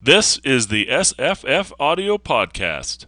This 0.00 0.38
is 0.44 0.68
the 0.68 0.86
SFF 0.86 1.72
Audio 1.80 2.18
Podcast. 2.18 3.06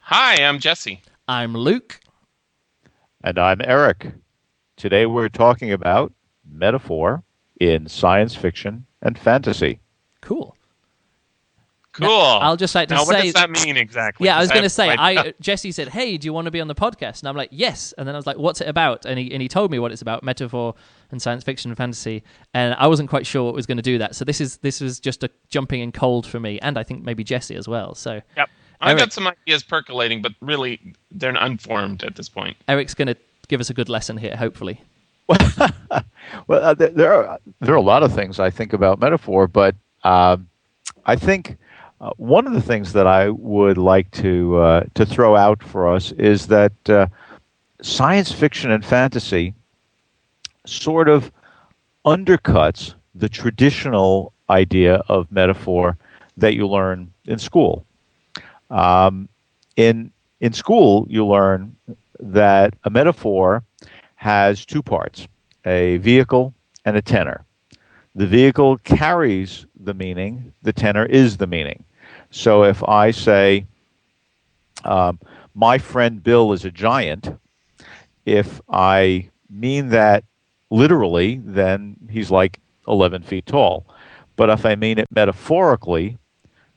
Hi, 0.00 0.34
I'm 0.44 0.58
Jesse. 0.58 1.00
I'm 1.26 1.54
Luke. 1.54 1.98
And 3.24 3.38
I'm 3.38 3.62
Eric. 3.64 4.12
Today 4.76 5.06
we're 5.06 5.30
talking 5.30 5.72
about 5.72 6.12
metaphor 6.46 7.24
in 7.58 7.88
science 7.88 8.34
fiction 8.34 8.84
and 9.00 9.18
fantasy. 9.18 9.80
Cool. 10.20 10.55
Cool. 11.98 12.08
I'll 12.10 12.56
just 12.56 12.74
like 12.74 12.88
to 12.88 12.94
now, 12.94 13.04
what 13.06 13.20
does 13.22 13.32
that 13.34 13.50
mean 13.50 13.76
exactly? 13.76 14.26
yeah, 14.26 14.36
I 14.36 14.40
was 14.40 14.50
going 14.50 14.62
to 14.62 14.68
say. 14.68 14.88
have- 14.88 14.98
I 15.00 15.34
Jesse 15.40 15.72
said, 15.72 15.88
"Hey, 15.88 16.16
do 16.18 16.26
you 16.26 16.32
want 16.32 16.44
to 16.44 16.50
be 16.50 16.60
on 16.60 16.68
the 16.68 16.74
podcast?" 16.74 17.20
And 17.20 17.28
I'm 17.28 17.36
like, 17.36 17.48
"Yes." 17.52 17.94
And 17.96 18.06
then 18.06 18.14
I 18.14 18.18
was 18.18 18.26
like, 18.26 18.36
"What's 18.38 18.60
it 18.60 18.68
about?" 18.68 19.04
And 19.06 19.18
he 19.18 19.32
and 19.32 19.40
he 19.40 19.48
told 19.48 19.70
me 19.70 19.78
what 19.78 19.92
it's 19.92 20.02
about: 20.02 20.22
metaphor 20.22 20.74
and 21.10 21.22
science 21.22 21.42
fiction 21.44 21.70
and 21.70 21.78
fantasy. 21.78 22.22
And 22.52 22.74
I 22.74 22.86
wasn't 22.86 23.08
quite 23.08 23.26
sure 23.26 23.44
what 23.44 23.54
was 23.54 23.66
going 23.66 23.76
to 23.78 23.82
do 23.82 23.98
that. 23.98 24.14
So 24.14 24.24
this 24.24 24.40
is 24.40 24.58
this 24.58 24.80
was 24.80 25.00
just 25.00 25.24
a 25.24 25.30
jumping 25.48 25.80
in 25.80 25.90
cold 25.92 26.26
for 26.26 26.38
me, 26.40 26.58
and 26.60 26.76
I 26.78 26.82
think 26.82 27.02
maybe 27.04 27.24
Jesse 27.24 27.56
as 27.56 27.66
well. 27.68 27.94
So 27.94 28.20
Yep. 28.36 28.50
I've 28.80 28.88
Eric- 28.90 28.98
got 28.98 29.12
some 29.14 29.26
ideas 29.28 29.62
percolating, 29.64 30.20
but 30.20 30.32
really 30.42 30.80
they're 31.10 31.34
unformed 31.34 32.04
at 32.04 32.14
this 32.16 32.28
point. 32.28 32.56
Eric's 32.68 32.92
going 32.92 33.08
to 33.08 33.16
give 33.48 33.58
us 33.60 33.70
a 33.70 33.74
good 33.74 33.88
lesson 33.88 34.18
here, 34.18 34.36
hopefully. 34.36 34.80
Well, 36.48 36.62
uh, 36.62 36.74
there- 36.74 36.88
there 36.90 37.14
are 37.14 37.38
there 37.60 37.74
are 37.74 37.78
a 37.78 37.80
lot 37.82 38.02
of 38.02 38.12
things 38.12 38.38
I 38.40 38.50
think 38.50 38.72
about 38.72 38.98
metaphor, 39.00 39.46
but 39.46 39.74
um 40.04 40.48
I 41.06 41.14
think 41.16 41.56
uh, 42.00 42.10
one 42.18 42.46
of 42.46 42.52
the 42.52 42.60
things 42.60 42.92
that 42.92 43.06
I 43.06 43.30
would 43.30 43.78
like 43.78 44.10
to 44.12 44.58
uh, 44.58 44.84
to 44.94 45.06
throw 45.06 45.34
out 45.34 45.62
for 45.62 45.88
us 45.88 46.12
is 46.12 46.46
that 46.48 46.90
uh, 46.90 47.06
science 47.80 48.32
fiction 48.32 48.70
and 48.70 48.84
fantasy 48.84 49.54
sort 50.66 51.08
of 51.08 51.32
undercuts 52.04 52.94
the 53.14 53.28
traditional 53.28 54.32
idea 54.50 54.96
of 55.08 55.32
metaphor 55.32 55.96
that 56.36 56.54
you 56.54 56.68
learn 56.68 57.10
in 57.24 57.38
school. 57.38 57.86
Um, 58.70 59.28
in 59.76 60.12
in 60.40 60.52
school, 60.52 61.06
you 61.08 61.26
learn 61.26 61.76
that 62.20 62.74
a 62.84 62.90
metaphor 62.90 63.62
has 64.16 64.66
two 64.66 64.82
parts: 64.82 65.26
a 65.64 65.96
vehicle 65.98 66.52
and 66.84 66.94
a 66.96 67.02
tenor. 67.02 67.45
The 68.16 68.26
vehicle 68.26 68.78
carries 68.78 69.66
the 69.78 69.92
meaning. 69.92 70.52
The 70.62 70.72
tenor 70.72 71.04
is 71.04 71.36
the 71.36 71.46
meaning. 71.46 71.84
So 72.30 72.64
if 72.64 72.82
I 72.82 73.10
say, 73.10 73.66
um, 74.84 75.20
"My 75.54 75.76
friend 75.76 76.22
Bill 76.22 76.52
is 76.52 76.64
a 76.64 76.70
giant," 76.70 77.28
if 78.24 78.60
I 78.70 79.28
mean 79.50 79.90
that 79.90 80.24
literally, 80.70 81.40
then 81.44 81.96
he's 82.10 82.30
like 82.30 82.58
11 82.88 83.22
feet 83.22 83.44
tall. 83.46 83.86
But 84.36 84.48
if 84.48 84.64
I 84.64 84.74
mean 84.76 84.98
it 84.98 85.08
metaphorically, 85.10 86.16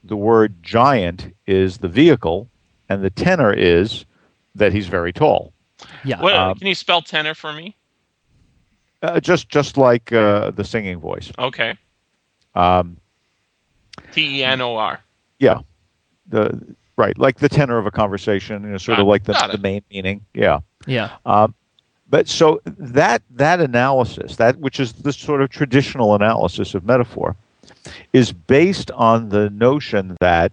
the 0.03 0.17
word 0.17 0.61
giant 0.61 1.33
is 1.47 1.77
the 1.77 1.87
vehicle, 1.87 2.49
and 2.89 3.01
the 3.01 3.09
tenor 3.09 3.53
is 3.53 4.05
that 4.55 4.73
he's 4.73 4.87
very 4.87 5.13
tall. 5.13 5.53
Yeah. 6.03 6.21
What, 6.21 6.35
Um, 6.35 6.57
can 6.57 6.67
you 6.67 6.75
spell 6.75 7.01
tenor 7.01 7.33
for 7.33 7.53
me? 7.53 7.75
Uh, 9.01 9.19
just 9.19 9.47
just 9.49 9.77
like 9.77 10.11
uh, 10.11 10.51
the 10.51 10.63
singing 10.63 10.99
voice. 10.99 11.31
Okay. 11.39 11.75
Um, 12.55 12.97
T 14.11 14.39
E 14.39 14.43
N 14.43 14.61
O 14.61 14.75
R. 14.75 14.99
yeah, 15.39 15.59
the 16.27 16.75
right 16.97 17.17
like 17.17 17.39
the 17.39 17.49
tenor 17.49 17.77
of 17.77 17.85
a 17.85 17.91
conversation, 17.91 18.63
you 18.63 18.69
know, 18.69 18.77
sort 18.77 18.99
of 18.99 19.07
like 19.07 19.23
the, 19.23 19.33
the 19.51 19.57
main 19.57 19.81
meaning. 19.89 20.25
Yeah. 20.33 20.59
Yeah. 20.85 21.11
Um, 21.25 21.55
but 22.09 22.27
so 22.27 22.59
that 22.65 23.21
that 23.31 23.61
analysis, 23.61 24.35
that 24.37 24.57
which 24.57 24.79
is 24.79 24.93
the 24.93 25.13
sort 25.13 25.41
of 25.41 25.49
traditional 25.49 26.15
analysis 26.15 26.73
of 26.73 26.83
metaphor, 26.83 27.35
is 28.13 28.33
based 28.33 28.91
on 28.91 29.29
the 29.29 29.49
notion 29.51 30.17
that 30.19 30.51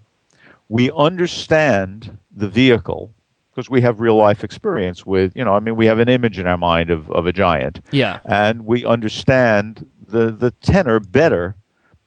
we 0.68 0.90
understand 0.92 2.16
the 2.34 2.48
vehicle 2.48 3.12
because 3.56 3.70
we 3.70 3.80
have 3.80 4.00
real 4.00 4.16
life 4.16 4.44
experience 4.44 5.06
with, 5.06 5.34
you 5.34 5.42
know, 5.42 5.54
I 5.54 5.60
mean, 5.60 5.76
we 5.76 5.86
have 5.86 5.98
an 5.98 6.10
image 6.10 6.38
in 6.38 6.46
our 6.46 6.58
mind 6.58 6.90
of, 6.90 7.10
of 7.10 7.26
a 7.26 7.32
giant, 7.32 7.80
Yeah. 7.90 8.20
and 8.26 8.66
we 8.66 8.84
understand 8.84 9.88
the 10.08 10.30
the 10.30 10.50
tenor 10.62 11.00
better 11.00 11.56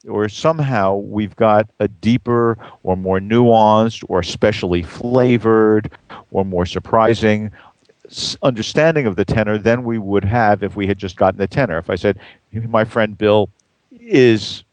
or 0.07 0.29
somehow 0.29 0.95
we've 0.95 1.35
got 1.35 1.67
a 1.79 1.87
deeper 1.89 2.57
or 2.83 2.95
more 2.95 3.19
nuanced 3.19 4.05
or 4.07 4.23
specially 4.23 4.83
flavored 4.83 5.91
or 6.31 6.45
more 6.45 6.65
surprising 6.65 7.51
understanding 8.41 9.05
of 9.05 9.17
the 9.17 9.25
tenor 9.25 9.57
than 9.57 9.83
we 9.83 9.97
would 9.97 10.23
have 10.23 10.63
if 10.63 10.75
we 10.77 10.87
had 10.87 10.97
just 10.97 11.17
gotten 11.17 11.37
the 11.37 11.47
tenor. 11.47 11.77
If 11.77 11.89
I 11.89 11.95
said, 11.95 12.17
my 12.53 12.85
friend 12.85 13.17
Bill 13.17 13.49
is 13.99 14.63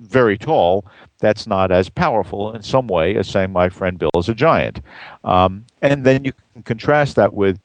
very 0.00 0.38
tall, 0.38 0.86
that's 1.24 1.46
not 1.46 1.72
as 1.72 1.88
powerful 1.88 2.54
in 2.54 2.62
some 2.62 2.86
way 2.86 3.16
as 3.16 3.26
saying 3.26 3.50
my 3.50 3.70
friend 3.70 3.98
Bill 3.98 4.10
is 4.18 4.28
a 4.28 4.34
giant. 4.34 4.80
Um, 5.24 5.64
and 5.80 6.04
then 6.04 6.24
you 6.24 6.32
can 6.52 6.62
contrast 6.62 7.16
that 7.16 7.32
with 7.32 7.58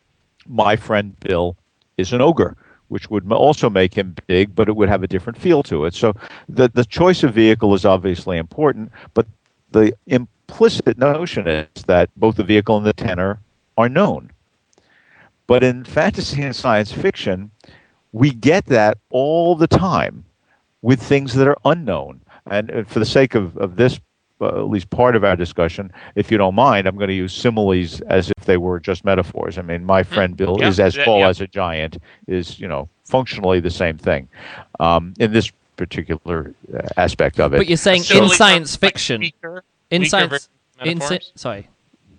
my 0.47 0.77
friend 0.77 1.19
Bill 1.19 1.57
is 1.97 2.13
an 2.13 2.21
ogre, 2.21 2.55
which 2.87 3.09
would 3.09 3.29
also 3.31 3.69
make 3.69 3.93
him 3.93 4.15
big, 4.27 4.55
but 4.55 4.69
it 4.69 4.75
would 4.77 4.87
have 4.87 5.03
a 5.03 5.07
different 5.07 5.37
feel 5.37 5.61
to 5.63 5.83
it. 5.85 5.93
So 5.93 6.15
the, 6.47 6.69
the 6.69 6.85
choice 6.85 7.21
of 7.23 7.33
vehicle 7.33 7.73
is 7.73 7.83
obviously 7.83 8.37
important, 8.37 8.91
but 9.13 9.27
the 9.71 9.93
implicit 10.07 10.97
notion 10.97 11.45
is 11.47 11.83
that 11.87 12.09
both 12.15 12.37
the 12.37 12.43
vehicle 12.43 12.77
and 12.77 12.85
the 12.85 12.93
tenor 12.93 13.39
are 13.77 13.89
known. 13.89 14.31
But 15.47 15.63
in 15.63 15.83
fantasy 15.83 16.41
and 16.43 16.55
science 16.55 16.93
fiction, 16.93 17.51
we 18.13 18.31
get 18.31 18.67
that 18.67 18.97
all 19.09 19.55
the 19.55 19.67
time 19.67 20.23
with 20.81 21.01
things 21.01 21.33
that 21.33 21.47
are 21.47 21.57
unknown. 21.65 22.21
And 22.49 22.71
uh, 22.71 22.83
for 22.83 22.99
the 22.99 23.05
sake 23.05 23.35
of, 23.35 23.55
of 23.57 23.75
this, 23.75 23.99
uh, 24.41 24.47
at 24.47 24.69
least 24.69 24.89
part 24.89 25.15
of 25.15 25.23
our 25.23 25.35
discussion, 25.35 25.91
if 26.15 26.31
you 26.31 26.37
don't 26.37 26.55
mind, 26.55 26.87
I'm 26.87 26.95
going 26.95 27.09
to 27.09 27.13
use 27.13 27.33
similes 27.33 28.01
as 28.01 28.31
if 28.37 28.45
they 28.45 28.57
were 28.57 28.79
just 28.79 29.03
metaphors. 29.05 29.57
I 29.57 29.61
mean, 29.61 29.83
my 29.85 30.03
friend 30.03 30.35
Bill 30.37 30.57
Yeah, 30.59 30.67
is 30.69 30.79
as 30.79 30.95
yeah, 30.95 31.05
tall 31.05 31.19
yeah. 31.19 31.27
as 31.29 31.41
a 31.41 31.47
giant, 31.47 31.97
is, 32.27 32.59
you 32.59 32.67
know, 32.67 32.87
functionally 33.05 33.59
the 33.59 33.69
same 33.71 33.97
thing 33.97 34.29
um, 34.79 35.13
in 35.19 35.33
this 35.33 35.51
particular 35.75 36.53
uh, 36.73 36.87
aspect 36.97 37.39
of 37.39 37.53
it. 37.53 37.57
But 37.57 37.67
you're 37.67 37.77
saying 37.77 38.03
So, 38.03 38.17
in 38.17 38.27
like, 38.27 38.37
science 38.37 38.73
like 38.75 38.91
fiction, 38.91 39.21
weaker- 39.21 39.63
in 39.91 40.01
weaker 40.03 40.09
science, 40.09 40.49
in 40.83 41.01
sci- 41.01 41.19
sorry, 41.35 41.67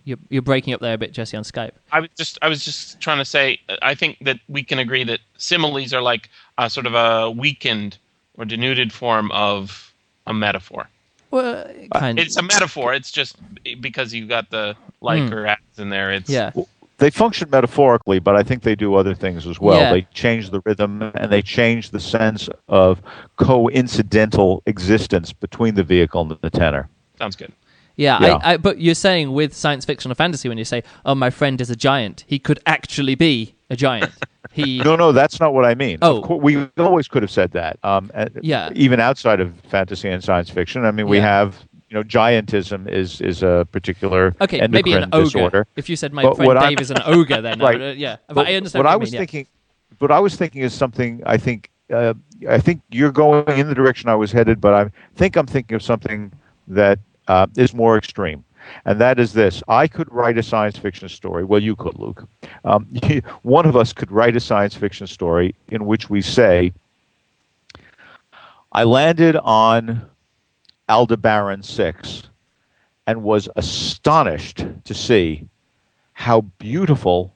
you're 0.05 0.19
you're 0.29 0.43
breaking 0.43 0.75
up 0.75 0.81
there 0.81 0.95
a 0.95 0.99
bit, 0.99 1.13
Jesse, 1.13 1.37
on 1.37 1.45
Skype. 1.45 1.73
I 1.93 2.01
was 2.01 2.11
just 2.17 2.39
I 2.43 2.49
was 2.49 2.65
just 2.65 3.01
trying 3.01 3.19
to 3.19 3.25
say 3.25 3.61
uh, 3.69 3.77
I 3.83 3.95
think 3.95 4.19
that 4.23 4.39
we 4.49 4.63
can 4.63 4.79
agree 4.79 5.05
that 5.05 5.21
similes 5.39 5.93
are 5.95 6.03
like 6.03 6.29
a 6.59 6.69
sort 6.69 6.87
of 6.87 6.95
a 6.95 7.31
weakened 7.31 7.99
or 8.37 8.45
denuded 8.45 8.93
form 8.93 9.31
of 9.31 9.90
a 10.31 10.35
metaphor. 10.35 10.89
Well, 11.31 11.65
kind 11.95 12.19
It's 12.19 12.37
a 12.37 12.43
metaphor. 12.43 12.93
It's 12.95 13.11
just 13.11 13.37
because 13.81 14.13
you 14.15 14.27
got 14.27 14.51
the 14.51 14.77
like 15.01 15.29
Hmm. 15.29 15.35
or 15.35 15.47
as 15.47 15.59
in 15.79 15.91
there. 15.91 16.11
It's 16.13 16.29
yeah. 16.31 16.51
they 16.99 17.11
function 17.11 17.49
metaphorically, 17.51 18.19
but 18.19 18.35
I 18.37 18.43
think 18.43 18.63
they 18.63 18.75
do 18.75 18.95
other 18.95 19.15
things 19.15 19.47
as 19.47 19.61
well. 19.61 19.79
Yeah. 19.81 19.93
They 19.93 20.03
change 20.13 20.51
the 20.51 20.61
rhythm 20.65 21.03
and 21.15 21.31
they 21.31 21.41
change 21.43 21.91
the 21.91 22.01
sense 22.01 22.49
of 22.69 23.01
coincidental 23.37 24.63
existence 24.67 25.33
between 25.33 25.75
the 25.75 25.83
vehicle 25.85 26.23
and 26.23 26.37
the 26.41 26.51
tenor. 26.51 26.89
sounds 27.19 27.37
good. 27.37 27.53
Yeah, 27.97 28.19
Yeah. 28.21 28.35
I, 28.43 28.53
I, 28.55 28.57
but 28.57 28.81
you're 28.81 28.95
saying 28.95 29.33
with 29.33 29.55
science 29.55 29.85
fiction 29.85 30.11
or 30.11 30.15
fantasy 30.15 30.49
when 30.49 30.57
you 30.59 30.65
say, 30.65 30.83
"Oh, 31.05 31.15
my 31.15 31.29
friend 31.31 31.61
is 31.61 31.69
a 31.71 31.77
giant," 31.77 32.25
he 32.27 32.39
could 32.39 32.59
actually 32.67 33.15
be 33.15 33.55
a 33.69 33.77
giant. 33.77 34.11
He, 34.53 34.79
No, 34.85 34.97
no, 34.97 35.13
that's 35.13 35.41
not 35.41 35.55
what 35.55 35.65
I 35.65 35.75
mean. 35.75 35.99
Oh. 36.03 36.19
Of 36.19 36.25
cour- 36.25 36.37
we 36.41 36.69
always 36.77 37.09
could 37.09 37.23
have 37.23 37.31
said 37.31 37.53
that. 37.53 37.79
Um, 37.83 38.11
Yeah. 38.43 38.71
Even 38.75 39.01
outside 39.01 39.41
of 39.41 39.55
fantasy 39.71 40.09
and 40.09 40.23
science 40.23 40.51
fiction, 40.51 40.85
I 40.85 40.91
mean, 40.91 41.09
we 41.09 41.19
Yeah. 41.19 41.25
have 41.25 41.65
you 41.89 41.97
know, 41.97 42.05
giantism 42.05 42.89
is 42.89 43.21
is 43.21 43.43
a 43.43 43.67
particular 43.73 44.33
okay, 44.41 44.65
maybe 44.69 44.93
an 44.93 45.09
ogre. 45.13 45.25
disorder. 45.25 45.67
If 45.75 45.89
you 45.89 45.97
said 45.97 46.13
my 46.13 46.23
But 46.23 46.37
friend 46.37 46.61
Dave 46.61 46.81
is 46.81 46.93
an 46.93 46.99
ogre, 47.05 47.41
then 47.43 47.59
Right. 47.67 47.81
would, 47.81 47.89
uh, 47.91 47.95
yeah. 47.99 48.17
But, 48.29 48.35
But 48.35 48.47
I 48.47 48.55
understand 48.55 48.85
what 48.85 48.87
what, 48.87 48.93
I 48.93 48.97
was 48.97 49.09
mean, 49.11 49.15
yeah. 49.15 49.21
thinking. 49.21 49.47
What 49.99 50.13
I 50.13 50.21
was 50.21 50.37
thinking 50.37 50.63
is 50.63 50.73
something. 50.73 51.21
I 51.27 51.37
think. 51.37 51.69
Uh, 51.93 52.15
I 52.49 52.59
think 52.61 52.81
you're 52.93 53.11
going 53.11 53.59
in 53.59 53.67
the 53.69 53.75
direction 53.75 54.09
I 54.09 54.15
was 54.15 54.31
headed, 54.31 54.61
but 54.61 54.73
I 54.73 54.91
think 55.17 55.35
I'm 55.37 55.47
thinking 55.47 55.75
of 55.75 55.83
something 55.83 56.31
that 56.69 57.01
uh, 57.27 57.49
is 57.57 57.75
more 57.75 57.99
extreme, 57.99 58.45
and 58.85 59.01
that 59.01 59.19
is 59.19 59.33
this: 59.33 59.63
I 59.69 59.87
could 59.87 60.13
write 60.13 60.39
a 60.39 60.43
science 60.43 60.77
fiction 60.77 61.09
story. 61.09 61.45
Well, 61.45 61.63
you 61.63 61.77
could, 61.77 61.99
Luke. 61.99 62.29
Um, 62.65 62.87
one 63.43 63.67
of 63.67 63.77
us 63.77 63.93
could 63.93 64.11
write 64.11 64.37
a 64.37 64.41
science 64.41 64.75
fiction 64.75 65.07
story 65.07 65.55
in 65.69 65.87
which 65.87 66.11
we 66.11 66.23
say, 66.23 66.73
"I 68.73 68.85
landed 68.85 69.37
on 69.37 70.03
Aldebaran 70.89 71.63
Six, 71.63 72.25
and 73.07 73.23
was 73.23 73.49
astonished 73.57 74.65
to 74.85 74.95
see 74.95 75.49
how 76.13 76.43
beautiful 76.59 77.35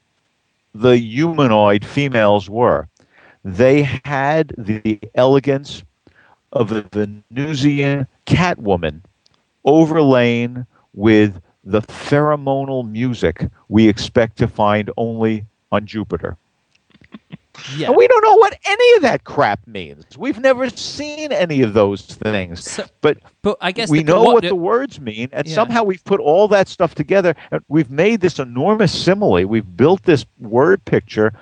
the 0.73 0.97
humanoid 0.97 1.85
females 1.85 2.49
were. 2.49 2.87
They 3.43 3.83
had 4.03 4.53
the 4.57 4.99
elegance 5.15 5.83
of 6.51 6.71
a 6.71 6.81
Venusian 6.83 8.07
catwoman 8.25 9.01
overlain 9.63 10.65
with 10.95 11.41
the 11.63 11.81
pheromonal 11.81 12.89
music 12.89 13.47
we 13.69 13.87
expect 13.87 14.37
to 14.37 14.47
find 14.47 14.89
only 14.97 15.45
on 15.71 15.85
Jupiter. 15.85 16.37
Yeah. 17.77 17.87
And 17.87 17.95
we 17.95 18.05
don't 18.07 18.23
know 18.23 18.35
what 18.35 18.59
any 18.65 18.95
of 18.97 19.01
that 19.03 19.23
crap 19.23 19.65
means. 19.65 20.17
We've 20.17 20.39
never 20.39 20.69
seen 20.69 21.31
any 21.31 21.61
of 21.61 21.73
those 21.73 22.01
things. 22.01 22.69
So- 22.69 22.85
but 22.99 23.17
but 23.43 23.57
I 23.61 23.71
guess 23.71 23.89
we 23.89 23.99
the- 23.99 24.11
know 24.11 24.23
what, 24.23 24.41
the- 24.41 24.49
the 24.49 24.55
words 24.55 24.99
mean, 24.99 25.29
and 25.31 25.47
Yeah. 25.47 25.53
somehow 25.55 25.83
we've 25.83 26.03
put 26.03 26.19
all 26.19 26.47
that 26.49 26.67
stuff 26.67 26.95
together. 26.95 27.33
And 27.51 27.61
we've 27.69 27.89
made 27.89 28.19
this 28.19 28.39
enormous 28.39 28.91
simile. 28.91 29.45
We've 29.45 29.77
built 29.77 30.03
this 30.03 30.25
word 30.39 30.83
picture, 30.83 31.33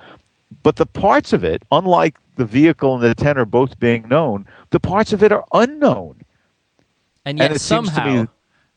but 0.61 0.75
the 0.75 0.85
parts 0.85 1.33
of 1.33 1.44
it, 1.44 1.63
unlike 1.71 2.15
the 2.35 2.45
vehicle 2.45 2.94
and 2.94 3.03
the 3.03 3.15
tenor 3.15 3.45
both 3.45 3.79
being 3.79 4.07
known, 4.07 4.45
the 4.69 4.79
parts 4.79 5.13
of 5.13 5.23
it 5.23 5.31
are 5.31 5.45
unknown. 5.53 6.17
and 7.25 7.39
and 7.39 7.39
yet 7.39 7.53
to 7.53 7.59
somehow, 7.59 8.21
me- 8.23 8.27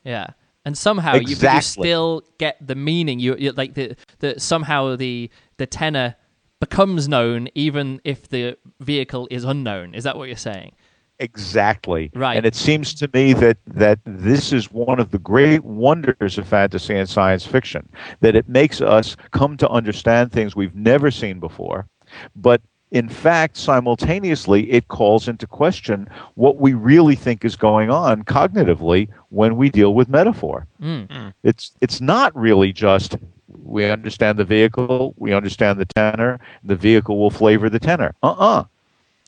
yeah, 0.04 0.28
and 0.66 0.76
somehow 0.76 1.14
you, 1.14 1.36
you 1.36 1.60
still 1.62 2.22
get 2.38 2.58
the 2.60 2.74
meaning. 2.74 3.20
You, 3.20 3.36
you 3.38 3.52
like 3.52 3.74
the 3.74 3.96
the 4.18 4.38
somehow 4.38 4.96
the 4.96 5.30
the 5.56 5.66
tenor 5.66 6.16
becomes 6.60 7.08
known 7.08 7.48
even 7.54 8.00
if 8.04 8.28
the 8.28 8.58
vehicle 8.80 9.28
is 9.30 9.44
unknown. 9.44 9.94
Is 9.94 10.04
that 10.04 10.18
what 10.18 10.26
you're 10.28 10.36
saying? 10.36 10.72
Exactly. 11.18 12.10
Right. 12.14 12.36
And 12.36 12.44
it 12.44 12.54
seems 12.54 12.92
to 12.94 13.08
me 13.14 13.32
that 13.34 13.58
that 13.68 14.00
this 14.04 14.52
is 14.52 14.70
one 14.70 14.98
of 14.98 15.12
the 15.12 15.18
great 15.18 15.64
wonders 15.64 16.36
of 16.36 16.48
fantasy 16.48 16.96
and 16.96 17.08
science 17.08 17.46
fiction 17.46 17.88
that 18.20 18.34
it 18.34 18.48
makes 18.48 18.80
us 18.80 19.16
come 19.30 19.56
to 19.58 19.68
understand 19.70 20.32
things 20.32 20.56
we've 20.56 20.74
never 20.74 21.10
seen 21.12 21.38
before, 21.38 21.86
but 22.34 22.60
in 22.92 23.08
fact, 23.08 23.56
simultaneously, 23.56 24.70
it 24.70 24.88
calls 24.88 25.28
into 25.28 25.46
question 25.46 26.08
what 26.34 26.58
we 26.58 26.72
really 26.72 27.16
think 27.16 27.44
is 27.44 27.56
going 27.56 27.90
on 27.90 28.22
cognitively 28.22 29.08
when 29.30 29.56
we 29.56 29.70
deal 29.70 29.94
with 29.94 30.08
metaphor. 30.08 30.66
Mm. 30.80 31.32
It's 31.42 31.72
it's 31.80 32.00
not 32.00 32.34
really 32.36 32.72
just 32.72 33.16
we 33.64 33.90
understand 33.90 34.38
the 34.38 34.44
vehicle, 34.44 35.14
we 35.16 35.32
understand 35.32 35.80
the 35.80 35.86
tenor, 35.86 36.38
the 36.62 36.76
vehicle 36.76 37.18
will 37.18 37.30
flavor 37.30 37.68
the 37.68 37.80
tenor. 37.80 38.14
Uh-uh. 38.22 38.64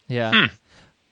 Yeah. 0.07 0.49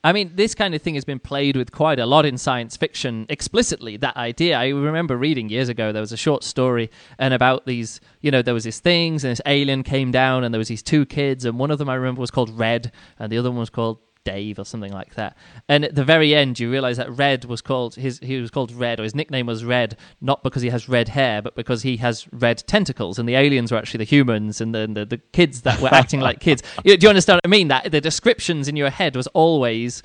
I 0.07 0.13
mean, 0.13 0.31
this 0.37 0.55
kind 0.55 0.73
of 0.73 0.83
thing 0.83 0.95
has 0.95 1.05
been 1.05 1.19
played 1.19 1.57
with 1.57 1.73
quite 1.73 1.99
a 1.99 2.07
lot 2.07 2.25
in 2.25 2.39
science 2.39 2.77
fiction 2.77 3.27
explicitly. 3.29 3.97
That 3.97 4.17
idea. 4.17 4.57
I 4.57 4.69
remember 4.69 5.17
reading 5.17 5.49
years 5.49 5.69
ago, 5.69 5.91
there 5.91 6.01
was 6.01 6.13
a 6.13 6.17
short 6.17 6.45
story 6.45 6.93
and 7.19 7.35
about 7.35 7.67
these, 7.67 8.01
you 8.21 8.31
know, 8.31 8.41
there 8.41 8.55
was 8.55 8.63
these 8.63 8.79
things 8.79 9.25
and 9.25 9.33
this 9.33 9.41
alien 9.47 9.83
came 9.83 10.13
down 10.13 10.45
and 10.45 10.55
there 10.55 10.61
was 10.61 10.69
these 10.69 10.85
two 10.85 11.07
kids 11.07 11.45
and 11.45 11.59
one 11.59 11.73
of 11.73 11.79
them 11.79 11.89
I 11.89 11.97
remember 11.97 12.21
was 12.21 12.31
called 12.31 12.57
Red 12.57 12.93
and 13.19 13.33
the 13.33 13.39
other 13.39 13.51
one 13.51 13.59
was 13.59 13.69
called 13.69 13.99
Dave 14.27 14.59
or 14.59 14.65
something 14.65 14.93
like 14.93 15.15
that. 15.15 15.37
And 15.69 15.85
at 15.85 15.95
the 15.95 16.05
very 16.05 16.35
end, 16.35 16.59
you 16.59 16.71
realize 16.71 16.97
that 16.99 17.11
Red 17.11 17.47
was 17.47 17.63
called 17.63 17.95
his 17.95 18.19
he 18.19 18.39
was 18.41 18.51
called 18.51 18.73
Red 18.73 19.01
or 19.01 19.05
his 19.05 19.15
nickname 19.15 19.47
was 19.47 19.65
Red 19.65 19.97
not 20.21 20.43
because 20.43 20.63
he 20.63 20.69
has 20.71 20.89
red 20.89 21.09
hair, 21.09 21.41
but 21.41 21.55
because 21.55 21.83
he 21.83 21.97
has 21.99 22.27
red 22.33 22.59
tentacles. 22.67 23.19
And 23.19 23.29
the 23.29 23.37
aliens 23.37 23.71
were 23.71 23.79
actually 23.79 23.99
the 23.99 24.05
humans, 24.05 24.61
and 24.61 24.75
the 24.75 24.87
the, 24.87 25.05
the 25.07 25.19
kids 25.33 25.63
that 25.63 25.81
were 25.81 25.95
acting 25.95 26.21
like 26.21 26.41
kids. 26.41 26.63
Do 26.85 26.97
you 27.01 27.09
understand 27.09 27.37
what 27.37 27.49
I 27.49 27.49
mean? 27.49 27.69
That 27.69 27.91
the 27.93 28.01
descriptions 28.01 28.69
in 28.69 28.77
your 28.77 28.91
head 28.91 29.17
was 29.17 29.27
always. 29.29 30.03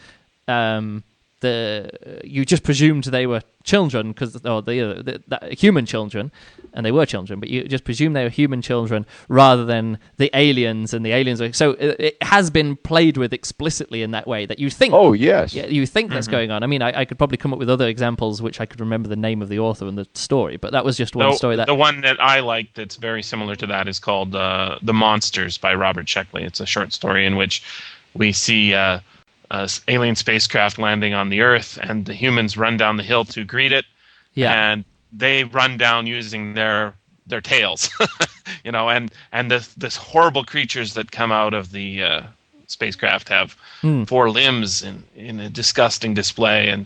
Um, 0.47 1.03
the 1.41 2.21
you 2.23 2.45
just 2.45 2.63
presumed 2.63 3.03
they 3.05 3.27
were 3.27 3.41
children 3.63 4.11
because 4.11 4.35
or 4.45 4.61
the, 4.61 4.81
uh, 4.81 5.01
the, 5.01 5.21
the 5.27 5.55
human 5.55 5.85
children 5.85 6.31
and 6.73 6.83
they 6.85 6.91
were 6.91 7.05
children 7.05 7.39
but 7.39 7.49
you 7.49 7.63
just 7.67 7.83
presume 7.83 8.13
they 8.13 8.23
were 8.23 8.29
human 8.29 8.61
children 8.61 9.05
rather 9.27 9.65
than 9.65 9.99
the 10.17 10.31
aliens 10.33 10.93
and 10.93 11.05
the 11.05 11.11
aliens 11.11 11.41
are, 11.41 11.53
so 11.53 11.71
it, 11.71 11.99
it 11.99 12.23
has 12.23 12.49
been 12.49 12.75
played 12.75 13.17
with 13.17 13.33
explicitly 13.33 14.01
in 14.01 14.11
that 14.11 14.27
way 14.27 14.45
that 14.45 14.57
you 14.57 14.69
think 14.69 14.93
Oh 14.93 15.13
yes. 15.13 15.53
yeah, 15.53 15.65
you 15.67 15.85
think 15.85 16.11
that's 16.11 16.27
going 16.27 16.51
on. 16.51 16.63
I 16.63 16.67
mean, 16.67 16.81
I, 16.81 17.01
I 17.01 17.05
could 17.05 17.17
probably 17.17 17.37
come 17.37 17.53
up 17.53 17.59
with 17.59 17.69
other 17.69 17.87
examples 17.87 18.41
which 18.41 18.59
I 18.59 18.65
could 18.65 18.79
remember 18.79 19.09
the 19.09 19.15
name 19.15 19.41
of 19.41 19.49
the 19.49 19.59
author 19.59 19.87
and 19.87 19.97
the 19.97 20.07
story, 20.13 20.57
but 20.57 20.71
that 20.71 20.85
was 20.85 20.97
just 20.97 21.15
one 21.15 21.29
the, 21.29 21.35
story 21.35 21.55
that. 21.55 21.67
the 21.67 21.75
one 21.75 22.01
that 22.01 22.21
I 22.21 22.39
like 22.39 22.73
that's 22.73 22.95
very 22.95 23.21
similar 23.21 23.55
to 23.55 23.67
that 23.67 23.87
is 23.87 23.99
called 23.99 24.35
uh, 24.35 24.79
"The 24.81 24.93
Monsters" 24.93 25.57
by 25.57 25.73
Robert 25.73 26.05
Sheckley. 26.07 26.43
It's 26.43 26.59
a 26.59 26.65
short 26.65 26.93
story 26.93 27.25
in 27.25 27.35
which 27.35 27.63
we 28.13 28.31
see 28.31 28.73
uh, 28.73 28.99
a 29.51 29.63
s- 29.63 29.81
alien 29.87 30.15
spacecraft 30.15 30.77
landing 30.79 31.13
on 31.13 31.29
the 31.29 31.41
Earth, 31.41 31.77
and 31.83 32.05
the 32.05 32.13
humans 32.13 32.57
run 32.57 32.77
down 32.77 32.97
the 32.97 33.03
hill 33.03 33.25
to 33.25 33.43
greet 33.43 33.71
it. 33.71 33.85
yeah, 34.33 34.71
and 34.71 34.85
they 35.11 35.43
run 35.43 35.77
down 35.77 36.07
using 36.07 36.53
their 36.55 36.93
their 37.27 37.41
tails, 37.41 37.89
you 38.65 38.71
know, 38.71 38.89
and 38.89 39.11
and 39.31 39.51
this 39.51 39.67
this 39.75 39.95
horrible 39.95 40.43
creatures 40.43 40.93
that 40.95 41.11
come 41.11 41.31
out 41.31 41.53
of 41.53 41.71
the 41.71 42.03
uh, 42.03 42.21
spacecraft 42.67 43.29
have 43.29 43.55
Hmm. 43.81 44.03
four 44.05 44.29
limbs 44.29 44.81
in 44.83 45.03
in 45.15 45.39
a 45.39 45.49
disgusting 45.49 46.13
display, 46.15 46.69
and 46.69 46.85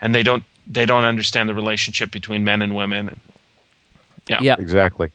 and 0.00 0.14
they 0.14 0.22
don't 0.22 0.44
they 0.66 0.86
don't 0.86 1.04
understand 1.04 1.48
the 1.48 1.54
relationship 1.54 2.10
between 2.10 2.44
men 2.44 2.62
and 2.62 2.74
women. 2.76 3.18
Yeah. 4.28 4.38
yeah, 4.42 4.56
Exactly. 4.58 5.10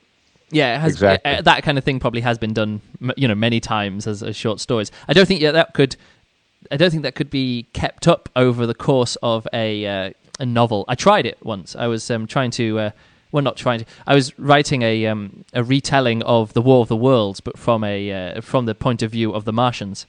yeah. 0.49 0.75
It 0.75 0.79
has, 0.79 0.91
exactly. 0.93 1.31
uh, 1.31 1.41
that 1.43 1.61
kind 1.63 1.77
of 1.77 1.83
thing 1.83 1.99
probably 1.99 2.21
has 2.21 2.37
been 2.39 2.53
done, 2.53 2.81
you 3.15 3.27
know, 3.27 3.35
many 3.35 3.59
times 3.59 4.07
as, 4.07 4.23
as 4.23 4.35
short 4.35 4.59
stories. 4.59 4.91
I 5.07 5.13
don't 5.13 5.27
think 5.27 5.39
yeah, 5.41 5.51
that 5.51 5.73
could. 5.75 5.95
I 6.71 6.77
don't 6.77 6.91
think 6.91 7.03
that 7.03 7.15
could 7.15 7.29
be 7.29 7.67
kept 7.73 8.07
up 8.07 8.29
over 8.35 8.65
the 8.65 8.73
course 8.73 9.15
of 9.23 9.47
a 9.53 9.85
uh, 9.85 10.11
a 10.39 10.45
novel. 10.45 10.85
I 10.87 10.95
tried 10.95 11.25
it 11.25 11.37
once. 11.43 11.75
I 11.75 11.87
was 11.87 12.09
um, 12.11 12.27
trying 12.27 12.51
to. 12.51 12.79
Uh, 12.79 12.91
well, 13.31 13.43
not 13.43 13.57
trying 13.57 13.79
to. 13.79 13.85
I 14.05 14.13
was 14.13 14.37
writing 14.37 14.83
a 14.83 15.07
um, 15.07 15.43
a 15.53 15.63
retelling 15.63 16.21
of 16.23 16.53
the 16.53 16.61
War 16.61 16.81
of 16.81 16.87
the 16.87 16.95
Worlds, 16.95 17.39
but 17.39 17.57
from 17.57 17.83
a 17.83 18.11
uh, 18.37 18.41
from 18.41 18.65
the 18.65 18.75
point 18.75 19.01
of 19.01 19.11
view 19.11 19.33
of 19.33 19.45
the 19.45 19.53
Martians. 19.53 20.05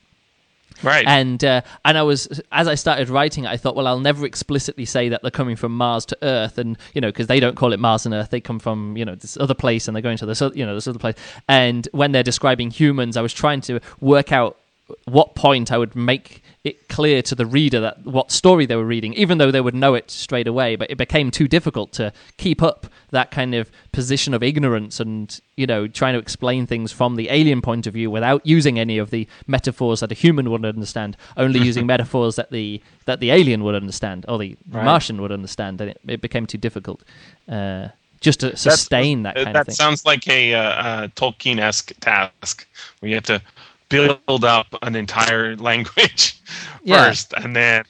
Right. 0.82 1.06
and 1.06 1.42
uh, 1.44 1.62
and 1.84 1.96
I 1.96 2.02
was 2.02 2.42
as 2.50 2.68
I 2.68 2.74
started 2.74 3.08
writing, 3.08 3.46
I 3.46 3.56
thought, 3.56 3.76
well, 3.76 3.86
I'll 3.86 4.00
never 4.00 4.26
explicitly 4.26 4.84
say 4.84 5.08
that 5.08 5.22
they're 5.22 5.30
coming 5.30 5.56
from 5.56 5.76
Mars 5.76 6.04
to 6.06 6.18
Earth, 6.22 6.58
and 6.58 6.76
you 6.92 7.00
know, 7.00 7.08
because 7.08 7.26
they 7.26 7.40
don't 7.40 7.56
call 7.56 7.72
it 7.72 7.80
Mars 7.80 8.04
and 8.04 8.14
Earth, 8.14 8.30
they 8.30 8.40
come 8.40 8.58
from 8.58 8.96
you 8.96 9.04
know 9.04 9.14
this 9.14 9.36
other 9.38 9.54
place, 9.54 9.88
and 9.88 9.94
they're 9.94 10.02
going 10.02 10.18
to 10.18 10.26
this 10.26 10.42
you 10.54 10.66
know 10.66 10.74
this 10.74 10.88
other 10.88 10.98
place. 10.98 11.14
And 11.48 11.88
when 11.92 12.12
they're 12.12 12.22
describing 12.22 12.70
humans, 12.70 13.16
I 13.16 13.22
was 13.22 13.32
trying 13.32 13.60
to 13.62 13.80
work 14.00 14.32
out 14.32 14.58
what 15.06 15.34
point 15.34 15.72
I 15.72 15.78
would 15.78 15.96
make 15.96 16.42
it 16.62 16.88
clear 16.88 17.20
to 17.22 17.34
the 17.34 17.44
reader 17.46 17.81
that 17.81 18.04
what 18.06 18.31
story 18.31 18.64
they 18.66 18.76
were 18.76 18.84
reading, 18.84 19.12
even 19.14 19.38
though 19.38 19.50
they 19.50 19.60
would 19.60 19.75
know 19.75 19.94
it 19.94 20.10
straight 20.10 20.46
away. 20.46 20.76
But 20.76 20.90
it 20.90 20.96
became 20.96 21.31
too 21.31 21.46
difficult 21.48 21.92
to 21.94 22.12
keep 22.38 22.62
up 22.62 22.86
that 23.10 23.31
kind 23.31 23.54
of 23.54 23.70
position 23.92 24.34
of 24.34 24.42
ignorance 24.42 25.00
and 25.00 25.40
you 25.56 25.66
know 25.66 25.86
trying 25.86 26.14
to 26.14 26.19
explain 26.19 26.66
things 26.66 26.90
from 26.90 27.16
the 27.16 27.28
alien 27.31 27.62
point 27.62 27.86
of 27.86 27.94
view 27.94 28.10
without 28.10 28.44
using 28.46 28.78
any 28.78 28.98
of 28.98 29.10
the 29.10 29.28
metaphors 29.46 30.00
that 30.00 30.10
a 30.10 30.14
human 30.14 30.50
would 30.50 30.64
understand, 30.64 31.16
only 31.36 31.60
using 31.70 31.86
metaphors 31.86 32.36
that 32.36 32.50
the 32.50 32.81
that 33.06 33.20
the 33.20 33.31
alien 33.31 33.62
would 33.64 33.75
understand 33.75 34.25
or 34.28 34.38
the 34.38 34.56
Right. 34.70 34.84
Martian 34.84 35.20
would 35.22 35.32
understand, 35.32 35.81
and 35.81 35.90
it, 35.90 36.00
it 36.06 36.20
became 36.20 36.46
too 36.46 36.58
difficult. 36.58 37.02
Uh, 37.48 37.88
just 38.20 38.40
to 38.40 38.56
sustain 38.56 39.22
that 39.25 39.36
Uh, 39.36 39.44
kind 39.44 39.54
that 39.54 39.60
of 39.62 39.66
thing. 39.66 39.75
sounds 39.75 40.04
like 40.06 40.26
a, 40.28 40.54
uh, 40.54 40.60
uh 40.62 41.08
Tolkien-esque 41.08 41.93
task 42.00 42.67
where 43.00 43.10
you 43.10 43.14
have 43.17 43.24
to 43.24 43.43
build 43.88 44.44
up 44.44 44.67
an 44.82 44.94
entire 44.96 45.56
language 45.70 46.41
Yeah. 46.84 47.06
first, 47.06 47.32
and 47.36 47.55
then 47.56 47.84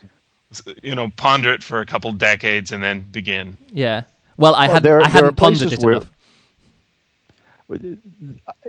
you 0.82 0.94
know 0.94 1.10
ponder 1.16 1.52
it 1.52 1.62
for 1.62 1.80
a 1.80 1.86
couple 1.86 2.12
decades, 2.12 2.70
and 2.72 2.82
then 2.82 3.00
begin. 3.12 3.56
yeah. 3.72 4.02
Well, 4.36 4.54
I 4.54 4.66
Well, 4.66 4.74
had 4.74 4.82
there- 4.82 5.00
I 5.00 5.08
there 5.08 5.22
are 5.22 5.24
hadn't 5.26 5.36
pondered 5.36 5.72
it 5.72 5.80
where- 5.80 5.94
enough. 5.94 6.10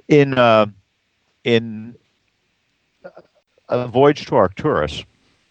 in 0.07 0.37
uh, 0.37 0.65
in 1.43 1.95
a 3.69 3.87
voyage 3.87 4.25
to 4.27 4.35
Arcturus, 4.35 5.03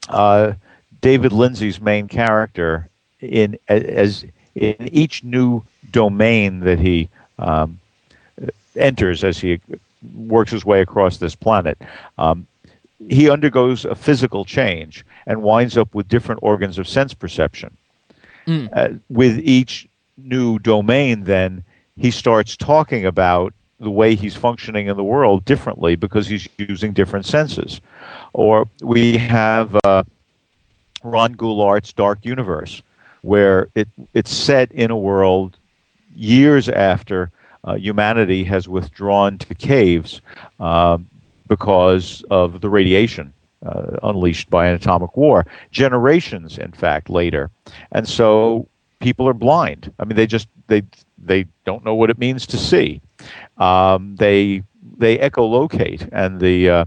uh, 0.09 0.52
David 1.00 1.33
Lindsay's 1.33 1.81
main 1.81 2.09
character 2.09 2.88
in 3.21 3.59
as 3.69 4.25
in 4.54 4.76
each 4.93 5.25
new 5.25 5.62
domain 5.90 6.61
that 6.61 6.78
he 6.78 7.09
um, 7.38 7.78
enters 8.76 9.25
as 9.25 9.38
he 9.38 9.61
works 10.14 10.50
his 10.50 10.64
way 10.64 10.80
across 10.80 11.18
this 11.18 11.34
planet, 11.34 11.80
um, 12.18 12.46
he 13.08 13.28
undergoes 13.28 13.84
a 13.84 13.94
physical 13.94 14.44
change 14.44 15.04
and 15.26 15.42
winds 15.42 15.76
up 15.76 15.94
with 15.94 16.08
different 16.08 16.40
organs 16.42 16.78
of 16.78 16.88
sense 16.88 17.14
perception. 17.14 17.76
Mm. 18.46 18.68
Uh, 18.73 18.99
with 19.08 19.38
each 19.38 19.88
new 20.16 20.58
domain, 20.58 21.25
then 21.25 21.64
he 21.96 22.11
starts 22.11 22.56
talking 22.56 23.06
about 23.06 23.52
the 23.80 23.90
way 23.90 24.14
he's 24.14 24.37
functioning 24.37 24.87
in 24.87 24.96
the 24.96 25.04
world 25.04 25.44
differently 25.44 25.96
because 25.96 26.26
he's 26.26 26.49
using 26.58 26.92
different 26.92 27.26
senses. 27.26 27.80
Or 28.32 28.68
we 28.80 29.16
have 29.16 29.76
uh, 29.84 30.04
Ron 31.02 31.34
Goulart's 31.34 31.92
Dark 31.92 32.25
Universe, 32.25 32.82
where 33.23 33.68
it 33.75 33.88
it's 34.12 34.32
set 34.32 34.70
in 34.73 34.90
a 34.90 34.96
world 34.96 35.56
years 36.14 36.68
after 36.68 37.30
uh, 37.64 37.75
humanity 37.75 38.44
has 38.44 38.68
withdrawn 38.68 39.38
to 39.38 39.54
caves 39.54 40.21
um, 40.61 41.09
because 41.49 42.23
of 42.30 42.61
the 42.61 42.71
radiation 42.71 43.33
uh, 43.64 43.97
unleashed 44.02 44.50
by 44.50 44.66
an 44.66 44.75
atomic 44.75 45.16
war. 45.16 45.47
Generations, 45.71 46.59
in 46.59 46.73
fact, 46.73 47.11
later, 47.11 47.50
and 47.92 48.09
so 48.09 48.68
people 49.00 49.28
are 49.28 49.35
blind. 49.35 49.92
I 49.99 50.04
mean, 50.04 50.16
they 50.16 50.26
just 50.26 50.49
they 50.66 50.83
they 51.18 51.47
don't 51.64 51.85
know 51.85 51.94
what 51.94 52.11
it 52.11 52.18
means 52.18 52.47
to 52.49 52.56
see. 52.56 53.00
Um, 53.59 54.16
they 54.16 54.62
they 54.99 55.18
echolocate, 55.18 56.09
and 56.12 56.40
the 56.40 56.71
uh, 56.71 56.85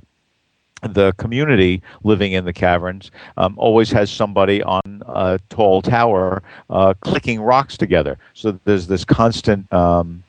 the 0.84 1.13
community 1.13 1.81
living 2.03 2.34
in 2.34 2.46
the 2.46 2.53
caverns 2.53 3.12
um, 3.38 3.55
always 3.57 3.91
has 3.91 4.12
somebody 4.12 4.62
on 4.63 5.01
a 5.07 5.39
tall 5.50 5.81
tower 5.81 6.43
uh, 6.69 6.93
clicking 7.01 7.41
rocks 7.41 7.77
together. 7.77 8.17
So 8.34 8.60
there's 8.65 8.88
this 8.88 9.03
constant 9.03 9.72
um, 9.74 10.24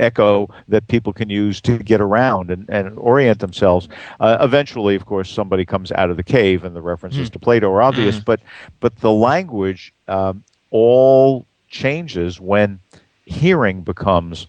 echo 0.00 0.48
that 0.68 0.86
people 0.88 1.12
can 1.12 1.30
use 1.30 1.60
to 1.62 1.78
get 1.78 2.00
around 2.00 2.50
and, 2.50 2.68
and 2.68 2.98
orient 2.98 3.40
themselves. 3.40 3.88
Uh, 4.20 4.38
eventually, 4.40 4.94
of 4.94 5.06
course, 5.06 5.30
somebody 5.30 5.64
comes 5.64 5.92
out 5.92 6.10
of 6.10 6.16
the 6.16 6.22
cave, 6.22 6.64
and 6.64 6.74
the 6.74 6.82
references 6.82 7.30
to 7.30 7.38
Plato 7.38 7.70
are 7.70 7.82
obvious. 7.82 8.18
But 8.18 8.40
but 8.80 8.96
the 8.96 9.12
language 9.12 9.92
um, 10.08 10.42
all 10.70 11.46
changes 11.68 12.40
when 12.40 12.80
hearing 13.26 13.82
becomes 13.82 14.46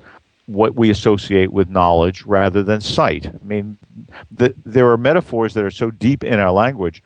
what 0.47 0.75
we 0.75 0.89
associate 0.89 1.51
with 1.51 1.69
knowledge 1.69 2.23
rather 2.25 2.61
than 2.61 2.79
sight. 2.81 3.27
I 3.27 3.43
mean, 3.43 3.77
the, 4.31 4.53
there 4.65 4.89
are 4.91 4.97
metaphors 4.97 5.53
that 5.55 5.63
are 5.63 5.71
so 5.71 5.89
deep 5.91 6.23
in 6.23 6.39
our 6.39 6.51
language 6.51 7.01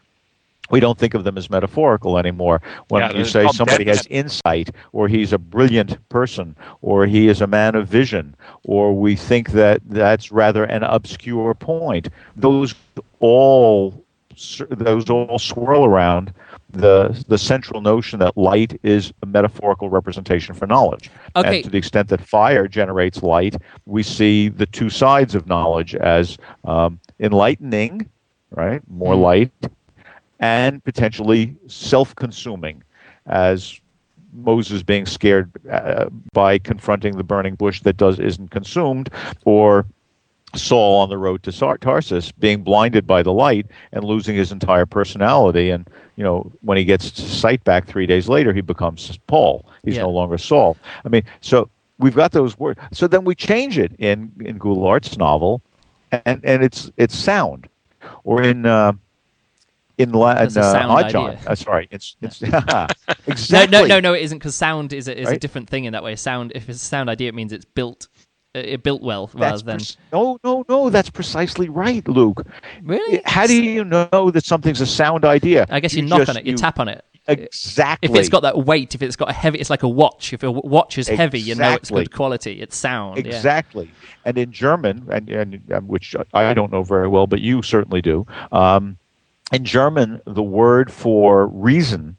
we 0.71 0.79
don't 0.79 0.97
think 0.97 1.13
of 1.13 1.23
them 1.23 1.37
as 1.37 1.49
metaphorical 1.49 2.17
anymore. 2.17 2.61
When 2.89 3.01
Yeah, 3.01 3.17
you 3.17 3.25
say 3.25 3.47
somebody 3.49 3.83
dead- 3.85 3.97
has 3.97 4.07
insight, 4.07 4.69
or 4.91 5.07
he's 5.07 5.33
a 5.33 5.37
brilliant 5.37 5.97
person, 6.09 6.55
or 6.81 7.05
he 7.05 7.27
is 7.27 7.41
a 7.41 7.47
man 7.47 7.75
of 7.75 7.87
vision, 7.87 8.35
or 8.63 8.93
we 8.93 9.15
think 9.15 9.51
that 9.51 9.81
that's 9.87 10.31
rather 10.31 10.63
an 10.65 10.83
obscure 10.83 11.53
point, 11.53 12.09
those 12.35 12.75
all 13.19 14.03
those 14.69 15.09
all 15.09 15.37
swirl 15.37 15.83
around 15.83 16.33
the 16.71 17.21
the 17.27 17.37
central 17.37 17.81
notion 17.81 18.19
that 18.19 18.37
light 18.37 18.79
is 18.83 19.11
a 19.21 19.25
metaphorical 19.25 19.89
representation 19.89 20.55
for 20.55 20.65
knowledge. 20.67 21.09
Okay. 21.35 21.55
And 21.57 21.63
to 21.65 21.69
the 21.69 21.77
extent 21.77 22.07
that 22.09 22.21
fire 22.21 22.67
generates 22.67 23.21
light, 23.21 23.55
we 23.85 24.01
see 24.03 24.47
the 24.47 24.65
two 24.65 24.89
sides 24.89 25.35
of 25.35 25.47
knowledge 25.47 25.93
as 25.95 26.37
um, 26.63 26.99
enlightening, 27.19 28.07
right? 28.51 28.81
More 28.87 29.15
Mm. 29.15 29.21
light, 29.21 29.51
and 30.39 30.83
potentially 30.83 31.55
self-consuming, 31.67 32.83
as 33.25 33.79
Moses 34.33 34.83
being 34.83 35.05
scared 35.05 35.51
uh, 35.71 36.09
by 36.33 36.59
confronting 36.59 37.17
the 37.17 37.23
burning 37.23 37.55
bush 37.55 37.81
that 37.81 37.97
does 37.97 38.19
isn't 38.19 38.51
consumed, 38.51 39.09
or 39.45 39.85
Saul 40.55 41.01
on 41.01 41.09
the 41.09 41.17
road 41.17 41.43
to 41.43 41.51
Sar- 41.51 41.77
Tarsus 41.77 42.31
being 42.31 42.63
blinded 42.63 43.05
by 43.05 43.21
the 43.21 43.33
light 43.33 43.67
and 43.91 44.03
losing 44.03 44.35
his 44.35 44.51
entire 44.51 44.85
personality. 44.85 45.69
And 45.69 45.87
you 46.15 46.23
know, 46.23 46.51
when 46.61 46.77
he 46.77 46.85
gets 46.85 47.21
sight 47.21 47.63
back 47.63 47.85
three 47.87 48.05
days 48.05 48.27
later, 48.27 48.53
he 48.53 48.61
becomes 48.61 49.17
Paul. 49.27 49.65
He's 49.83 49.95
Yeah. 49.95 50.03
no 50.03 50.09
longer 50.09 50.37
Saul. 50.37 50.75
I 51.05 51.09
mean, 51.09 51.23
so 51.41 51.69
we've 51.99 52.15
got 52.15 52.31
those 52.31 52.57
words. 52.57 52.79
So 52.91 53.07
then 53.07 53.25
we 53.25 53.35
change 53.35 53.77
it 53.77 53.91
in 53.99 54.31
in 54.39 54.57
Goulart's 54.57 55.17
novel, 55.17 55.61
and 56.11 56.39
and 56.43 56.63
it's 56.63 56.91
it's 56.97 57.15
sound, 57.15 57.67
or 58.23 58.41
in. 58.41 58.65
Uh, 58.65 58.93
in 59.99 60.13
La- 60.13 60.33
That's 60.33 60.55
in, 60.55 60.63
a 60.63 60.65
uh, 60.65 60.95
idea. 60.95 61.39
Uh, 61.45 61.55
sorry, 61.55 61.87
it's 61.91 62.15
it's 62.21 62.41
No, 62.41 62.87
exactly 63.27 63.71
no, 63.71 63.85
no, 63.85 63.99
no, 63.99 64.13
it 64.13 64.21
isn't 64.23 64.39
because 64.39 64.55
sound 64.55 64.93
is 64.93 65.07
a, 65.07 65.19
is 65.19 65.29
a 65.29 65.37
different 65.37 65.69
thing 65.69 65.83
in 65.83 65.93
that 65.93 66.03
way. 66.03 66.15
Sound, 66.15 66.53
if 66.55 66.69
it's 66.69 66.81
a 66.81 66.85
sound 66.85 67.09
idea, 67.09 67.27
it 67.27 67.35
means 67.35 67.51
it's 67.51 67.65
built, 67.65 68.07
uh, 68.55 68.59
it 68.59 68.81
built 68.81 69.01
well 69.01 69.29
rather 69.33 69.57
That's 69.57 69.63
than 69.63 69.77
pres- 69.77 69.97
no, 70.13 70.39
no, 70.43 70.65
no. 70.69 70.89
That's 70.89 71.09
precisely 71.09 71.67
right, 71.67 72.07
Luke. 72.07 72.47
really. 72.81 73.21
How 73.25 73.45
do 73.45 73.61
you 73.61 73.83
know 73.83 74.31
that 74.31 74.45
something's 74.45 74.79
a 74.79 74.87
sound 74.87 75.25
idea? 75.25 75.65
I 75.69 75.81
guess 75.81 75.93
you, 75.93 76.03
knock 76.03 76.19
just- 76.19 76.29
on 76.29 76.37
it, 76.37 76.45
you, 76.45 76.55
tap 76.55 76.79
on 76.79 76.87
it. 76.87 77.03
Exactly. 77.27 78.09
If 78.09 78.15
it's 78.15 78.29
got 78.29 78.39
that 78.39 78.57
weight, 78.57 78.95
if 78.95 79.03
it's 79.03 79.15
got 79.15 79.29
a 79.29 79.33
heavy, 79.33 79.59
it's 79.59 79.69
like 79.69 79.83
a 79.83 79.87
watch. 79.87 80.33
If 80.33 80.41
a 80.41 80.49
watch 80.49 80.97
is 80.97 81.07
heavy, 81.07 81.39
you 81.39 81.53
know 81.53 81.73
it's 81.73 81.91
good 81.91 82.11
quality. 82.11 82.59
It's 82.59 82.75
sound. 82.75 83.17
yeah. 83.17 83.35
exactly, 83.35 83.91
and 84.25 84.35
in 84.35 84.51
German, 84.51 85.05
and, 85.11 85.29
and 85.29 85.71
um, 85.71 85.87
which 85.87 86.15
I 86.33 86.55
don't 86.55 86.71
know 86.71 86.81
very 86.81 87.07
well, 87.07 87.27
but 87.27 87.41
you 87.41 87.61
certainly 87.61 88.01
do. 88.01 88.25
Um, 88.51 88.97
in 89.51 89.63
German, 89.65 90.21
the 90.25 90.43
word 90.43 90.91
for 90.91 91.47
reason 91.47 92.17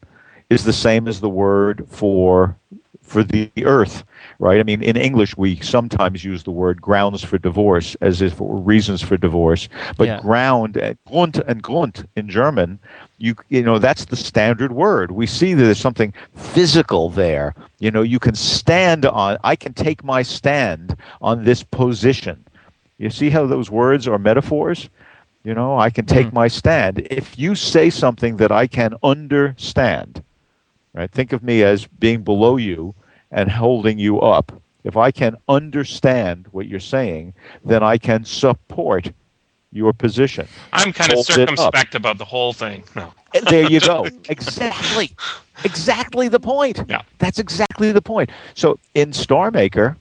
is 0.48 0.64
the 0.64 0.72
same 0.72 1.06
as 1.08 1.20
the 1.20 1.28
word 1.28 1.86
for 1.88 2.56
for 3.02 3.24
the 3.24 3.50
earth, 3.64 4.04
right? 4.38 4.60
I 4.60 4.62
mean, 4.62 4.84
in 4.84 4.96
English, 4.96 5.36
we 5.36 5.56
sometimes 5.56 6.24
use 6.24 6.44
the 6.44 6.52
word 6.52 6.80
grounds 6.80 7.24
for 7.24 7.38
divorce 7.38 7.96
as 8.00 8.22
if 8.22 8.34
it 8.34 8.40
were 8.40 8.60
reasons 8.60 9.02
for 9.02 9.16
divorce, 9.16 9.68
but 9.96 10.06
Yeah. 10.06 10.20
ground, 10.20 10.78
uh, 10.78 10.94
Grund 11.08 11.42
and 11.48 11.60
Grund 11.60 12.06
in 12.14 12.28
German, 12.28 12.78
you 13.18 13.34
you 13.48 13.62
know 13.62 13.78
that's 13.80 14.04
the 14.04 14.16
standard 14.16 14.72
word. 14.72 15.10
We 15.10 15.26
see 15.26 15.54
that 15.54 15.62
there's 15.64 15.80
something 15.80 16.12
physical 16.36 17.10
there. 17.10 17.52
You 17.80 17.90
know, 17.90 18.02
you 18.02 18.20
can 18.20 18.36
stand 18.36 19.04
on. 19.06 19.38
I 19.42 19.56
can 19.56 19.72
take 19.72 20.04
my 20.04 20.22
stand 20.22 20.96
on 21.20 21.44
this 21.44 21.64
position. 21.64 22.44
You 22.98 23.10
see 23.10 23.30
how 23.30 23.46
those 23.46 23.70
words 23.70 24.06
are 24.06 24.18
metaphors? 24.18 24.88
You 25.42 25.54
know, 25.54 25.78
I 25.78 25.88
can 25.88 26.04
take 26.04 26.26
mm-hmm. 26.26 26.36
my 26.36 26.48
stand. 26.48 27.06
If 27.10 27.38
you 27.38 27.54
say 27.54 27.88
something 27.88 28.36
that 28.36 28.52
I 28.52 28.66
can 28.66 28.94
understand, 29.02 30.22
right? 30.92 31.10
Think 31.10 31.32
of 31.32 31.42
me 31.42 31.62
as 31.62 31.86
being 31.86 32.22
below 32.22 32.56
you 32.56 32.94
and 33.30 33.50
holding 33.50 33.98
you 33.98 34.20
up. 34.20 34.52
If 34.82 34.96
I 34.96 35.10
can 35.10 35.36
understand 35.48 36.46
what 36.52 36.66
you're 36.66 36.80
saying, 36.80 37.34
then 37.64 37.82
I 37.82 37.98
can 37.98 38.24
support 38.24 39.12
your 39.72 39.92
position. 39.92 40.48
I'm 40.72 40.92
kind 40.92 41.12
of 41.12 41.18
it 41.18 41.30
up. 41.30 41.34
circumspect 41.34 41.94
about 41.94 42.18
the 42.18 42.24
whole 42.24 42.52
thing. 42.52 42.82
No. 42.96 43.12
Eh, 43.34 43.40
there 43.48 43.70
you 43.70 43.80
go. 43.80 44.06
exactly. 44.28 45.14
Exactly 45.64 46.28
the 46.28 46.40
point. 46.40 46.82
Yeah. 46.88 47.02
That's 47.18 47.38
exactly 47.38 47.92
the 47.92 48.02
point. 48.02 48.30
So 48.54 48.78
in 48.94 49.12
Star 49.12 49.50
Maker, 49.50 49.96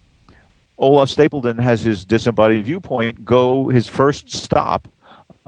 Olaf 0.78 1.10
Stapledon 1.10 1.60
has 1.60 1.82
his 1.82 2.06
disembodied 2.06 2.66
viewpoint 2.66 3.26
go, 3.26 3.68
his 3.68 3.88
first 3.88 4.32
stop 4.32 4.88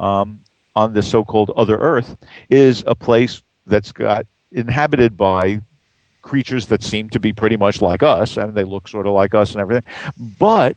um, 0.02 0.42
on 0.76 0.94
the 0.94 1.02
so 1.02 1.24
called 1.24 1.52
Other 1.56 1.78
Earth 1.78 2.18
is 2.50 2.84
a 2.88 2.96
place 2.96 3.42
that's 3.68 3.92
got 3.92 4.26
inhabited 4.52 5.16
by 5.16 5.62
creatures 6.22 6.68
that 6.68 6.84
seem 6.84 7.10
to 7.12 7.20
be 7.20 7.32
pretty 7.32 7.58
much 7.58 7.82
like 7.82 8.04
us, 8.04 8.38
and 8.38 8.54
they 8.54 8.64
look 8.64 8.88
sort 8.88 9.08
of 9.08 9.14
like 9.14 9.34
us 9.34 9.52
and 9.54 9.62
everything. 9.62 9.90
But 10.38 10.76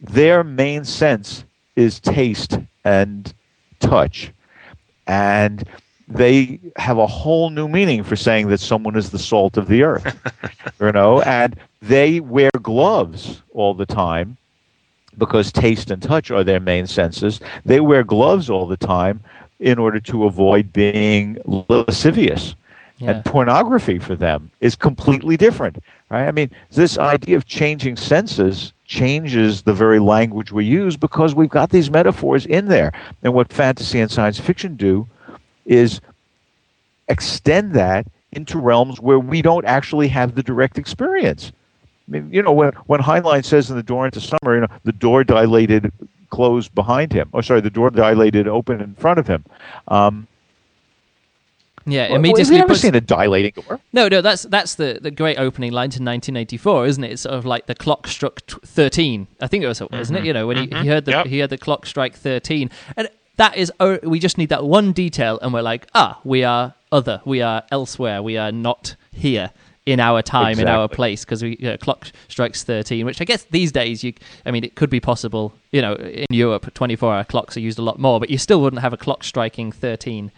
their 0.00 0.44
main 0.44 0.84
sense 0.84 1.44
is 1.74 2.00
taste 2.00 2.58
and 2.84 3.32
touch. 3.80 4.32
And 5.06 5.64
they 6.08 6.60
have 6.76 6.98
a 6.98 7.06
whole 7.06 7.50
new 7.50 7.68
meaning 7.68 8.04
for 8.04 8.16
saying 8.16 8.48
that 8.48 8.60
someone 8.60 8.96
is 8.96 9.10
the 9.10 9.18
salt 9.18 9.56
of 9.56 9.68
the 9.68 9.82
earth. 9.82 10.16
you 10.80 10.92
know, 10.92 11.20
and 11.22 11.56
they 11.82 12.20
wear 12.20 12.50
gloves 12.62 13.42
all 13.52 13.74
the 13.74 13.86
time 13.86 14.36
because 15.18 15.52
taste 15.52 15.90
and 15.90 16.02
touch 16.02 16.30
are 16.30 16.44
their 16.44 16.60
main 16.60 16.86
senses. 16.86 17.40
They 17.64 17.80
wear 17.80 18.04
gloves 18.04 18.50
all 18.50 18.66
the 18.66 18.76
time 18.76 19.20
in 19.58 19.78
order 19.78 20.00
to 20.00 20.24
avoid 20.24 20.72
being 20.72 21.38
lascivious. 21.44 22.54
Yeah. 22.98 23.10
And 23.10 23.24
pornography 23.24 23.98
for 23.98 24.16
them 24.16 24.50
is 24.60 24.74
completely 24.74 25.36
different. 25.36 25.78
Right? 26.08 26.26
I 26.26 26.30
mean, 26.30 26.50
this 26.70 26.96
idea 26.96 27.36
of 27.36 27.44
changing 27.44 27.96
senses 27.96 28.72
changes 28.86 29.62
the 29.62 29.74
very 29.74 29.98
language 29.98 30.52
we 30.52 30.64
use 30.64 30.96
because 30.96 31.34
we've 31.34 31.50
got 31.50 31.70
these 31.70 31.90
metaphors 31.90 32.46
in 32.46 32.68
there. 32.68 32.92
And 33.22 33.34
what 33.34 33.52
fantasy 33.52 34.00
and 34.00 34.10
science 34.10 34.40
fiction 34.40 34.76
do 34.76 35.06
is 35.66 36.00
extend 37.08 37.74
that 37.74 38.06
into 38.32 38.58
realms 38.58 39.00
where 39.00 39.18
we 39.18 39.42
don't 39.42 39.64
actually 39.64 40.08
have 40.08 40.34
the 40.34 40.42
direct 40.42 40.78
experience. 40.78 41.52
I 42.08 42.12
mean, 42.12 42.28
you 42.32 42.42
know, 42.42 42.52
when 42.52 42.72
when 42.86 43.00
Heinlein 43.00 43.44
says 43.44 43.70
in 43.70 43.76
the 43.76 43.82
door 43.82 44.04
into 44.06 44.20
summer, 44.20 44.54
you 44.54 44.60
know, 44.60 44.68
the 44.84 44.92
door 44.92 45.24
dilated 45.24 45.92
closed 46.30 46.74
behind 46.74 47.12
him. 47.12 47.28
Oh, 47.34 47.40
sorry, 47.40 47.60
the 47.60 47.70
door 47.70 47.90
dilated 47.90 48.46
open 48.48 48.80
in 48.80 48.94
front 48.94 49.18
of 49.18 49.26
him. 49.26 49.44
Um, 49.88 50.26
Yeah, 51.88 52.08
well, 52.08 52.16
immediately. 52.16 52.44
have 52.44 52.52
you 52.52 52.58
ever 52.58 52.68
puts- 52.68 52.80
seen 52.80 52.94
a 52.96 53.00
dilating 53.00 53.52
door? 53.62 53.80
No, 53.92 54.08
no, 54.08 54.20
that's 54.20 54.42
that's 54.42 54.74
the, 54.74 54.98
the 55.00 55.10
great 55.12 55.38
opening 55.38 55.70
line 55.72 55.90
to 55.90 56.02
1984, 56.02 56.86
isn't 56.86 57.04
it? 57.04 57.12
It's 57.12 57.22
sort 57.22 57.34
of 57.36 57.46
like 57.46 57.66
the 57.66 57.74
clock 57.76 58.06
struck 58.08 58.44
t- 58.46 58.56
13. 58.64 59.28
I 59.40 59.46
think 59.46 59.62
it 59.64 59.68
was, 59.68 59.80
isn't 59.80 60.16
it? 60.16 60.24
You 60.24 60.32
know, 60.32 60.46
when 60.48 60.56
he, 60.56 60.66
he 60.82 60.88
heard 60.88 61.04
the 61.04 61.12
Yep. 61.12 61.26
he 61.26 61.40
heard 61.40 61.50
the 61.50 61.58
clock 61.58 61.86
strike 61.86 62.14
13, 62.16 62.70
and 62.96 63.08
that 63.36 63.56
is 63.56 63.72
oh, 63.78 63.98
we 64.02 64.18
just 64.18 64.36
need 64.38 64.48
that 64.48 64.64
one 64.64 64.92
detail, 64.92 65.38
and 65.42 65.52
we're 65.54 65.62
like, 65.62 65.86
ah, 65.94 66.20
we 66.24 66.42
are 66.42 66.74
other, 66.90 67.20
we 67.24 67.40
are 67.42 67.62
elsewhere, 67.70 68.20
we 68.22 68.36
are 68.36 68.50
not 68.52 68.96
here 69.12 69.50
in 69.86 70.00
our 70.00 70.20
time, 70.20 70.58
in 70.58 70.66
our 70.66 70.88
place, 70.88 71.24
because 71.24 71.42
we 71.42 71.56
you 71.60 71.70
know, 71.70 71.76
clock 71.76 72.08
strikes 72.28 72.64
13, 72.64 73.06
which 73.06 73.20
I 73.20 73.24
guess 73.24 73.44
these 73.44 73.70
days 73.70 74.02
you, 74.02 74.12
I 74.44 74.50
mean, 74.50 74.64
it 74.64 74.74
could 74.74 74.90
be 74.90 74.98
possible. 75.00 75.52
You 75.70 75.80
know, 75.80 75.94
in 75.94 76.26
Europe, 76.30 76.74
24-hour 76.74 77.24
clocks 77.24 77.56
are 77.56 77.60
used 77.60 77.78
a 77.78 77.82
lot 77.82 77.98
more, 77.98 78.18
but 78.18 78.28
you 78.28 78.36
still 78.38 78.60
wouldn't 78.60 78.82
have 78.82 78.92
a 78.92 78.96
clock 78.96 79.22
striking 79.24 79.70
13. 79.72 80.32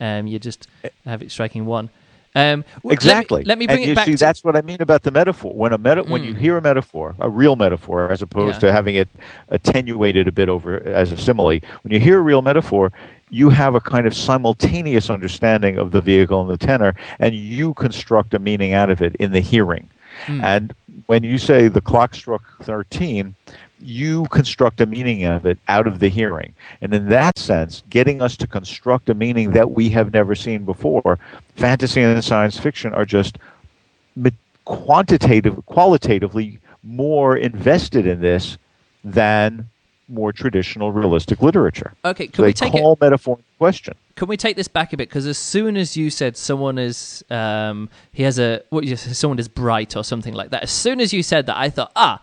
Um, 0.00 0.26
you 0.26 0.38
just 0.38 0.66
have 1.04 1.22
it 1.22 1.30
striking 1.30 1.66
one. 1.66 1.90
Um, 2.36 2.62
w- 2.62 2.64
let 2.82 2.84
me- 2.84 2.92
Exactly. 2.94 3.44
Let 3.44 3.58
me, 3.58 3.66
bring 3.66 3.76
and 3.78 3.84
it 3.84 3.88
you 3.90 3.94
back. 3.94 4.06
see, 4.06 4.12
to, 4.12 4.18
that's 4.18 4.42
what 4.42 4.56
I 4.56 4.62
mean 4.62 4.78
about 4.80 5.02
the 5.04 5.10
metaphor. 5.12 5.52
When 5.54 5.72
a 5.72 5.78
meta, 5.78 6.02
when 6.02 6.24
you 6.24 6.34
Mm. 6.34 6.38
hear 6.38 6.56
a 6.56 6.62
metaphor, 6.62 7.14
a 7.20 7.28
real 7.30 7.54
metaphor, 7.56 8.10
as 8.10 8.22
opposed 8.22 8.54
Yeah. 8.56 8.68
to 8.70 8.72
having 8.72 8.96
it 8.96 9.08
attenuated 9.50 10.26
a 10.28 10.32
bit 10.32 10.48
over 10.48 10.82
as 10.82 11.12
a 11.12 11.16
simile, 11.16 11.60
when 11.82 11.92
you 11.92 12.00
hear 12.00 12.18
a 12.18 12.22
real 12.22 12.42
metaphor, 12.42 12.90
you 13.34 13.50
have 13.50 13.74
a 13.74 13.80
kind 13.80 14.06
of 14.06 14.14
simultaneous 14.14 15.10
understanding 15.10 15.76
of 15.76 15.90
the 15.90 16.00
vehicle 16.00 16.40
and 16.40 16.48
the 16.48 16.56
tenor, 16.56 16.94
and 17.18 17.34
you 17.34 17.74
construct 17.74 18.32
a 18.32 18.38
meaning 18.38 18.72
out 18.72 18.90
of 18.90 19.02
it 19.02 19.16
in 19.16 19.32
the 19.32 19.40
hearing. 19.40 19.90
Mm. 20.26 20.42
And 20.44 20.74
when 21.06 21.24
you 21.24 21.36
say 21.38 21.66
the 21.66 21.80
clock 21.80 22.14
struck 22.14 22.42
13, 22.62 23.34
you 23.80 24.26
construct 24.26 24.80
a 24.80 24.86
meaning 24.86 25.24
of 25.24 25.44
it 25.46 25.58
out 25.66 25.88
of 25.88 25.98
the 25.98 26.08
hearing. 26.08 26.54
And 26.80 26.94
in 26.94 27.08
that 27.08 27.36
sense, 27.36 27.82
getting 27.90 28.22
us 28.22 28.36
to 28.36 28.46
construct 28.46 29.10
a 29.10 29.14
meaning 29.14 29.50
that 29.50 29.72
we 29.72 29.88
have 29.90 30.12
never 30.12 30.36
seen 30.36 30.64
before, 30.64 31.18
fantasy 31.56 32.02
and 32.02 32.24
science 32.24 32.56
fiction 32.56 32.94
are 32.94 33.04
just 33.04 33.38
quantitative, 34.64 35.66
qualitatively 35.66 36.60
more 36.84 37.36
invested 37.36 38.06
in 38.06 38.20
this 38.20 38.58
than 39.02 39.68
more 40.08 40.32
traditional 40.32 40.92
realistic 40.92 41.42
literature. 41.42 41.92
Okay, 42.04 42.26
can 42.26 42.36
so 42.36 42.42
we 42.44 42.52
take 42.52 42.72
call 42.72 42.92
it? 42.94 43.00
metaphor 43.00 43.38
in 43.38 43.44
question. 43.58 43.94
Can 44.16 44.28
we 44.28 44.36
take 44.36 44.56
this 44.56 44.68
back 44.68 44.92
a 44.92 44.96
bit? 44.96 45.08
Because 45.08 45.26
as 45.26 45.38
soon 45.38 45.76
as 45.76 45.96
you 45.96 46.10
said 46.10 46.36
someone 46.36 46.78
is, 46.78 47.24
um, 47.30 47.88
he 48.12 48.22
has 48.22 48.38
a 48.38 48.62
what 48.70 48.84
you 48.84 48.96
say, 48.96 49.12
someone 49.12 49.38
is 49.38 49.48
bright 49.48 49.96
or 49.96 50.04
something 50.04 50.34
like 50.34 50.50
that. 50.50 50.62
As 50.62 50.70
soon 50.70 51.00
as 51.00 51.12
you 51.12 51.22
said 51.22 51.46
that, 51.46 51.56
I 51.56 51.70
thought, 51.70 51.92
ah, 51.96 52.20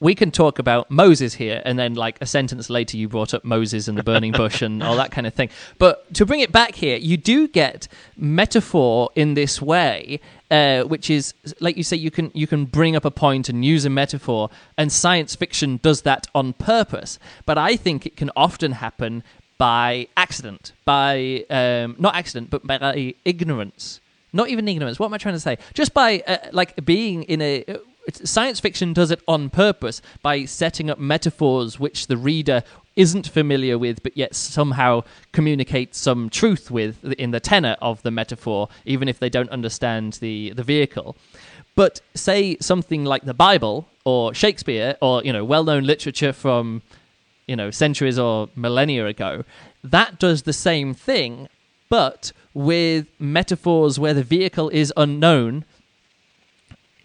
we 0.00 0.14
can 0.14 0.30
talk 0.30 0.58
about 0.58 0.90
Moses 0.90 1.34
here, 1.34 1.60
and 1.64 1.78
then 1.78 1.94
like 1.94 2.18
a 2.20 2.26
sentence 2.26 2.70
later, 2.70 2.96
you 2.96 3.08
brought 3.08 3.34
up 3.34 3.44
Moses 3.44 3.88
and 3.88 3.98
the 3.98 4.04
burning 4.04 4.32
bush 4.32 4.62
and 4.62 4.82
all 4.82 4.96
that 4.96 5.10
kind 5.10 5.26
of 5.26 5.34
thing. 5.34 5.50
But 5.78 6.12
to 6.14 6.24
bring 6.24 6.40
it 6.40 6.52
back 6.52 6.76
here, 6.76 6.96
you 6.96 7.16
do 7.16 7.48
get 7.48 7.88
metaphor 8.16 9.10
in 9.16 9.34
this 9.34 9.60
way, 9.60 10.20
uh, 10.50 10.82
which 10.82 11.10
is 11.10 11.34
like 11.60 11.76
you 11.76 11.82
say, 11.82 11.96
you 11.96 12.10
can 12.10 12.30
you 12.34 12.46
can 12.46 12.64
bring 12.64 12.96
up 12.96 13.04
a 13.04 13.10
point 13.10 13.48
and 13.48 13.64
use 13.64 13.84
a 13.84 13.90
metaphor, 13.90 14.50
and 14.76 14.90
science 14.90 15.36
fiction 15.36 15.78
does 15.82 16.02
that 16.02 16.26
on 16.34 16.52
purpose. 16.54 17.18
But 17.46 17.58
I 17.58 17.76
think 17.76 18.06
it 18.06 18.16
can 18.16 18.30
often 18.36 18.72
happen 18.72 19.22
by 19.58 20.08
accident, 20.16 20.72
by 20.84 21.44
um, 21.50 21.96
not 21.98 22.14
accident, 22.14 22.50
but 22.50 22.66
by 22.66 23.14
ignorance. 23.24 24.00
Not 24.32 24.50
even 24.50 24.68
ignorance. 24.68 24.98
What 24.98 25.06
am 25.06 25.14
I 25.14 25.18
trying 25.18 25.34
to 25.34 25.40
say? 25.40 25.58
Just 25.74 25.94
by 25.94 26.22
uh, 26.26 26.36
like 26.52 26.84
being 26.84 27.22
in 27.24 27.40
a 27.40 27.64
science 28.24 28.60
fiction 28.60 28.92
does 28.92 29.10
it 29.10 29.20
on 29.28 29.50
purpose 29.50 30.00
by 30.22 30.44
setting 30.44 30.90
up 30.90 30.98
metaphors 30.98 31.78
which 31.78 32.06
the 32.06 32.16
reader 32.16 32.62
isn't 32.98 33.28
familiar 33.28 33.78
with, 33.78 34.02
but 34.02 34.16
yet 34.16 34.34
somehow 34.34 35.04
communicates 35.32 35.96
some 35.98 36.28
truth 36.28 36.68
with 36.68 37.04
in 37.12 37.30
the 37.30 37.38
tenor 37.38 37.76
of 37.80 38.02
the 38.02 38.10
metaphor, 38.10 38.68
even 38.84 39.08
if 39.08 39.20
they 39.20 39.30
don't 39.30 39.48
understand 39.50 40.14
the, 40.14 40.50
the 40.50 40.64
vehicle. 40.64 41.16
But 41.76 42.00
say 42.14 42.56
something 42.60 43.04
like 43.04 43.24
the 43.24 43.32
Bible 43.32 43.88
or 44.04 44.34
Shakespeare 44.34 44.96
or 45.00 45.22
you 45.22 45.32
know 45.32 45.44
well-known 45.44 45.84
literature 45.84 46.32
from 46.32 46.82
you 47.46 47.54
know 47.54 47.70
centuries 47.70 48.18
or 48.18 48.48
millennia 48.56 49.06
ago, 49.06 49.44
that 49.84 50.18
does 50.18 50.42
the 50.42 50.52
same 50.52 50.92
thing, 50.92 51.48
but 51.88 52.32
with 52.52 53.06
metaphors 53.20 54.00
where 54.00 54.12
the 54.12 54.24
vehicle 54.24 54.68
is 54.70 54.92
unknown 54.96 55.64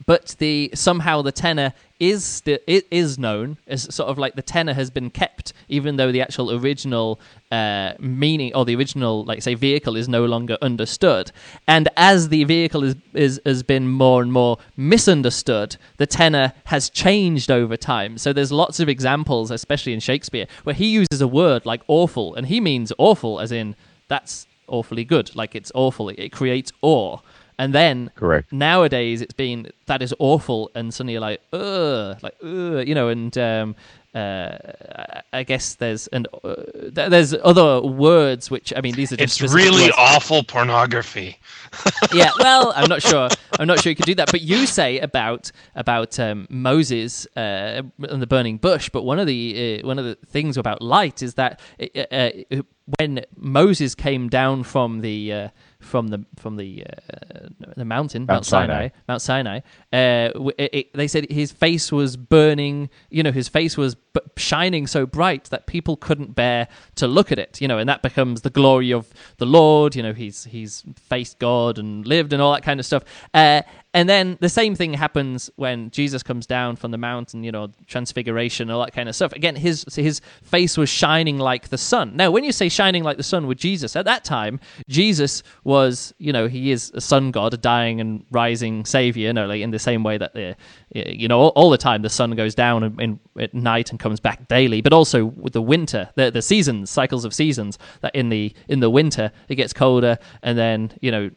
but 0.05 0.35
the 0.39 0.69
somehow 0.73 1.21
the 1.21 1.31
tenor 1.31 1.73
is 1.99 2.25
sti- 2.25 2.59
it 2.67 2.85
is 2.91 3.17
known 3.17 3.57
as 3.67 3.93
sort 3.93 4.09
of 4.09 4.17
like 4.17 4.35
the 4.35 4.41
tenor 4.41 4.73
has 4.73 4.89
been 4.89 5.09
kept, 5.09 5.53
even 5.69 5.95
though 5.95 6.11
the 6.11 6.21
actual 6.21 6.51
original 6.51 7.19
uh, 7.51 7.93
meaning 7.99 8.53
or 8.55 8.65
the 8.65 8.75
original 8.75 9.23
like 9.23 9.41
say 9.41 9.53
vehicle 9.53 9.95
is 9.95 10.09
no 10.09 10.25
longer 10.25 10.57
understood. 10.61 11.31
And 11.67 11.87
as 11.95 12.29
the 12.29 12.43
vehicle 12.43 12.83
is, 12.83 12.95
is 13.13 13.39
has 13.45 13.63
been 13.63 13.87
more 13.87 14.21
and 14.21 14.33
more 14.33 14.57
misunderstood, 14.75 15.77
the 15.97 16.07
tenor 16.07 16.53
has 16.65 16.89
changed 16.89 17.49
over 17.49 17.77
time. 17.77 18.17
So 18.17 18.33
there's 18.33 18.51
lots 18.51 18.79
of 18.79 18.89
examples, 18.89 19.51
especially 19.51 19.93
in 19.93 19.99
Shakespeare, 19.99 20.47
where 20.63 20.75
he 20.75 20.87
uses 20.87 21.21
a 21.21 21.27
word 21.27 21.65
like 21.65 21.81
awful, 21.87 22.35
and 22.35 22.47
he 22.47 22.59
means 22.59 22.91
awful 22.97 23.39
as 23.39 23.51
in 23.51 23.75
that's 24.07 24.47
awfully 24.67 25.03
good, 25.03 25.35
like 25.35 25.55
it's 25.55 25.71
awful. 25.75 26.09
It 26.09 26.31
creates 26.31 26.71
awe. 26.81 27.19
And 27.63 27.73
then 27.73 28.11
Correct. 28.15 28.51
nowadays 28.51 29.21
it's 29.21 29.33
been 29.33 29.71
that 29.85 30.01
is 30.01 30.13
awful, 30.19 30.69
and 30.75 30.93
suddenly 30.93 31.13
you're 31.13 31.21
like, 31.21 31.41
ugh, 31.53 32.17
like 32.21 32.35
ugh, 32.43 32.85
you 32.87 32.93
know, 32.93 33.07
and 33.07 33.37
um, 33.37 33.75
uh, 34.13 34.57
I 35.31 35.43
guess 35.43 35.75
there's 35.75 36.07
and 36.07 36.27
uh, 36.43 36.55
there's 36.91 37.33
other 37.43 37.81
words 37.81 38.51
which 38.51 38.73
I 38.75 38.81
mean 38.81 38.95
these 38.95 39.11
are 39.13 39.15
just 39.17 39.41
It's 39.41 39.53
really 39.53 39.83
words. 39.83 39.95
awful 39.97 40.43
pornography. 40.43 41.39
yeah. 42.13 42.31
Well, 42.39 42.73
I'm 42.75 42.89
not 42.89 43.01
sure. 43.01 43.29
I'm 43.59 43.67
not 43.67 43.79
sure 43.79 43.89
you 43.91 43.95
could 43.95 44.05
do 44.05 44.15
that. 44.15 44.29
But 44.29 44.41
you 44.41 44.65
say 44.67 44.99
about 44.99 45.51
about 45.75 46.19
um, 46.19 46.47
Moses 46.49 47.25
uh, 47.37 47.81
and 48.09 48.21
the 48.21 48.27
burning 48.27 48.57
bush. 48.57 48.89
But 48.89 49.03
one 49.03 49.19
of 49.19 49.25
the 49.27 49.79
uh, 49.81 49.87
one 49.87 49.97
of 49.99 50.05
the 50.05 50.15
things 50.27 50.57
about 50.57 50.81
light 50.81 51.23
is 51.23 51.35
that 51.35 51.59
uh, 51.79 51.99
uh, 52.11 52.29
when 52.99 53.25
Moses 53.37 53.95
came 53.95 54.29
down 54.29 54.63
from 54.63 55.01
the 55.01 55.33
uh, 55.33 55.49
from 55.83 56.07
the 56.07 56.25
from 56.37 56.55
the 56.57 56.83
uh, 56.85 57.47
the 57.77 57.85
mountain, 57.85 58.21
Mount, 58.23 58.29
Mount 58.29 58.45
Sinai, 58.45 58.67
Sinai. 58.73 58.89
Mount 59.07 59.21
Sinai. 59.21 59.57
Uh, 59.91 60.51
it, 60.57 60.69
it- 60.73 60.93
they 60.93 61.07
said 61.07 61.29
his 61.31 61.51
face 61.51 61.91
was 61.91 62.17
burning. 62.17 62.89
You 63.09 63.23
know, 63.23 63.31
his 63.31 63.47
face 63.49 63.77
was 63.77 63.95
b- 63.95 64.21
shining 64.37 64.87
so 64.87 65.05
bright 65.05 65.45
that 65.45 65.65
people 65.67 65.97
couldn't 65.97 66.35
bear 66.35 66.67
to 66.95 67.07
look 67.07 67.31
at 67.31 67.39
it. 67.39 67.61
You 67.61 67.67
know, 67.67 67.77
and 67.77 67.87
that 67.89 68.01
becomes 68.01 68.41
the 68.41 68.49
glory 68.49 68.91
of 68.93 69.07
the 69.37 69.45
Lord. 69.45 69.95
You 69.95 70.03
know, 70.03 70.13
he's 70.13 70.45
he's 70.45 70.83
faced 70.97 71.39
God 71.39 71.77
and 71.79 72.05
lived 72.05 72.33
and 72.33 72.41
all 72.41 72.53
that 72.53 72.63
kind 72.63 72.79
of 72.79 72.85
stuff. 72.85 73.03
Uh, 73.33 73.61
and 73.95 74.09
then 74.09 74.37
the 74.41 74.49
same 74.49 74.73
thing 74.73 74.95
happens 74.95 75.51
when 75.55 75.91
Jesus 75.91 76.23
comes 76.23 76.47
down 76.47 76.77
from 76.77 76.89
the 76.89 76.97
mountain, 76.97 77.43
you 77.43 77.51
know, 77.51 77.69
transfiguration, 77.85 78.71
all 78.71 78.83
that 78.83 78.93
kind 78.93 79.07
of 79.07 79.15
stuff. 79.15 79.33
Again, 79.33 79.55
his 79.55 79.85
his 79.93 80.19
face 80.41 80.77
was 80.77 80.89
shining 80.89 81.37
like 81.37 81.69
the 81.69 81.77
sun. 81.77 82.15
Now, 82.15 82.31
when 82.31 82.43
you 82.43 82.51
say 82.51 82.69
shining 82.69 83.03
like 83.03 83.17
the 83.17 83.23
sun 83.23 83.45
with 83.45 83.59
Jesus, 83.59 83.95
at 83.95 84.05
that 84.05 84.23
time, 84.23 84.59
Jesus 84.89 85.43
was, 85.63 86.11
you 86.17 86.33
know, 86.33 86.47
he 86.47 86.71
is 86.71 86.91
a 86.95 87.01
sun 87.01 87.29
god, 87.29 87.53
a 87.53 87.57
dying 87.57 88.01
and 88.01 88.25
rising 88.31 88.83
savior, 88.83 89.27
you 89.27 89.33
know, 89.33 89.45
like 89.45 89.61
in 89.61 89.69
the 89.69 89.77
same 89.77 90.01
way 90.03 90.17
that 90.17 90.33
the, 90.33 90.55
you 90.95 91.27
know, 91.27 91.39
all, 91.39 91.49
all 91.49 91.69
the 91.69 91.77
time 91.77 92.01
the 92.01 92.09
sun 92.09 92.31
goes 92.31 92.55
down 92.55 92.83
in, 92.83 92.99
in, 92.99 93.19
at 93.39 93.53
night 93.53 93.91
and 93.91 93.99
comes 93.99 94.19
back 94.19 94.47
daily, 94.47 94.81
but 94.81 94.91
also 94.91 95.25
with 95.25 95.53
the 95.53 95.61
winter, 95.61 96.09
the 96.15 96.31
the 96.31 96.41
seasons, 96.41 96.89
cycles 96.89 97.25
of 97.25 97.33
seasons. 97.33 97.77
That 98.01 98.15
in 98.15 98.29
the 98.29 98.53
in 98.67 98.79
the 98.79 98.89
winter 98.89 99.31
it 99.49 99.55
gets 99.55 99.71
colder, 99.71 100.17
and 100.41 100.57
then 100.57 100.93
you 100.99 101.11
know 101.11 101.29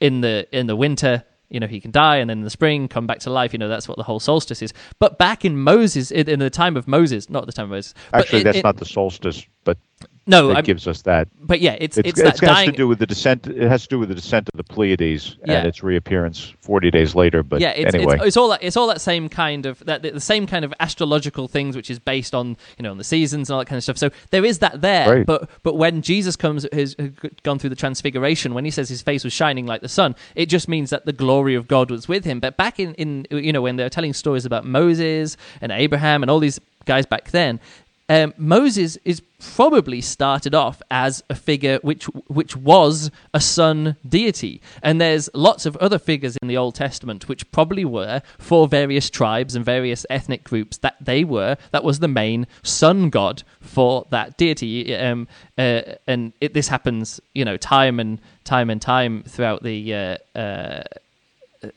in 0.00 0.20
the 0.20 0.46
in 0.52 0.66
the 0.66 0.76
winter 0.76 1.24
you 1.52 1.60
know 1.60 1.66
he 1.66 1.80
can 1.80 1.90
die 1.90 2.16
and 2.16 2.28
then 2.30 2.38
in 2.38 2.44
the 2.44 2.50
spring 2.50 2.88
come 2.88 3.06
back 3.06 3.18
to 3.20 3.30
life 3.30 3.52
you 3.52 3.58
know 3.58 3.68
that's 3.68 3.86
what 3.88 3.96
the 3.98 4.02
whole 4.02 4.20
solstice 4.20 4.62
is. 4.62 4.72
But 4.98 5.18
back 5.18 5.44
in 5.44 5.58
moses 5.60 6.10
in, 6.10 6.28
in 6.28 6.38
the 6.38 6.50
time 6.50 6.76
of 6.76 6.88
moses 6.88 7.28
not 7.30 7.46
the 7.46 7.52
time 7.52 7.64
of 7.64 7.70
moses 7.70 7.94
Actually, 8.12 8.40
it- 8.40 8.44
that's 8.44 8.58
it- 8.58 8.64
not 8.64 8.76
the 8.78 8.84
solstice, 8.86 9.46
but 9.64 9.78
no 10.26 10.48
that 10.48 10.56
I'm- 10.58 10.64
gives 10.64 10.86
us 10.86 11.02
that. 11.02 11.28
but 11.40 11.60
yeah 11.60 11.72
it's 11.80 11.98
It's, 11.98 12.08
it's, 12.08 12.20
it's, 12.20 12.40
that 12.40 12.46
has 12.48 12.56
dying 12.56 12.70
to 12.70 12.76
do 12.76 12.86
with 12.88 12.98
the 13.00 13.06
descent. 13.06 13.46
It 13.46 13.68
has 13.68 13.82
to 13.82 13.88
do 13.88 13.98
with 13.98 14.08
the 14.08 14.14
descent 14.14 14.48
of 14.52 14.56
the 14.56 14.64
Pleiades 14.64 15.36
Yeah. 15.46 15.58
and 15.58 15.66
its 15.66 15.82
reappearance 15.82 16.54
40 16.60 16.90
days 16.90 17.14
later. 17.14 17.42
But 17.42 17.60
yeah, 17.60 17.70
it's, 17.70 17.94
anyway, 17.94 18.16
it's, 18.16 18.24
it's 18.26 18.36
all 18.36 18.48
that 18.50 18.62
it's 18.62 18.76
all 18.76 18.86
that 18.86 19.00
same 19.00 19.28
kind 19.28 19.66
of 19.66 19.80
that 19.86 20.02
the 20.02 20.20
same 20.20 20.46
kind 20.46 20.64
of 20.64 20.72
astrological 20.80 21.48
things, 21.48 21.74
which 21.76 21.90
is 21.90 21.98
based 21.98 22.34
on 22.34 22.56
you 22.78 22.82
know 22.84 22.90
on 22.92 22.98
the 22.98 23.04
seasons 23.04 23.48
and 23.50 23.54
all 23.54 23.60
that 23.60 23.66
kind 23.66 23.76
of 23.78 23.82
stuff. 23.82 23.98
So 23.98 24.10
there 24.30 24.44
is 24.44 24.60
that 24.60 24.80
there, 24.80 25.16
Right. 25.16 25.26
but 25.26 25.50
but 25.62 25.76
when 25.76 26.02
Jesus 26.02 26.36
comes, 26.36 26.66
has 26.72 26.94
has 26.98 27.08
uh, 27.24 27.28
gone 27.42 27.58
through 27.58 27.70
the 27.70 27.76
transfiguration, 27.76 28.54
when 28.54 28.64
he 28.64 28.70
says 28.70 28.88
his 28.88 29.02
face 29.02 29.24
was 29.24 29.32
shining 29.32 29.66
like 29.66 29.80
the 29.80 29.88
sun, 29.88 30.14
it 30.34 30.46
just 30.46 30.68
means 30.68 30.90
that 30.90 31.04
the 31.06 31.12
glory 31.12 31.54
of 31.54 31.66
God 31.68 31.90
was 31.90 32.06
with 32.08 32.24
him. 32.24 32.38
But 32.40 32.56
back 32.56 32.78
in 32.78 32.94
in 32.94 33.26
you 33.30 33.52
know 33.52 33.62
when 33.62 33.76
they're 33.76 33.90
telling 33.90 34.12
stories 34.12 34.44
about 34.46 34.64
Moses 34.64 35.36
and 35.60 35.72
Abraham 35.72 36.22
and 36.22 36.30
all 36.30 36.38
these 36.38 36.60
guys 36.84 37.06
back 37.06 37.30
then. 37.30 37.60
Um, 38.12 38.34
Moses 38.36 38.98
is 39.06 39.22
probably 39.56 40.02
started 40.02 40.54
off 40.54 40.82
as 40.90 41.24
a 41.30 41.34
figure 41.34 41.78
which 41.80 42.04
which 42.26 42.54
was 42.54 43.10
a 43.32 43.40
sun 43.40 43.96
deity, 44.06 44.60
and 44.82 45.00
there's 45.00 45.30
lots 45.32 45.64
of 45.64 45.78
other 45.78 45.98
figures 45.98 46.36
in 46.42 46.48
the 46.48 46.58
Old 46.58 46.74
Testament 46.74 47.26
which 47.26 47.50
probably 47.52 47.86
were 47.86 48.20
for 48.36 48.68
various 48.68 49.08
tribes 49.08 49.54
and 49.54 49.64
various 49.64 50.04
ethnic 50.10 50.44
groups 50.44 50.76
that 50.78 50.96
they 51.00 51.24
were 51.24 51.56
that 51.70 51.84
was 51.84 52.00
the 52.00 52.08
main 52.08 52.46
sun 52.62 53.08
god 53.08 53.44
for 53.62 54.06
that 54.10 54.36
deity. 54.36 54.94
Um, 54.94 55.26
uh, 55.56 55.80
and 56.06 56.34
it, 56.42 56.52
this 56.52 56.68
happens, 56.68 57.18
you 57.34 57.46
know, 57.46 57.56
time 57.56 57.98
and 57.98 58.20
time 58.44 58.68
and 58.68 58.82
time 58.82 59.22
throughout 59.22 59.62
the. 59.62 59.94
Uh, 59.94 60.38
uh, 60.38 60.82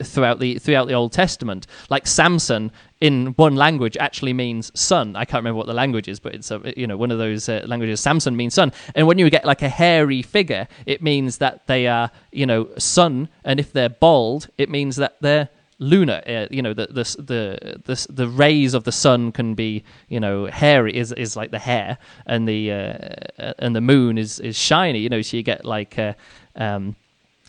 throughout 0.04 0.40
the 0.40 0.58
throughout 0.60 0.88
the 0.88 0.94
Old 0.94 1.12
Testament. 1.12 1.68
Like 1.90 2.08
Samson 2.08 2.72
in 3.02 3.28
one 3.36 3.56
language 3.56 3.98
actually 3.98 4.34
means 4.34 4.72
son. 4.80 5.16
I 5.16 5.26
can't 5.26 5.40
remember 5.40 5.58
what 5.58 5.68
the 5.68 5.74
language 5.74 6.08
is, 6.08 6.20
but 6.20 6.36
it's 6.36 6.52
a, 6.52 6.74
you 6.78 6.88
know 6.88 6.98
one 6.98 7.12
of 7.12 7.18
those 7.18 7.50
uh, 7.50 7.64
languages. 7.68 8.00
Samson 8.00 8.36
means 8.36 8.54
son, 8.54 8.72
and 8.96 9.08
when 9.08 9.18
you 9.18 9.30
get 9.30 9.46
like 9.46 9.62
a 9.62 9.70
hairy 9.70 10.22
figure, 10.22 10.68
it 10.86 11.02
means 11.02 11.38
that 11.40 11.68
they 11.68 11.88
are 11.88 12.12
you 12.32 12.46
know 12.46 12.70
sun, 12.78 13.30
and 13.44 13.60
if 13.60 13.74
they're 13.74 13.90
bald, 13.90 14.48
it 14.58 14.70
means 14.70 14.96
that 14.98 15.18
they're 15.22 15.50
lunar 15.78 16.22
uh, 16.26 16.48
you 16.50 16.62
know 16.62 16.74
the, 16.74 16.88
the 16.88 17.04
the 17.22 17.82
the 17.84 18.08
the 18.10 18.30
rays 18.30 18.74
of 18.74 18.86
the 18.86 18.94
sun 18.94 19.30
can 19.32 19.56
be 19.56 19.84
you 20.08 20.22
know 20.22 20.46
hairy 20.46 20.96
is 20.96 21.12
is 21.12 21.36
like 21.36 21.52
the 21.52 21.60
hair 21.60 21.98
and 22.26 22.48
the 22.48 22.72
uh, 22.72 23.54
and 23.60 23.76
the 23.76 23.82
moon 23.82 24.18
is 24.18 24.40
is 24.40 24.58
shiny 24.58 25.00
you 25.00 25.10
know 25.10 25.22
so 25.22 25.36
you 25.36 25.44
get 25.44 25.66
like 25.66 26.00
uh, 26.00 26.14
um 26.56 26.96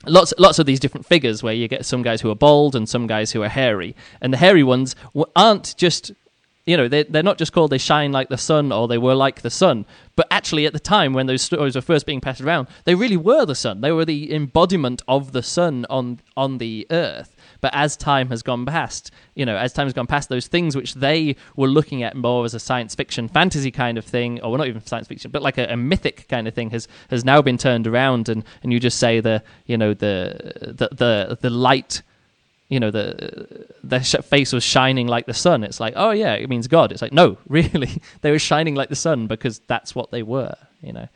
lots 0.07 0.33
lots 0.39 0.59
of 0.59 0.67
these 0.67 0.81
different 0.81 1.07
figures 1.07 1.43
where 1.43 1.55
you 1.55 1.69
get 1.69 1.85
some 1.85 2.03
guys 2.03 2.21
who 2.21 2.31
are 2.31 2.35
bald 2.35 2.75
and 2.75 2.89
some 2.89 3.07
guys 3.07 3.33
who 3.33 3.43
are 3.43 3.49
hairy. 3.49 3.95
And 4.21 4.33
the 4.33 4.39
hairy 4.39 4.63
ones 4.63 4.97
aren't 5.35 5.77
just 5.77 6.13
you 6.65 6.77
know 6.77 6.89
they're, 6.89 7.05
they're 7.05 7.23
not 7.23 7.39
just 7.39 7.53
called 7.53 7.71
they 7.71 7.79
shine 7.79 8.11
like 8.11 8.29
the 8.29 8.39
sun 8.39 8.73
or 8.73 8.89
they 8.89 8.99
were 8.99 9.15
like 9.15 9.43
the 9.43 9.51
sun. 9.51 9.87
But 10.17 10.27
actually 10.31 10.67
at 10.67 10.73
the 10.73 10.81
time 10.81 11.13
when 11.13 11.27
those 11.27 11.43
stories 11.43 11.77
were 11.77 11.83
first 11.83 12.07
being 12.07 12.21
passed 12.21 12.41
around 12.41 12.69
they 12.85 12.95
really 12.95 13.17
were 13.17 13.47
the 13.47 13.55
sun. 13.55 13.81
They 13.81 13.93
were 13.93 14.05
the 14.05 14.35
embodiment 14.35 15.03
of 15.07 15.33
the 15.33 15.43
sun 15.43 15.87
on 15.91 16.21
on 16.37 16.59
the 16.59 16.87
earth 16.91 17.36
But 17.67 17.75
as 17.75 17.97
time 17.97 18.29
has 18.29 18.45
gone 18.45 18.65
past, 18.65 19.11
you 19.35 19.45
know, 19.45 19.57
as 19.57 19.73
time 19.73 19.87
has 19.87 19.93
gone 19.93 20.07
past, 20.07 20.29
those 20.29 20.47
things 20.47 20.77
which 20.77 20.95
they 20.95 21.35
were 21.57 21.67
looking 21.67 22.05
at 22.05 22.15
more 22.15 22.45
as 22.45 22.55
a 22.55 22.61
science 22.61 22.95
fiction, 22.95 23.27
fantasy 23.27 23.73
kind 23.73 23.99
of 23.99 24.05
thing, 24.05 24.41
or 24.41 24.53
well, 24.53 24.59
not 24.59 24.69
even 24.69 24.87
science 24.87 25.09
fiction, 25.09 25.33
but 25.33 25.43
like 25.43 25.59
a, 25.59 25.67
a 25.73 25.77
mythic 25.77 26.29
kind 26.29 26.47
of 26.47 26.55
thing, 26.55 26.71
has 26.71 26.87
has 27.11 27.25
now 27.25 27.43
been 27.43 27.59
turned 27.59 27.89
around, 27.89 28.29
and 28.29 28.45
and 28.63 28.73
you 28.73 28.79
just 28.79 28.99
say 28.99 29.19
the 29.19 29.43
you 29.67 29.77
know 29.77 29.95
the 29.95 30.53
the 30.79 30.89
the, 30.93 31.39
the 31.41 31.51
light 31.51 32.03
you 32.69 32.79
know 32.79 32.93
the 32.93 33.67
their 33.83 34.05
face 34.05 34.53
was 34.53 34.63
shining 34.63 35.09
like 35.09 35.27
the 35.27 35.35
sun. 35.35 35.65
It's 35.65 35.81
like 35.81 35.95
oh 35.97 36.13
yeah 36.13 36.35
it 36.35 36.49
means 36.49 36.69
god. 36.69 36.93
It's 36.93 37.03
like 37.03 37.13
no 37.13 37.37
really 37.49 38.01
they 38.21 38.31
were 38.31 38.39
shining 38.39 38.77
like 38.77 38.91
the 38.91 38.95
sun 38.95 39.27
because 39.27 39.59
that's 39.67 39.93
what 39.93 40.13
they 40.13 40.23
were 40.23 40.55
you 40.83 40.93
know 40.93 41.09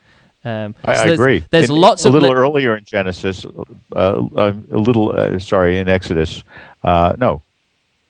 um, 0.45 0.75
I, 0.85 0.95
so 0.95 1.01
I 1.03 1.07
there's, 1.07 1.19
agree. 1.19 1.45
there's 1.51 1.71
In- 1.71 1.77
lots 1.77 2.05
of 2.05 2.15
a 2.15 2.19
little 2.19 2.35
li- 2.35 2.41
earlier 2.41 2.77
in 2.77 2.85
Genesis, 2.85 3.45
uh, 3.45 4.27
uh, 4.37 4.53
a 4.71 4.79
little 4.79 5.13
uh, 5.19 5.39
sorry 5.39 5.79
in 5.79 5.89
Exodus. 5.89 6.43
Uh, 6.83 7.15
no, 7.19 7.43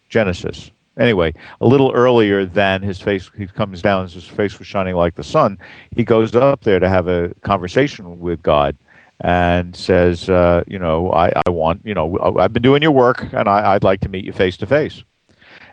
Genesis. 0.08 0.70
Anyway, 0.98 1.32
a 1.60 1.66
little 1.66 1.92
earlier 1.92 2.44
than 2.44 2.82
his 2.82 3.00
face, 3.00 3.30
he 3.36 3.46
comes 3.46 3.80
down. 3.80 4.06
His 4.08 4.26
face 4.26 4.58
was 4.58 4.68
shining 4.68 4.94
like 4.96 5.14
the 5.14 5.24
sun. 5.24 5.56
He 5.96 6.04
goes 6.04 6.34
up 6.34 6.62
there 6.62 6.78
to 6.78 6.88
have 6.88 7.08
a 7.08 7.32
conversation 7.42 8.20
with 8.20 8.42
God, 8.42 8.76
and 9.20 9.74
says, 9.74 10.28
uh, 10.28 10.62
"You 10.66 10.78
know, 10.78 11.10
I, 11.12 11.32
I 11.46 11.50
want, 11.50 11.80
you 11.84 11.94
know, 11.94 12.18
I've 12.38 12.52
been 12.52 12.62
doing 12.62 12.82
your 12.82 12.90
work, 12.90 13.22
and 13.32 13.48
I, 13.48 13.74
I'd 13.74 13.84
like 13.84 14.00
to 14.00 14.08
meet 14.08 14.24
you 14.24 14.32
face 14.32 14.56
to 14.58 14.66
face." 14.66 15.02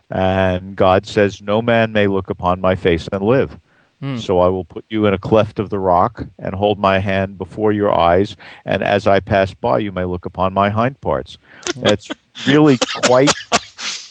And 0.09 0.75
God 0.75 1.05
says, 1.05 1.41
"No 1.41 1.61
man 1.61 1.91
may 1.91 2.07
look 2.07 2.29
upon 2.29 2.61
my 2.61 2.75
face 2.75 3.09
and 3.11 3.21
live." 3.21 3.59
Hmm. 3.99 4.17
So 4.17 4.39
I 4.39 4.47
will 4.47 4.65
put 4.65 4.85
you 4.89 5.07
in 5.07 5.13
a 5.13 5.17
cleft 5.17 5.57
of 5.57 5.69
the 5.71 5.79
rock 5.79 6.23
and 6.37 6.53
hold 6.53 6.77
my 6.77 6.99
hand 6.99 7.37
before 7.37 7.71
your 7.71 7.91
eyes, 7.91 8.35
and 8.65 8.83
as 8.83 9.07
I 9.07 9.19
pass 9.19 9.53
by, 9.55 9.79
you 9.79 9.91
may 9.91 10.05
look 10.05 10.25
upon 10.25 10.53
my 10.53 10.69
hind 10.69 11.01
parts. 11.01 11.37
Hmm. 11.73 11.81
That's 11.81 12.09
really 12.47 12.77
quite 13.03 13.33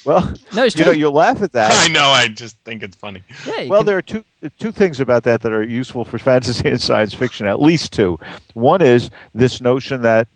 well. 0.05 0.33
No, 0.55 0.65
it's 0.65 0.77
you 0.77 0.85
know, 0.85 0.91
you 0.91 1.09
laugh 1.11 1.41
at 1.43 1.53
that. 1.53 1.71
I 1.89 1.93
know. 1.93 2.09
I 2.09 2.27
just 2.29 2.57
think 2.65 2.83
it's 2.83 2.97
funny. 2.97 3.23
yeah, 3.47 3.67
Well, 3.69 3.81
can- 3.81 3.87
there 3.87 3.99
are 3.99 4.03
two 4.03 4.25
two 4.59 4.73
things 4.73 4.99
about 4.99 5.23
that 5.25 5.41
that 5.43 5.53
are 5.53 5.63
useful 5.63 6.05
for 6.05 6.19
fantasy 6.31 6.69
and 6.69 6.81
science 6.81 7.15
fiction. 7.15 7.47
At 7.47 7.61
least 7.63 7.93
two. 7.93 8.19
One 8.55 8.83
is 8.83 9.11
this 9.35 9.61
notion 9.61 10.03
that 10.03 10.27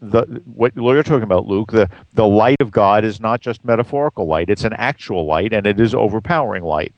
the 0.00 0.22
what 0.54 0.74
you're 0.74 1.02
talking 1.02 1.22
about, 1.22 1.46
Luke, 1.46 1.72
the 1.72 1.88
the 2.14 2.26
light 2.26 2.60
of 2.60 2.70
God 2.70 3.04
is 3.04 3.20
not 3.20 3.40
just 3.42 3.62
metaphorical 3.64 4.26
light; 4.26 4.48
it's 4.48 4.64
an 4.64 4.72
actual 4.74 5.26
light, 5.26 5.52
and 5.52 5.66
it 5.66 5.80
is 5.80 5.94
overpowering 5.94 6.62
light. 6.64 6.94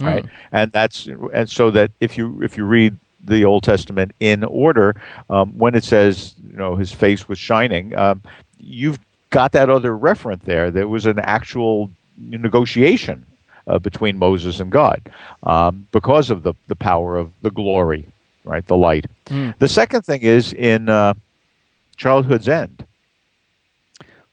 Right, 0.00 0.24
and 0.52 0.70
that's 0.72 1.06
and 1.32 1.50
so 1.50 1.70
that 1.72 1.90
if 2.00 2.16
you 2.16 2.40
if 2.42 2.56
you 2.56 2.64
read 2.64 2.96
the 3.24 3.44
Old 3.44 3.64
Testament 3.64 4.12
in 4.20 4.44
order, 4.44 4.94
um, 5.28 5.50
when 5.58 5.74
it 5.74 5.84
says 5.84 6.34
you 6.50 6.56
know 6.56 6.76
his 6.76 6.92
face 6.92 7.28
was 7.28 7.38
shining, 7.38 7.96
um, 7.96 8.22
you've 8.58 8.98
got 9.30 9.52
that 9.52 9.68
other 9.70 9.92
referent 9.92 10.42
there. 10.42 10.70
There 10.70 10.88
was 10.88 11.06
an 11.06 11.18
actual 11.18 11.90
negotiation 12.16 13.26
uh, 13.66 13.78
between 13.78 14.18
Moses 14.18 14.60
and 14.60 14.70
God 14.70 15.10
um, 15.44 15.86
because 15.92 16.30
of 16.30 16.42
the, 16.42 16.54
the 16.68 16.76
power 16.76 17.16
of 17.16 17.30
the 17.42 17.50
glory, 17.50 18.06
right? 18.44 18.66
The 18.66 18.76
light. 18.76 19.06
The 19.58 19.68
second 19.68 20.02
thing 20.02 20.22
is 20.22 20.52
in 20.52 20.88
uh, 20.88 21.14
Childhood's 21.96 22.48
End, 22.48 22.86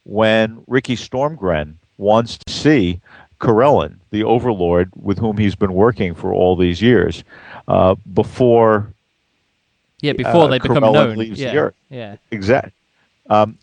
when 0.04 0.64
Ricky 0.68 0.96
Stormgren 0.96 1.76
wants 1.98 2.38
to 2.38 2.54
see 2.54 3.02
Karellen, 3.40 4.00
the 4.12 4.24
overlord 4.24 4.92
with 4.96 5.18
whom 5.18 5.38
he's 5.38 5.56
been 5.56 5.74
working 5.74 6.14
for 6.14 6.34
all 6.34 6.56
these 6.56 6.82
years, 6.82 7.24
uh, 7.68 7.96
before 8.14 8.94
yeah 10.02 10.14
before 10.14 10.44
uh, 10.44 10.48
they 10.48 10.60
become 10.60 10.82
known 10.82 11.18
leaves 11.18 11.40
the 11.40 11.46
yeah 11.46 11.56
earth. 11.56 11.76
yeah 11.90 12.16
exact 12.32 12.72
um, 13.30 13.58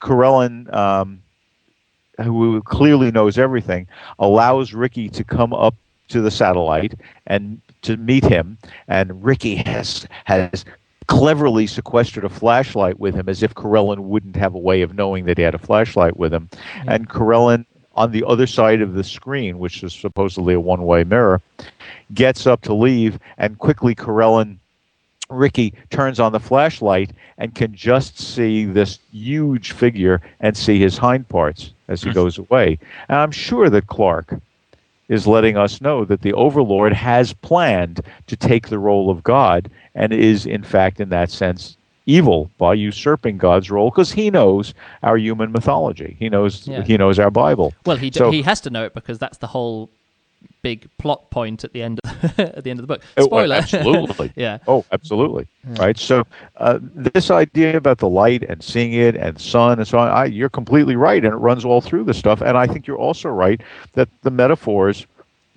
Karellen, 0.00 0.72
um, 0.74 1.22
who 2.22 2.62
clearly 2.62 3.10
knows 3.10 3.38
everything, 3.38 3.86
allows 4.18 4.72
Ricky 4.72 5.08
to 5.10 5.24
come 5.24 5.52
up 5.52 5.74
to 6.08 6.20
the 6.20 6.30
satellite 6.30 6.94
and 7.26 7.60
to 7.82 7.96
meet 7.96 8.24
him. 8.24 8.58
And 8.88 9.24
Ricky 9.24 9.56
has 9.56 10.06
has 10.24 10.64
cleverly 11.06 11.66
sequestered 11.66 12.24
a 12.24 12.28
flashlight 12.28 12.98
with 12.98 13.14
him, 13.14 13.28
as 13.28 13.42
if 13.42 13.54
Karellen 13.54 13.98
wouldn't 13.98 14.36
have 14.36 14.54
a 14.54 14.58
way 14.58 14.82
of 14.82 14.94
knowing 14.94 15.24
that 15.26 15.38
he 15.38 15.44
had 15.44 15.54
a 15.54 15.58
flashlight 15.58 16.16
with 16.16 16.32
him. 16.32 16.48
And 16.86 17.08
Karellen, 17.08 17.64
on 17.96 18.12
the 18.12 18.24
other 18.26 18.46
side 18.46 18.80
of 18.82 18.94
the 18.94 19.04
screen, 19.04 19.58
which 19.58 19.82
is 19.82 19.92
supposedly 19.92 20.54
a 20.54 20.60
one-way 20.60 21.04
mirror, 21.04 21.40
gets 22.14 22.46
up 22.46 22.62
to 22.62 22.74
leave, 22.74 23.18
and 23.38 23.58
quickly 23.58 23.94
Karellen 23.94 24.58
Ricky 25.28 25.74
turns 25.90 26.20
on 26.20 26.32
the 26.32 26.40
flashlight 26.40 27.10
and 27.38 27.54
can 27.54 27.74
just 27.74 28.18
see 28.18 28.64
this 28.64 29.00
huge 29.12 29.72
figure 29.72 30.20
and 30.40 30.56
see 30.56 30.78
his 30.78 30.96
hind 30.96 31.28
parts 31.28 31.72
as 31.88 32.02
he 32.02 32.10
hmm. 32.10 32.14
goes 32.14 32.38
away. 32.38 32.78
And 33.08 33.18
I'm 33.18 33.32
sure 33.32 33.68
that 33.70 33.88
Clarke 33.88 34.40
is 35.08 35.26
letting 35.26 35.56
us 35.56 35.80
know 35.80 36.04
that 36.04 36.22
the 36.22 36.32
Overlord 36.32 36.92
has 36.92 37.32
planned 37.32 38.00
to 38.26 38.36
take 38.36 38.68
the 38.68 38.78
role 38.78 39.10
of 39.10 39.22
God 39.22 39.70
and 39.94 40.12
is, 40.12 40.46
in 40.46 40.62
fact, 40.62 41.00
in 41.00 41.08
that 41.10 41.30
sense, 41.30 41.75
evil 42.06 42.50
by 42.58 42.72
usurping 42.74 43.36
God's 43.36 43.70
role 43.70 43.90
because 43.90 44.12
he 44.12 44.30
knows 44.30 44.72
our 45.02 45.16
human 45.18 45.52
mythology. 45.52 46.16
He 46.18 46.28
knows 46.28 46.66
Yeah. 46.66 46.82
he 46.82 46.96
knows 46.96 47.18
our 47.18 47.30
Bible. 47.30 47.74
well 47.84 47.96
he 47.96 48.10
d- 48.10 48.18
So- 48.18 48.30
he 48.30 48.42
has 48.42 48.60
to 48.62 48.70
know 48.70 48.84
it 48.84 48.94
because 48.94 49.18
that's 49.18 49.38
the 49.38 49.48
whole 49.48 49.90
big 50.62 50.88
plot 50.98 51.30
point 51.30 51.64
at 51.64 51.72
the 51.72 51.82
end 51.82 51.98
of 52.04 52.38
at 52.38 52.62
the 52.64 52.70
end 52.70 52.78
of 52.78 52.82
the 52.86 52.92
book 52.92 53.02
Oh, 53.16 53.24
spoiler 53.24 53.56
absolutely. 53.56 54.32
yeah 54.36 54.58
Oh, 54.68 54.84
absolutely. 54.92 55.46
Right. 55.64 55.98
So 55.98 56.24
uh, 56.58 56.78
this 56.82 57.30
idea 57.30 57.76
about 57.76 57.98
the 57.98 58.08
light 58.08 58.42
and 58.44 58.62
seeing 58.62 58.92
it 58.92 59.16
and 59.16 59.40
sun 59.40 59.78
and 59.78 59.86
so 59.88 59.98
on, 59.98 60.08
I, 60.08 60.24
you're 60.26 60.48
completely 60.48 60.94
right, 60.96 61.24
and 61.24 61.32
it 61.32 61.36
runs 61.36 61.64
all 61.64 61.80
through 61.80 62.04
the 62.04 62.14
stuff. 62.14 62.40
And 62.40 62.56
I 62.56 62.66
think 62.68 62.86
you're 62.86 62.98
also 62.98 63.28
right 63.28 63.60
that 63.94 64.08
the 64.22 64.30
metaphors 64.30 65.06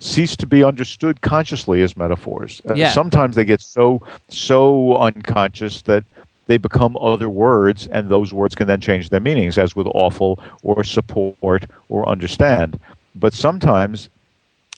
cease 0.00 0.34
to 0.36 0.46
be 0.46 0.64
understood 0.64 1.20
consciously 1.20 1.82
as 1.82 1.96
metaphors. 1.96 2.60
Uh, 2.68 2.74
Yeah. 2.74 2.90
Sometimes 2.90 3.36
they 3.36 3.44
get 3.44 3.60
so 3.60 4.02
so 4.28 4.96
unconscious 4.96 5.82
that 5.82 6.04
they 6.50 6.58
become 6.58 6.96
other 6.96 7.30
words, 7.30 7.86
and 7.92 8.08
those 8.08 8.34
words 8.34 8.56
can 8.56 8.66
then 8.66 8.80
change 8.80 9.08
their 9.08 9.20
meanings, 9.20 9.56
as 9.56 9.76
with 9.76 9.86
awful 9.94 10.40
or 10.64 10.82
support 10.82 11.64
or 11.88 12.08
understand. 12.08 12.80
But 13.14 13.34
sometimes 13.34 14.08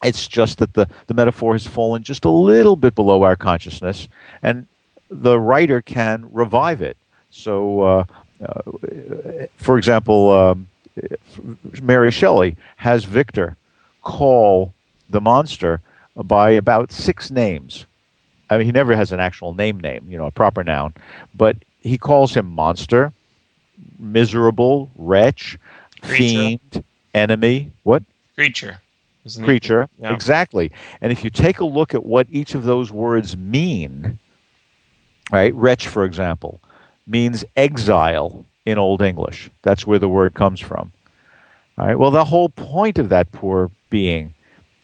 it's 0.05 0.29
just 0.29 0.59
that 0.59 0.75
the, 0.75 0.87
the 1.07 1.15
metaphor 1.15 1.55
has 1.55 1.67
fallen 1.67 2.03
just 2.03 2.27
a 2.27 2.31
little 2.31 2.77
bit 2.77 2.95
below 2.95 3.23
our 3.23 3.37
consciousness, 3.37 4.07
and 4.43 4.67
the 5.11 5.41
writer 5.41 5.81
can 5.81 6.29
revive 6.31 6.83
it. 6.83 6.99
So, 7.31 7.81
uh, 7.81 8.05
uh, 8.47 9.47
for 9.57 9.79
example, 9.79 10.31
um, 10.31 10.69
Mary 11.81 12.11
Shelley 12.11 12.55
has 12.77 13.05
Victor 13.05 13.57
call 14.03 14.75
the 15.09 15.23
monster 15.23 15.81
by 16.17 16.51
about 16.51 16.93
six 16.93 17.31
names. 17.31 17.87
I 18.53 18.59
mean, 18.59 18.67
he 18.67 18.73
never 18.73 18.95
has 18.95 19.13
an 19.13 19.21
actual 19.21 19.55
name 19.55 19.81
name, 19.81 20.07
you 20.09 20.19
know, 20.19 20.27
a 20.27 20.31
proper 20.31 20.63
noun, 20.63 20.95
but 21.35 21.57
he 21.81 21.97
calls 21.97 22.35
him 22.35 22.47
monster, 22.47 23.13
miserable, 23.99 24.91
wretch, 24.97 25.59
Creature. 26.03 26.17
fiend, 26.17 26.85
enemy. 27.15 27.73
What? 27.83 28.03
Creature. 28.35 28.81
isn't 29.25 29.43
it? 29.43 29.47
creature. 29.47 29.89
Yeah. 29.99 30.13
Exactly. 30.13 30.71
And 31.01 31.13
if 31.13 31.25
you 31.25 31.31
take 31.31 31.61
a 31.61 31.65
look 31.65 31.95
at 31.95 32.05
what 32.05 32.27
each 32.31 32.55
of 32.55 32.65
those 32.65 32.93
words 32.93 33.37
mean, 33.37 34.19
right? 35.31 35.55
Wretch, 35.55 35.89
for 35.89 36.05
example, 36.05 36.61
means 37.07 37.45
exile 37.57 38.45
in 38.67 38.79
Old 38.79 39.03
English. 39.03 39.51
That's 39.63 39.87
where 39.87 39.99
the 39.99 40.09
word 40.09 40.35
comes 40.35 40.61
from. 40.61 40.93
All 41.79 41.87
right. 41.87 41.99
Well, 41.99 42.11
the 42.11 42.25
whole 42.25 42.51
point 42.51 42.99
of 42.99 43.09
that 43.09 43.33
poor 43.33 43.71
being 43.91 44.35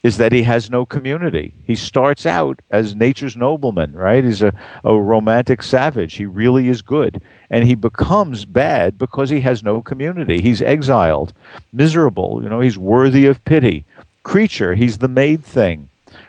is 0.02 0.16
that 0.18 0.32
he 0.32 0.42
has 0.42 0.70
no 0.70 0.86
community. 0.86 1.52
He 1.64 1.74
starts 1.74 2.24
out 2.24 2.60
as 2.70 2.94
nature's 2.94 3.36
nobleman, 3.36 3.92
right? 3.92 4.22
He's 4.22 4.42
a, 4.42 4.52
a 4.84 4.96
romantic 4.96 5.62
savage. 5.62 6.14
He 6.14 6.24
really 6.24 6.68
is 6.68 6.82
good. 6.82 7.20
And 7.50 7.64
he 7.64 7.74
becomes 7.74 8.44
bad 8.44 8.96
because 8.96 9.28
he 9.28 9.40
has 9.40 9.62
no 9.62 9.82
community. 9.82 10.40
He's 10.40 10.62
exiled, 10.62 11.32
miserable. 11.72 12.40
You 12.42 12.48
know, 12.48 12.60
he's 12.60 12.78
worthy 12.78 13.26
of 13.26 13.44
pity. 13.44 13.84
Creature, 14.22 14.74
he's 14.74 14.98
the 14.98 15.08
made 15.08 15.44
thing, 15.44 15.88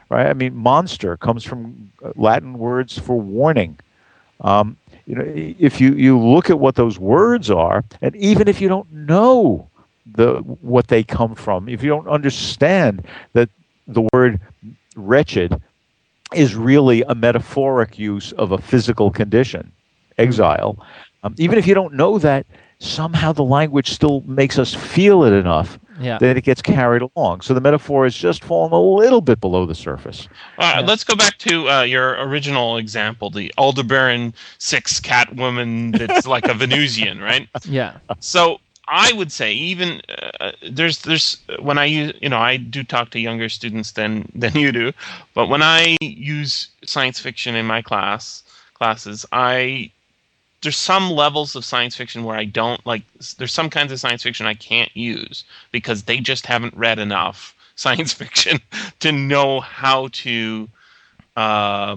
right? 0.10 0.28
I 0.28 0.34
mean, 0.34 0.56
monster 0.56 1.18
comes 1.18 1.44
from 1.44 1.92
uh, 2.04 2.12
Latin 2.16 2.58
words 2.58 2.98
for 2.98 3.20
warning. 3.20 3.78
Um, 4.42 4.78
you 5.06 5.16
know, 5.16 5.24
if 5.26 5.82
you, 5.82 5.94
you 5.94 6.18
look 6.18 6.50
at 6.50 6.60
what 6.60 6.76
those 6.76 6.98
words 6.98 7.52
are, 7.52 7.84
and 8.02 8.16
even 8.16 8.48
if 8.48 8.62
you 8.62 8.70
don't 8.70 8.92
know 8.92 9.68
the 10.16 10.38
what 10.62 10.88
they 10.88 11.04
come 11.04 11.36
from, 11.36 11.68
if 11.70 11.84
you 11.84 11.90
don't 11.90 12.08
understand 12.08 13.04
that 13.34 13.50
the 13.90 14.08
word 14.14 14.40
wretched 14.96 15.62
is 16.34 16.56
really 16.56 17.02
a 17.04 17.16
metaphoric 17.16 17.98
use 17.98 18.32
of 18.34 18.52
a 18.52 18.58
physical 18.58 19.10
condition, 19.12 19.72
exile. 20.18 20.78
Um, 21.24 21.34
even 21.38 21.58
if 21.58 21.66
you 21.68 21.74
don't 21.74 21.94
know 21.96 22.20
that, 22.20 22.46
somehow 22.80 23.34
the 23.34 23.44
language 23.44 23.90
still 23.90 24.22
makes 24.22 24.58
us 24.58 24.74
feel 24.74 25.24
it 25.26 25.34
enough 25.34 25.78
Yeah. 26.00 26.18
that 26.20 26.38
it 26.38 26.44
gets 26.46 26.62
carried 26.62 27.02
along. 27.02 27.42
So 27.42 27.54
the 27.54 27.60
metaphor 27.60 28.06
has 28.06 28.16
just 28.16 28.42
fallen 28.44 28.72
a 28.72 28.80
little 28.80 29.20
bit 29.20 29.42
below 29.42 29.66
the 29.66 29.76
surface. 29.76 30.30
All 30.58 30.74
right, 30.76 30.86
let's 30.86 31.04
go 31.04 31.16
back 31.16 31.38
to 31.40 31.70
uh, 31.70 31.82
your 31.82 32.12
original 32.26 32.78
example, 32.78 33.30
the 33.32 33.52
Aldebaran 33.58 34.34
six 34.60 35.00
cat 35.02 35.36
woman 35.36 35.92
that's 35.92 36.26
like 36.26 36.48
a 36.48 36.54
Venusian, 36.54 37.20
right? 37.20 37.50
Yeah. 37.66 37.98
So 38.22 38.60
I 38.90 39.14
would 39.14 39.32
say 39.32 39.54
even 39.54 40.02
uh, 40.40 40.52
there's 40.68 41.00
there's 41.00 41.38
when 41.60 41.78
I 41.78 41.86
use 41.86 42.14
you 42.22 42.30
know 42.30 42.40
I 42.40 42.58
do 42.58 42.84
talk 42.84 43.12
to 43.12 43.20
younger 43.20 43.48
students 43.48 43.92
than 43.92 44.32
than 44.34 44.56
you 44.56 44.72
do, 44.72 44.94
but 45.36 45.48
when 45.48 45.62
I 45.62 45.96
use 46.02 46.70
science 46.86 47.20
fiction 47.20 47.56
in 47.56 47.68
my 47.68 47.82
class 47.84 48.44
classes, 48.74 49.26
I 49.32 49.92
there's 50.62 50.78
some 50.78 51.12
levels 51.12 51.56
of 51.56 51.64
science 51.64 51.96
fiction 51.96 52.24
where 52.24 52.36
I 52.36 52.46
don't 52.46 52.84
like 52.86 53.04
there's 53.38 53.54
some 53.54 53.70
kinds 53.70 53.92
of 53.92 54.00
science 54.00 54.24
fiction 54.24 54.48
I 54.48 54.56
can't 54.56 54.96
use 54.96 55.44
because 55.72 56.04
they 56.04 56.20
just 56.20 56.48
haven't 56.48 56.76
read 56.76 56.98
enough 57.00 57.56
science 57.76 58.12
fiction 58.12 58.60
to 59.00 59.12
know 59.12 59.60
how 59.62 60.10
to 60.12 60.68
uh, 61.38 61.96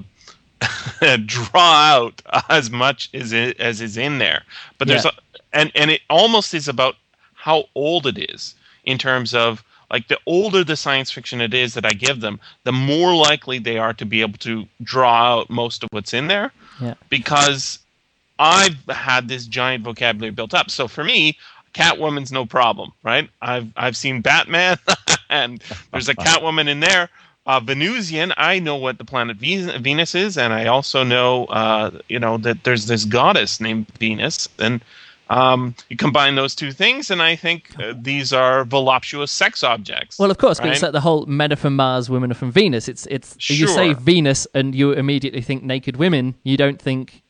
draw 1.27 1.73
out 1.73 2.23
as 2.49 2.71
much 2.71 3.11
as 3.15 3.33
it, 3.33 3.59
as 3.59 3.81
is 3.81 3.97
in 3.97 4.19
there. 4.19 4.43
But 4.79 4.89
there's 4.89 5.05
Yeah. 5.07 5.11
And 5.53 5.71
and 5.75 5.91
it 5.91 6.01
almost 6.11 6.55
is 6.55 6.69
about 6.69 6.97
how 7.35 7.65
old 7.75 8.07
it 8.07 8.19
is 8.31 8.55
in 8.85 8.99
terms 8.99 9.35
of 9.35 9.63
like 9.91 10.09
the 10.09 10.19
older 10.27 10.65
the 10.65 10.77
science 10.77 11.11
fiction 11.11 11.41
it 11.41 11.53
is 11.53 11.75
that 11.75 11.85
I 11.85 11.91
give 11.91 12.21
them, 12.21 12.41
the 12.65 12.73
more 12.73 13.15
likely 13.15 13.59
they 13.59 13.79
are 13.79 13.93
to 13.95 14.07
be 14.07 14.23
able 14.23 14.39
to 14.39 14.67
draw 14.83 15.41
out 15.41 15.51
most 15.51 15.83
of 15.85 15.89
what's 15.93 16.15
in 16.15 16.29
there 16.29 16.51
Yeah. 16.81 16.95
because 17.11 17.79
I've 18.39 18.77
had 18.89 19.29
this 19.29 19.47
giant 19.47 19.85
vocabulary 19.85 20.31
built 20.33 20.55
up. 20.55 20.71
So 20.71 20.89
for 20.89 21.05
me, 21.05 21.37
Catwoman's 21.75 22.33
no 22.33 22.47
problem, 22.47 22.93
right? 23.03 23.29
I've 23.43 23.69
I've 23.77 23.97
seen 23.97 24.21
Batman, 24.23 24.79
and 25.31 25.63
there's 25.93 26.09
a 26.09 26.15
Catwoman 26.15 26.69
in 26.69 26.81
there. 26.81 27.09
Uh, 27.45 27.59
Venusian, 27.61 28.33
I 28.37 28.61
know 28.61 28.77
what 28.77 28.99
the 28.99 29.05
planet 29.05 29.37
Venus 29.37 30.15
is, 30.15 30.39
and 30.39 30.53
I 30.53 30.67
also 30.67 31.03
know, 31.03 31.47
uh, 31.47 31.91
you 32.09 32.21
know, 32.21 32.39
that 32.39 32.63
there's 32.63 32.87
this 32.87 33.05
goddess 33.05 33.61
named 33.61 33.89
Venus, 33.99 34.49
and 34.59 34.81
um, 35.33 35.75
you 35.89 35.97
combine 35.97 36.35
those 36.35 36.55
two 36.55 36.73
things, 36.73 37.11
and 37.11 37.23
I 37.23 37.37
think 37.37 37.71
uh, 37.79 37.95
these 37.97 38.33
are 38.33 38.65
voluptuous 38.65 39.31
sex 39.33 39.63
objects. 39.65 40.19
Well, 40.19 40.31
of 40.31 40.39
course, 40.39 40.61
'cause 40.61 40.71
it's 40.73 40.83
like 40.83 40.93
the 40.93 41.01
whole 41.01 41.27
men 41.27 41.53
are 41.53 41.57
from 41.57 41.77
Mars, 41.77 42.11
women 42.11 42.31
are 42.31 42.35
from 42.35 42.53
Venus. 42.53 42.89
It's 42.89 43.07
it's 43.07 43.37
you 43.51 43.67
say 43.67 43.95
Venus 43.95 44.47
and 44.55 44.75
you 44.75 44.93
immediately 44.93 45.41
think 45.41 45.63
naked 45.63 45.97
women. 45.97 46.35
You 46.45 46.57
don't 46.57 46.81
think 46.81 47.23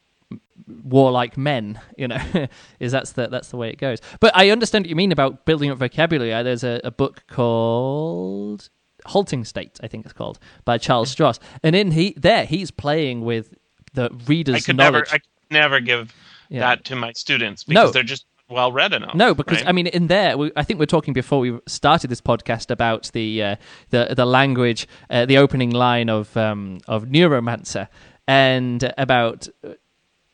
warlike 0.85 1.37
men. 1.37 1.81
You 1.97 2.09
know, 2.09 2.19
is 2.81 2.93
that's 2.93 3.12
the 3.12 3.29
that's 3.29 3.49
the 3.49 3.57
way 3.57 3.71
it 3.71 3.79
goes. 3.79 3.99
But 4.21 4.37
I 4.37 4.51
understand 4.51 4.85
what 4.85 4.91
you 4.91 4.97
mean 4.97 5.12
about 5.12 5.45
building 5.45 5.71
up 5.71 5.79
vocabulary. 5.79 6.33
Uh, 6.33 6.43
There's 6.43 6.65
a, 6.65 6.81
a 6.85 6.91
book 6.91 7.25
called 7.29 8.69
Halting 9.07 9.45
State, 9.45 9.79
I 9.83 9.88
think 9.88 10.05
it's 10.05 10.12
called, 10.12 10.38
by 10.65 10.79
Charles 10.79 11.15
Stross, 11.15 11.38
and 11.62 11.75
in 11.77 11.93
he 11.93 12.15
there 12.17 12.45
he's 12.47 12.71
playing 12.71 13.25
with 13.25 13.55
the 13.95 14.11
reader's 14.27 14.57
I 14.57 14.61
could 14.61 14.77
knowledge. 14.77 14.93
never, 14.93 15.07
I 15.09 15.19
could 15.19 15.23
never 15.51 15.81
give 15.81 16.15
Yeah. 16.53 16.61
that 16.61 16.85
to 16.87 16.97
my 16.97 17.12
students 17.12 17.65
because 17.65 17.88
No. 17.88 17.93
they're 17.93 18.03
just 18.03 18.27
well 18.49 18.71
read 18.73 18.93
enough. 18.93 19.15
No, 19.15 19.35
because 19.35 19.59
right? 19.61 19.69
I 19.69 19.73
mean, 19.73 19.87
in 19.87 20.09
there, 20.09 20.37
we, 20.37 20.53
I 20.55 20.62
think 20.65 20.79
we 20.79 20.85
are 20.85 20.95
talking 20.97 21.15
before 21.15 21.38
we 21.41 21.59
started 21.67 22.09
this 22.11 22.21
podcast 22.21 22.71
about 22.71 23.11
the 23.15 23.43
uh, 23.43 23.57
the 23.91 24.15
the 24.15 24.27
language, 24.27 24.87
uh, 25.11 25.25
the 25.27 25.38
opening 25.38 25.71
line 25.71 26.11
of 26.11 26.37
um, 26.37 26.81
of 26.87 27.05
Neuromancer, 27.07 27.88
and 28.29 28.93
about 28.99 29.49
uh, 29.65 29.71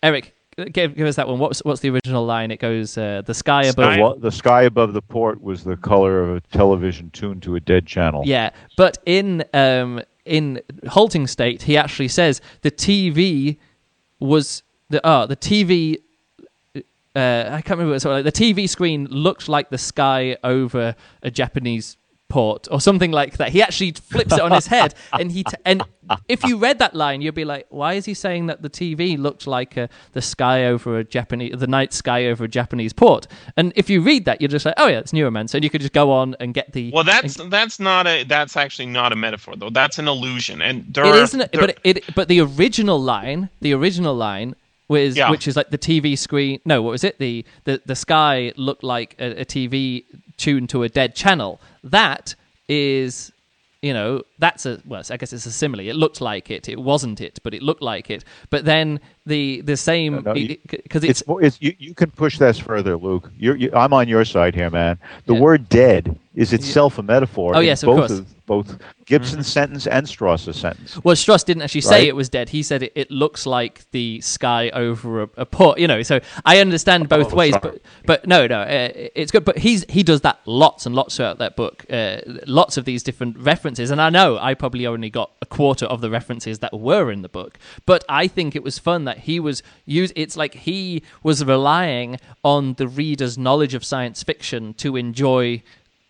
Eric. 0.03 0.35
Give, 0.73 0.93
give 0.97 1.07
us 1.07 1.15
that 1.15 1.29
one. 1.29 1.39
What's 1.39 1.61
what's 1.65 1.81
the 1.83 1.91
original 1.91 2.27
line? 2.27 2.51
It 2.51 2.59
goes, 2.59 2.99
uh, 2.99 3.23
"The 3.25 3.35
sky 3.35 3.63
above." 3.67 3.95
Sky- 3.95 4.09
The, 4.15 4.19
the 4.19 4.33
sky 4.33 4.63
above 4.63 4.93
the 4.93 5.03
port 5.03 5.41
was 5.41 5.63
the 5.63 5.77
color 5.77 6.21
of 6.21 6.37
a 6.37 6.41
television 6.51 7.11
tuned 7.11 7.45
to 7.45 7.55
a 7.55 7.61
dead 7.61 7.87
channel. 7.87 8.23
Yeah, 8.27 8.51
but 8.77 8.99
in 9.07 9.45
um, 9.55 10.01
in 10.25 10.61
halting 10.89 11.29
state, 11.29 11.63
he 11.63 11.77
actually 11.77 12.09
says 12.09 12.41
the 12.63 12.73
TV 12.73 13.59
was 14.19 14.65
the 14.91 15.01
oh 15.05 15.27
the 15.27 15.37
TV. 15.37 15.99
Uh, 17.19 17.49
I 17.57 17.61
can't 17.63 17.79
remember. 17.79 17.95
What, 17.95 18.05
like 18.05 18.25
the 18.25 18.33
TV 18.33 18.69
screen 18.69 19.07
looked 19.11 19.49
like 19.49 19.71
the 19.71 19.79
sky 19.79 20.37
over 20.45 20.95
a 21.23 21.31
Japanese 21.31 21.97
port 22.29 22.69
or 22.71 22.79
something 22.79 23.11
like 23.11 23.39
that. 23.39 23.49
He 23.49 23.63
actually 23.63 23.93
flips 23.93 24.35
it 24.35 24.41
on 24.41 24.53
his 24.53 24.67
head, 24.67 24.95
and 25.15 25.33
he 25.33 25.45
t- 25.45 25.57
and 25.65 25.83
if 26.29 26.45
you 26.45 26.59
read 26.59 26.79
that 26.81 26.95
line, 26.95 27.23
you'd 27.23 27.35
be 27.35 27.47
like, 27.47 27.67
why 27.71 27.95
is 27.95 28.05
he 28.05 28.13
saying 28.13 28.47
that 28.49 28.61
the 28.61 28.69
TV 28.69 29.19
looked 29.19 29.47
like 29.47 29.79
uh, 29.79 29.89
the 30.13 30.21
sky 30.21 30.67
over 30.67 30.99
a 30.99 31.05
Japanese, 31.05 31.55
the 31.59 31.67
night 31.67 31.95
sky 31.95 32.27
over 32.27 32.45
a 32.45 32.49
Japanese 32.49 32.93
port? 32.93 33.27
And 33.57 33.73
if 33.77 33.89
you 33.89 34.03
read 34.03 34.27
that, 34.27 34.43
you're 34.43 34.49
just 34.49 34.67
like, 34.67 34.75
oh 34.77 34.89
yeah, 34.89 34.99
it's 34.99 35.13
Neuromancer, 35.13 35.55
and 35.55 35.65
you 35.65 35.71
could 35.71 35.81
just 35.81 35.95
go 35.95 36.13
on 36.13 36.37
and 36.39 36.53
get 36.53 36.73
the 36.75 36.91
Well, 36.93 37.05
that's 37.05 37.37
that's 37.49 37.81
not 37.81 38.07
a 38.07 38.25
that's 38.25 38.57
actually 38.57 38.87
not 38.87 39.13
a 39.13 39.17
metaphor 39.17 39.57
though. 39.57 39.71
That's 39.71 39.99
an 39.99 40.07
illusion, 40.07 40.61
and 40.61 40.85
there 40.93 41.07
It 41.07 41.09
are, 41.17 41.23
isn't, 41.23 41.39
there- 41.39 41.61
but 41.61 41.79
it, 41.83 42.15
but 42.15 42.29
the 42.29 42.41
original 42.43 43.01
line, 43.01 43.49
the 43.63 43.73
original 43.73 44.15
line 44.15 44.55
was 44.89 45.17
Yeah. 45.17 45.31
which 45.31 45.47
is 45.47 45.57
like 45.57 45.71
the 45.71 45.79
TV 45.79 46.17
screen. 46.17 46.61
No, 46.65 46.83
what 46.83 46.91
was 46.91 47.05
it? 47.05 47.19
The 47.19 47.45
the 47.65 47.81
the 47.87 47.95
sky 47.97 48.53
looked 48.57 48.83
like 48.85 49.15
a, 49.19 49.43
a 49.43 49.45
TV 49.45 50.05
tuned 50.37 50.71
to 50.71 50.83
a 50.83 50.89
dead 50.89 51.15
channel. 51.15 51.61
That 51.85 52.35
is, 52.69 53.33
you 53.83 53.93
know, 53.93 54.23
that's 54.39 54.67
a 54.67 54.81
well, 54.87 55.03
I 55.11 55.17
guess 55.17 55.33
it's 55.33 55.47
a 55.47 55.53
simile. 55.53 55.81
It 55.81 55.95
looked 55.97 56.21
like 56.21 56.51
it. 56.51 56.69
It 56.69 56.79
wasn't 56.81 57.21
it, 57.21 57.39
but 57.43 57.55
it 57.55 57.63
looked 57.63 57.83
like 57.83 58.11
it. 58.11 58.25
But 58.51 58.65
then 58.65 59.01
the 59.27 59.61
the 59.63 59.77
same 59.77 60.23
No, 60.25 60.35
you- 60.35 60.57
because 60.71 61.05
it's, 61.05 61.23
It's, 61.27 61.39
it's 61.43 61.63
you, 61.63 61.75
you 61.79 61.95
can 61.95 62.11
push 62.11 62.39
this 62.39 62.59
further, 62.59 62.97
Luke. 62.97 63.31
You're, 63.37 63.57
you, 63.57 63.71
I'm 63.75 63.93
on 63.93 64.09
your 64.09 64.25
side 64.25 64.55
here, 64.55 64.71
man. 64.71 64.99
The 65.27 65.35
Yeah. 65.35 65.41
word 65.41 65.69
"dead" 65.69 66.19
is 66.39 66.53
itself 66.53 66.99
a 66.99 67.03
metaphor. 67.03 67.57
Oh, 67.57 67.61
yes, 67.61 67.83
of 67.83 67.89
both 67.89 68.09
course. 68.09 68.21
both 68.47 68.79
Gibson's 69.07 69.47
sentence 69.47 69.87
and 69.87 70.07
Stross's 70.07 70.57
sentence. 70.57 71.03
Well, 71.03 71.17
Strauss 71.17 71.43
didn't 71.45 71.63
actually 71.63 71.81
say 71.83 72.01
Right. 72.01 72.09
it 72.09 72.17
was 72.17 72.29
dead. 72.29 72.49
He 72.51 72.63
said 72.63 72.83
it, 72.85 72.93
it 72.95 73.11
looks 73.11 73.45
like 73.47 73.91
the 73.91 74.21
sky 74.21 74.71
over 74.71 75.23
a, 75.25 75.29
a 75.39 75.47
port. 75.47 75.79
You 75.79 75.89
know, 75.89 76.03
so 76.03 76.21
I 76.45 76.61
understand 76.61 77.09
both 77.09 77.33
Oh, 77.33 77.37
ways, 77.37 77.53
sorry. 77.55 77.63
but 77.63 77.83
but 78.07 78.27
no, 78.29 78.47
no, 78.47 78.61
uh, 78.61 78.91
it's 78.95 79.33
good. 79.33 79.45
But 79.45 79.59
he's 79.59 79.85
he 79.89 80.03
does 80.03 80.21
that 80.23 80.39
lots 80.47 80.87
and 80.87 80.95
lots 80.95 81.17
throughout 81.17 81.39
that 81.39 81.57
book. 81.57 81.85
Uh, 81.91 82.19
lots 82.47 82.77
of 82.77 82.85
these 82.85 83.03
different 83.03 83.37
references, 83.39 83.91
and 83.91 84.01
I 84.01 84.09
know 84.11 84.39
I 84.39 84.55
probably 84.55 84.87
only 84.87 85.11
got 85.11 85.33
a 85.43 85.47
quarter 85.47 85.87
of 85.87 86.01
the 86.01 86.11
references 86.11 86.61
that 86.61 86.73
were 86.79 87.11
in 87.11 87.23
the 87.23 87.29
book. 87.29 87.59
But 87.87 88.05
I 88.09 88.29
think 88.29 88.55
it 88.55 88.63
was 88.63 88.79
fun 88.79 89.05
that 89.07 89.19
he 89.21 89.41
was 89.41 89.63
use. 89.87 90.13
It's 90.15 90.37
like 90.37 90.55
he 90.55 91.03
was 91.23 91.45
relying 91.45 92.19
on 92.45 92.75
the 92.75 92.87
reader's 92.87 93.37
knowledge 93.37 93.75
of 93.75 93.85
science 93.85 94.23
fiction 94.23 94.75
to 94.75 94.97
enjoy 94.97 95.63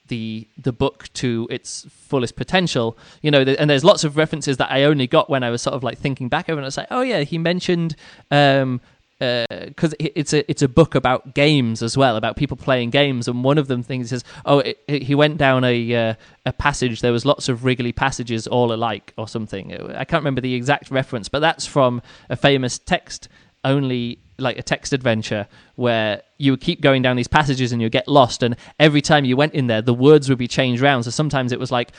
the 0.09 0.47
the 0.57 0.73
book 0.73 1.09
to 1.15 1.47
its 1.51 1.87
fullest 1.91 2.37
potential 2.37 2.97
you 3.23 3.31
know 3.31 3.41
and 3.43 3.71
there's 3.71 3.85
lots 3.85 4.05
of 4.05 4.17
references 4.17 4.57
that 4.57 4.71
i 4.71 4.85
only 4.85 5.07
got 5.07 5.31
when 5.31 5.43
i 5.43 5.51
was 5.51 5.63
sort 5.63 5.75
of 5.75 5.83
like 5.85 5.99
thinking 5.99 6.29
back 6.29 6.49
over 6.49 6.59
and 6.59 6.65
i 6.65 6.67
was 6.67 6.77
like 6.77 6.89
oh 6.91 7.03
yeah 7.03 7.21
he 7.21 7.39
mentioned 7.39 7.95
um 8.31 8.81
because 9.21 9.95
it's 9.99 10.33
a 10.33 10.49
it's 10.49 10.63
a 10.63 10.69
book 10.69 10.95
about 10.95 11.35
games 11.35 11.83
as 11.83 11.97
well 11.97 12.15
about 12.15 12.37
people 12.37 12.57
playing 12.57 12.89
games 12.89 13.27
and 13.27 13.43
one 13.43 13.59
of 13.59 13.67
them 13.67 13.83
things 13.83 14.13
is 14.13 14.23
oh 14.47 14.61
it, 14.61 14.79
it- 14.87 15.03
he 15.03 15.15
went 15.17 15.37
down 15.39 15.65
a 15.65 15.95
uh, 16.11 16.15
a 16.47 16.53
passage 16.53 17.01
there 17.01 17.11
was 17.11 17.25
lots 17.27 17.49
of 17.49 17.65
wriggly 17.65 17.91
passages 17.93 18.47
all 18.47 18.73
alike 18.73 19.13
or 19.19 19.27
something. 19.27 19.75
I 19.93 20.05
can't 20.05 20.21
remember 20.23 20.41
the 20.41 20.55
exact 20.55 20.93
reference 20.93 21.29
but 21.29 21.41
that's 21.41 21.67
from 21.67 22.01
a 22.31 22.37
famous 22.37 22.79
text 22.79 23.29
only 23.65 24.21
like 24.39 24.59
a 24.59 24.63
text 24.63 24.93
adventure 24.93 25.47
where 25.77 26.23
you 26.39 26.53
would 26.53 26.61
keep 26.61 26.81
going 26.81 27.03
down 27.03 27.17
these 27.17 27.29
passages 27.29 27.73
and 27.73 27.83
you'd 27.83 27.93
get 27.93 28.07
lost 28.07 28.43
and 28.43 28.57
every 28.79 29.01
time 29.01 29.25
you 29.25 29.37
went 29.37 29.53
in 29.55 29.67
there 29.67 29.83
the 29.83 29.95
words 29.95 30.29
would 30.29 30.39
be 30.39 30.49
changed 30.49 30.83
around 30.83 31.03
so 31.03 31.11
sometimes 31.11 31.53
it 31.53 31.59
was 31.59 31.73
like 31.73 31.91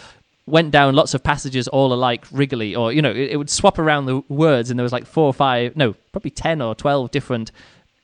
went 0.45 0.71
down 0.71 0.95
lots 0.95 1.13
of 1.13 1.21
passages 1.21 1.67
all 1.67 1.93
alike 1.93 2.25
wriggly 2.31 2.75
or 2.75 2.91
you 2.91 3.01
know 3.01 3.11
it, 3.11 3.31
it 3.31 3.37
would 3.37 3.49
swap 3.49 3.77
around 3.77 4.05
the 4.05 4.23
words 4.29 4.69
and 4.69 4.79
there 4.79 4.83
was 4.83 4.93
like 4.93 5.05
four 5.05 5.25
or 5.25 5.33
five 5.33 5.75
no 5.75 5.93
probably 6.11 6.31
10 6.31 6.61
or 6.61 6.73
12 6.73 7.11
different 7.11 7.51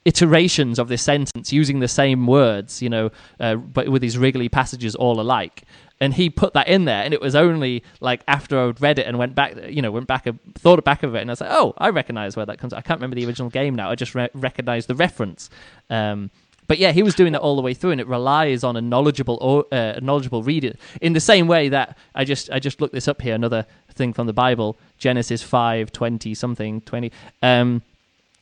iterations 0.05 0.77
of 0.79 0.87
this 0.87 1.01
sentence 1.01 1.51
using 1.51 1.79
the 1.79 1.87
same 1.87 2.27
words 2.27 2.81
you 2.81 2.89
know 2.89 3.11
uh, 3.39 3.55
but 3.55 3.89
with 3.89 4.01
these 4.01 4.17
wriggly 4.17 4.47
passages 4.47 4.95
all 4.95 5.19
alike 5.19 5.63
and 5.99 6.13
he 6.13 6.29
put 6.29 6.53
that 6.53 6.67
in 6.67 6.85
there 6.85 7.03
and 7.03 7.13
it 7.13 7.19
was 7.19 7.35
only 7.35 7.83
like 8.01 8.21
after 8.27 8.59
i'd 8.59 8.79
read 8.79 8.99
it 8.99 9.07
and 9.07 9.17
went 9.17 9.33
back 9.33 9.55
you 9.67 9.81
know 9.81 9.91
went 9.91 10.07
back 10.07 10.27
thought 10.55 10.83
back 10.83 11.01
of 11.03 11.15
it 11.15 11.21
and 11.21 11.29
i 11.29 11.33
was 11.33 11.41
like 11.41 11.49
oh 11.51 11.73
i 11.79 11.89
recognize 11.89 12.35
where 12.35 12.45
that 12.45 12.59
comes 12.59 12.71
i 12.71 12.81
can't 12.81 12.99
remember 12.99 13.15
the 13.15 13.25
original 13.25 13.49
game 13.49 13.75
now 13.75 13.89
i 13.89 13.95
just 13.95 14.13
re- 14.13 14.29
recognize 14.35 14.85
the 14.85 14.95
reference 14.95 15.49
um, 15.89 16.29
but 16.67 16.79
yeah, 16.79 16.91
he 16.91 17.03
was 17.03 17.15
doing 17.15 17.33
that 17.33 17.41
all 17.41 17.55
the 17.55 17.61
way 17.61 17.73
through, 17.73 17.91
and 17.91 18.01
it 18.01 18.07
relies 18.07 18.63
on 18.63 18.75
a 18.75 18.81
knowledgeable, 18.81 19.67
uh, 19.71 19.99
knowledgeable 20.01 20.43
reader. 20.43 20.73
In 21.01 21.13
the 21.13 21.19
same 21.19 21.47
way 21.47 21.69
that 21.69 21.97
I 22.15 22.25
just, 22.25 22.49
I 22.49 22.59
just 22.59 22.81
looked 22.81 22.93
this 22.93 23.07
up 23.07 23.21
here. 23.21 23.35
Another 23.35 23.65
thing 23.93 24.13
from 24.13 24.27
the 24.27 24.33
Bible, 24.33 24.77
Genesis 24.97 25.43
five 25.43 25.91
twenty 25.91 26.33
something 26.33 26.81
twenty. 26.81 27.11
Um, 27.41 27.81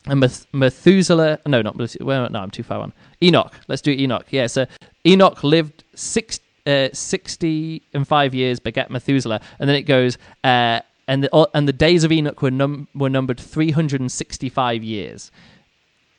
and 0.08 0.20
Meth- 0.20 0.46
Methuselah, 0.54 1.40
no, 1.46 1.62
not 1.62 1.76
Methuselah. 1.78 2.06
Well, 2.06 2.30
no, 2.30 2.40
I'm 2.40 2.52
too 2.52 2.64
far 2.64 2.80
on. 2.80 2.94
Enoch. 3.22 3.54
Let's 3.68 3.82
do 3.82 3.92
Enoch. 3.92 4.26
Yeah, 4.32 4.48
so 4.48 4.66
Enoch 5.06 5.44
lived 5.44 5.84
six, 5.96 6.40
uh, 6.68 6.90
60 6.94 7.82
and 7.94 8.08
five 8.08 8.34
years, 8.34 8.60
begat 8.60 8.92
Methuselah. 8.92 9.40
And 9.60 9.70
then 9.70 9.76
it 9.76 9.84
goes, 9.84 10.18
uh, 10.44 10.80
and, 11.08 11.24
the, 11.24 11.30
all- 11.30 11.50
and 11.54 11.68
the 11.68 11.74
days 11.74 12.04
of 12.04 12.12
Enoch 12.12 12.42
were, 12.42 12.52
num- 12.52 12.88
were 12.96 13.10
numbered 13.10 13.40
365 13.40 14.84
years. 14.84 15.32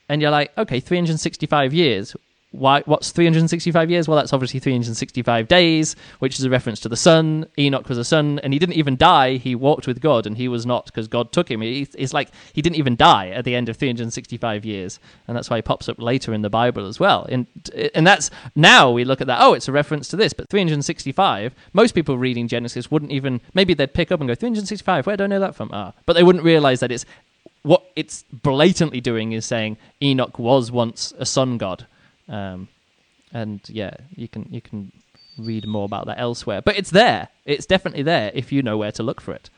And 0.08 0.20
you're 0.20 0.30
like, 0.30 0.56
okay, 0.58 0.80
365 0.80 1.72
years. 1.72 2.14
Why 2.54 2.82
what's 2.86 3.10
365 3.10 3.90
years? 3.90 4.06
Well 4.06 4.16
that's 4.16 4.32
obviously 4.32 4.60
365 4.60 5.48
days 5.48 5.96
which 6.20 6.38
is 6.38 6.44
a 6.44 6.50
reference 6.50 6.80
to 6.80 6.88
the 6.88 6.96
sun. 6.96 7.46
Enoch 7.58 7.88
was 7.88 7.98
a 7.98 8.04
son 8.04 8.38
and 8.42 8.52
he 8.52 8.58
didn't 8.58 8.76
even 8.76 8.96
die. 8.96 9.36
He 9.36 9.54
walked 9.54 9.86
with 9.86 10.00
god 10.00 10.26
and 10.26 10.36
he 10.36 10.46
was 10.48 10.64
not 10.64 10.86
because 10.86 11.08
god 11.08 11.32
took 11.32 11.50
him. 11.50 11.62
It's 11.62 12.14
like 12.14 12.30
he 12.52 12.62
didn't 12.62 12.76
even 12.76 12.96
die 12.96 13.28
at 13.30 13.44
the 13.44 13.54
end 13.54 13.68
of 13.68 13.76
365 13.76 14.64
years 14.64 15.00
and 15.26 15.36
that's 15.36 15.50
why 15.50 15.56
he 15.56 15.62
pops 15.62 15.88
up 15.88 16.00
later 16.00 16.32
in 16.32 16.42
the 16.42 16.50
bible 16.50 16.86
as 16.86 17.00
well. 17.00 17.26
And 17.28 17.46
and 17.94 18.06
that's 18.06 18.30
now 18.54 18.90
we 18.90 19.04
look 19.04 19.20
at 19.20 19.26
that 19.26 19.40
oh 19.40 19.54
it's 19.54 19.68
a 19.68 19.72
reference 19.72 20.08
to 20.08 20.16
this 20.16 20.32
but 20.32 20.48
365 20.48 21.54
most 21.72 21.94
people 21.94 22.16
reading 22.18 22.46
genesis 22.46 22.90
wouldn't 22.90 23.10
even 23.10 23.40
maybe 23.52 23.74
they'd 23.74 23.94
pick 23.94 24.12
up 24.12 24.20
and 24.20 24.28
go 24.28 24.34
365 24.34 25.06
where 25.06 25.16
do 25.16 25.24
i 25.24 25.26
know 25.26 25.40
that 25.40 25.54
from? 25.54 25.70
Ah. 25.72 25.92
But 26.06 26.12
they 26.12 26.22
wouldn't 26.22 26.44
realize 26.44 26.80
that 26.80 26.92
it's 26.92 27.04
what 27.62 27.90
it's 27.96 28.24
blatantly 28.30 29.00
doing 29.00 29.32
is 29.32 29.44
saying 29.44 29.76
enoch 30.02 30.38
was 30.38 30.70
once 30.70 31.12
a 31.18 31.26
sun 31.26 31.58
god 31.58 31.86
um, 32.28 32.68
and 33.32 33.60
yeah, 33.68 33.94
you 34.14 34.28
can 34.28 34.46
you 34.50 34.60
can 34.60 34.92
read 35.38 35.66
more 35.66 35.84
about 35.84 36.06
that 36.06 36.18
elsewhere. 36.18 36.62
But 36.62 36.76
it's 36.76 36.90
there. 36.90 37.28
It's 37.44 37.66
definitely 37.66 38.02
there 38.02 38.30
if 38.34 38.52
you 38.52 38.62
know 38.62 38.78
where 38.78 38.92
to 38.92 39.02
look 39.02 39.20
for 39.20 39.34
it. 39.34 39.50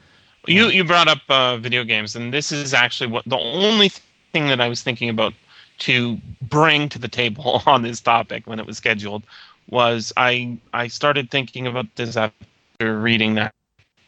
You 0.46 0.68
you 0.68 0.84
brought 0.84 1.08
up 1.08 1.20
uh, 1.28 1.56
video 1.56 1.84
games, 1.84 2.16
and 2.16 2.32
this 2.32 2.52
is 2.52 2.72
actually 2.72 3.10
what 3.10 3.24
the 3.26 3.38
only 3.38 3.90
thing 4.32 4.46
that 4.48 4.60
I 4.60 4.68
was 4.68 4.82
thinking 4.82 5.08
about 5.08 5.34
to 5.78 6.18
bring 6.42 6.88
to 6.88 6.98
the 6.98 7.08
table 7.08 7.62
on 7.66 7.82
this 7.82 8.00
topic 8.00 8.46
when 8.46 8.58
it 8.58 8.66
was 8.66 8.76
scheduled 8.76 9.24
was 9.68 10.12
I 10.16 10.58
I 10.72 10.88
started 10.88 11.30
thinking 11.30 11.66
about 11.66 11.86
this 11.96 12.16
after 12.16 13.00
reading 13.00 13.34
that 13.34 13.52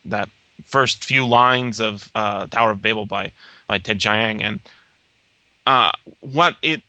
that 0.04 0.28
first 0.64 1.04
few 1.04 1.26
lines 1.26 1.80
of 1.80 2.10
uh, 2.14 2.46
Tower 2.46 2.72
of 2.72 2.82
Babel 2.82 3.06
by 3.06 3.32
by 3.66 3.78
Ted 3.78 4.00
Chiang, 4.00 4.42
and 4.42 4.60
uh, 5.66 5.92
what 6.20 6.56
it 6.62 6.82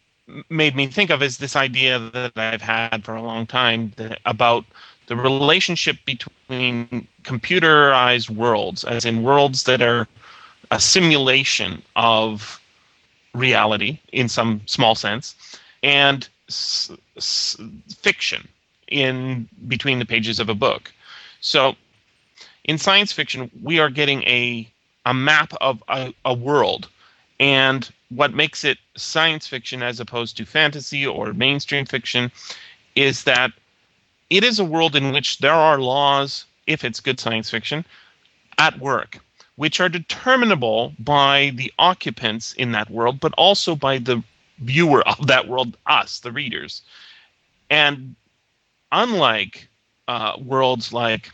made 0.50 0.76
me 0.76 0.88
think 0.88 1.10
of 1.10 1.22
is 1.22 1.38
this 1.38 1.56
idea 1.56 2.00
that 2.00 2.34
I've 2.38 2.62
had 2.62 3.04
for 3.06 3.16
a 3.16 3.22
long 3.22 3.46
time 3.48 3.94
that, 3.98 4.20
about 4.26 4.66
the 5.08 5.16
relationship 5.16 5.98
between 6.06 7.08
computerized 7.24 8.30
worlds, 8.30 8.84
as 8.84 9.06
in 9.06 9.24
worlds 9.24 9.64
that 9.64 9.82
are 9.82 10.08
a 10.72 10.80
simulation 10.80 11.82
of 11.96 12.62
reality 13.34 14.00
in 14.12 14.30
some 14.30 14.62
small 14.66 14.96
sense, 14.96 15.36
and 15.84 16.30
s- 16.50 16.92
s- 17.18 17.58
fiction 17.98 18.48
in 18.88 19.48
between 19.68 20.00
the 20.00 20.06
pages 20.06 20.40
of 20.40 20.50
a 20.50 20.56
book. 20.56 20.92
So, 21.42 21.76
in 22.66 22.78
science 22.78 23.12
fiction, 23.14 23.50
we 23.64 23.80
are 23.80 23.90
getting 23.90 24.24
a 24.24 24.70
a 25.06 25.14
map 25.14 25.54
of 25.62 25.84
a, 25.88 26.14
a 26.26 26.34
world, 26.34 26.88
and 27.40 27.90
what 28.10 28.34
makes 28.34 28.64
it 28.64 28.78
science 28.96 29.48
fiction 29.48 29.84
as 29.84 30.00
opposed 30.00 30.36
to 30.38 30.46
fantasy 30.46 31.06
or 31.06 31.34
mainstream 31.34 31.86
fiction 31.86 32.32
is 32.96 33.24
that 33.24 33.52
it 34.30 34.44
is 34.44 34.60
a 34.60 34.66
world 34.66 34.96
in 34.96 35.12
which 35.12 35.40
there 35.40 35.54
are 35.54 35.80
laws, 35.80 36.46
if 36.68 36.84
it's 36.84 37.00
good 37.00 37.20
science 37.20 37.50
fiction, 37.50 37.86
at 38.58 38.80
work, 38.80 39.20
which 39.56 39.80
are 39.80 39.90
determinable 39.90 40.94
by 41.00 41.52
the 41.56 41.72
occupants 41.80 42.54
in 42.54 42.72
that 42.72 42.90
world, 42.90 43.20
but 43.20 43.34
also 43.34 43.76
by 43.76 43.98
the 43.98 44.24
viewer 44.60 45.08
of 45.08 45.28
that 45.28 45.48
world, 45.48 45.78
us, 45.86 46.20
the 46.20 46.32
readers. 46.32 46.82
And 47.70 48.16
unlike 48.92 49.68
uh, 50.08 50.34
worlds 50.40 50.92
like 50.92 51.32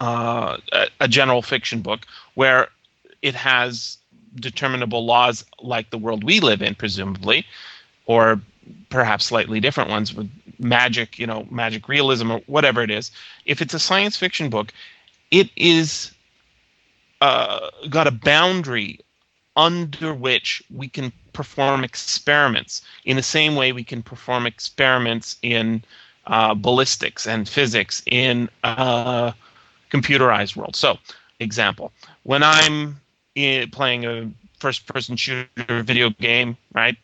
uh, 0.00 0.58
a, 1.00 1.08
general 1.08 1.40
fiction 1.40 1.80
book, 1.80 2.06
where 2.34 2.68
it 3.22 3.34
has 3.34 3.98
determinable 4.36 5.04
laws 5.04 5.44
like 5.60 5.90
the 5.90 5.98
world 5.98 6.24
we 6.24 6.40
live 6.40 6.62
in, 6.62 6.74
presumably, 6.74 7.46
or 8.06 8.40
perhaps 8.88 9.26
slightly 9.26 9.60
different 9.60 9.90
ones 9.90 10.14
with 10.14 10.30
magic, 10.58 11.18
you 11.18 11.26
know, 11.26 11.46
magic 11.50 11.88
realism 11.88 12.30
or 12.30 12.40
whatever 12.46 12.82
it 12.82 12.90
is. 12.90 13.10
If 13.44 13.60
it's 13.60 13.74
a 13.74 13.78
science 13.78 14.16
fiction 14.16 14.50
book, 14.50 14.72
it 15.30 15.50
is 15.56 16.12
uh, 17.20 17.70
got 17.88 18.06
a 18.06 18.10
boundary 18.12 19.00
under 19.56 20.14
which 20.14 20.62
we 20.74 20.88
can 20.88 21.12
perform 21.32 21.84
experiments 21.84 22.82
in 23.04 23.16
the 23.16 23.22
same 23.22 23.54
way 23.56 23.72
we 23.72 23.84
can 23.84 24.02
perform 24.02 24.46
experiments 24.46 25.36
in 25.42 25.82
uh, 26.26 26.54
ballistics 26.54 27.26
and 27.26 27.48
physics 27.48 28.02
in 28.06 28.48
a 28.64 29.34
computerized 29.90 30.56
world. 30.56 30.76
So, 30.76 30.98
example, 31.40 31.92
when 32.24 32.42
I'm 32.42 33.00
in, 33.34 33.70
playing 33.70 34.04
a 34.04 34.30
first 34.58 34.86
person 34.86 35.16
shooter 35.16 35.82
video 35.82 36.10
game, 36.10 36.56
right? 36.72 36.96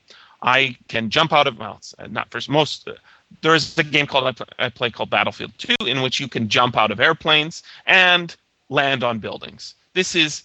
I 0.42 0.76
can 0.88 1.10
jump 1.10 1.32
out 1.32 1.46
of 1.46 1.58
well, 1.58 1.80
not 2.08 2.30
first 2.30 2.48
most. 2.48 2.88
Uh, 2.88 2.94
there 3.42 3.54
is 3.54 3.76
a 3.78 3.84
game 3.84 4.06
called 4.06 4.24
I 4.24 4.32
play, 4.32 4.46
I 4.58 4.68
play 4.68 4.90
called 4.90 5.10
Battlefield 5.10 5.52
2 5.58 5.74
in 5.86 6.02
which 6.02 6.18
you 6.18 6.28
can 6.28 6.48
jump 6.48 6.76
out 6.76 6.90
of 6.90 7.00
airplanes 7.00 7.62
and 7.86 8.34
land 8.68 9.04
on 9.04 9.18
buildings. 9.18 9.74
This 9.94 10.14
is 10.14 10.44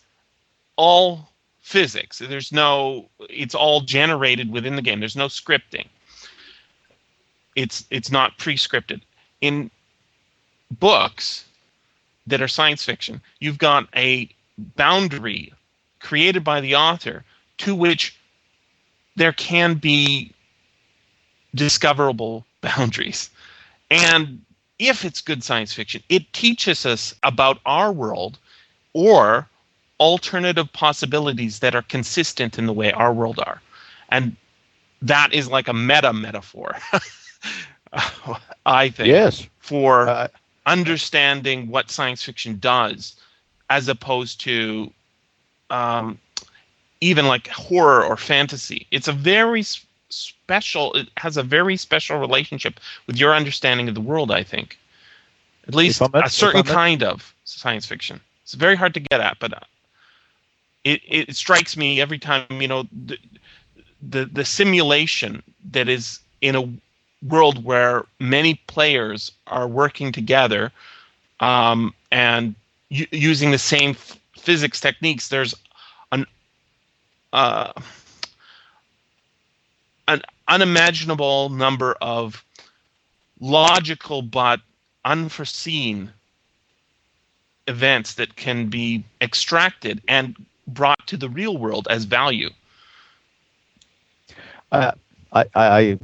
all 0.76 1.30
physics. 1.62 2.20
There's 2.20 2.52
no 2.52 3.10
it's 3.30 3.56
all 3.56 3.82
generated 3.82 4.52
within 4.52 4.76
the 4.76 4.82
game. 4.82 5.00
There's 5.00 5.16
no 5.16 5.28
scripting. 5.28 5.88
It's 7.56 7.86
it's 7.90 8.12
not 8.12 8.38
pre-scripted. 8.38 9.02
In 9.42 9.72
books 10.80 11.46
that 12.28 12.42
are 12.42 12.48
science 12.48 12.84
fiction, 12.84 13.22
you've 13.40 13.58
got 13.58 13.88
a 13.96 14.30
boundary 14.76 15.54
created 16.06 16.44
by 16.44 16.62
the 16.62 16.76
author 16.76 17.26
to 17.58 17.76
which 17.76 18.16
there 19.16 19.34
can 19.34 19.76
be 19.76 20.32
discoverable 21.56 22.46
boundaries. 22.62 23.32
And 23.92 24.42
if 24.80 25.06
it's 25.06 25.22
good 25.22 25.44
science 25.44 25.74
fiction, 25.74 26.04
it 26.10 26.34
teaches 26.34 26.86
us 26.86 27.16
about 27.24 27.60
our 27.66 27.92
world 27.92 28.40
or 28.94 29.50
alternative 30.00 30.72
possibilities 30.74 31.60
that 31.60 31.76
are 31.76 31.84
consistent 31.84 32.60
in 32.60 32.68
the 32.68 32.74
way 32.74 32.92
our 32.94 33.14
world 33.14 33.40
are. 33.46 33.62
And 34.10 34.38
that 35.02 35.34
is 35.34 35.50
like 35.50 35.68
a 35.68 35.74
meta 35.74 36.14
metaphor, 36.14 36.78
I 38.66 38.90
think, 38.90 39.10
yes. 39.10 39.48
for 39.60 40.10
Uh, 40.10 40.28
understanding 40.68 41.70
what 41.70 41.92
science 41.92 42.24
fiction 42.24 42.58
does 42.60 43.16
as 43.70 43.88
opposed 43.88 44.40
to 44.42 44.92
um, 45.70 46.20
even 47.02 47.28
like 47.28 47.48
horror 47.48 48.04
or 48.06 48.18
fantasy. 48.18 48.88
It's 48.92 49.08
a 49.08 49.14
very 49.14 49.62
s- 49.62 49.86
special. 50.10 50.94
It 50.94 51.10
has 51.18 51.38
a 51.38 51.44
very 51.44 51.78
special 51.78 52.18
relationship 52.20 52.80
with 53.08 53.18
your 53.18 53.34
understanding 53.34 53.88
of 53.88 53.96
the 53.96 54.02
world. 54.02 54.32
I 54.32 54.44
think, 54.44 54.78
at 55.68 55.76
least 55.76 56.10
a 56.22 56.30
certain 56.30 56.64
kind 56.64 57.04
of 57.04 57.34
science 57.46 57.86
fiction. 57.86 58.22
It's 58.44 58.54
very 58.54 58.76
hard 58.76 58.94
to 58.96 59.00
get 59.02 59.22
at, 59.22 59.40
but 59.40 59.54
uh, 59.54 59.60
it 60.84 61.02
it 61.08 61.36
strikes 61.36 61.78
me 61.78 62.02
every 62.02 62.20
time. 62.20 62.50
You 62.50 62.68
know, 62.68 62.84
the 62.92 63.18
the, 64.02 64.26
the 64.26 64.46
simulation 64.46 65.42
that 65.72 65.88
is 65.88 66.20
in 66.42 66.56
a 66.56 66.70
world 67.26 67.64
where 67.64 68.06
many 68.20 68.56
players 68.68 69.32
are 69.48 69.68
working 69.68 70.12
together 70.12 70.72
um, 71.40 71.94
and 72.12 72.56
u- 72.90 73.08
using 73.12 73.52
the 73.52 73.58
same 73.58 73.92
f- 73.92 74.20
physics 74.46 74.80
techniques, 74.80 75.28
there's 75.30 75.56
an 76.12 76.26
uh, 77.34 77.74
an 80.08 80.22
unimaginable 80.48 81.50
number 81.50 81.96
of 82.02 82.44
logical 83.40 84.22
but 84.22 84.62
unforeseen 85.04 86.12
events 87.68 88.14
that 88.14 88.36
can 88.36 88.68
be 88.68 89.04
extracted 89.22 90.02
and 90.08 90.36
brought 90.68 91.06
to 91.08 91.18
the 91.18 91.28
real 91.30 91.58
world 91.58 91.88
as 91.90 92.06
value. 92.06 92.50
I, 94.72 94.94
I, 95.34 95.46
I, 95.56 96.00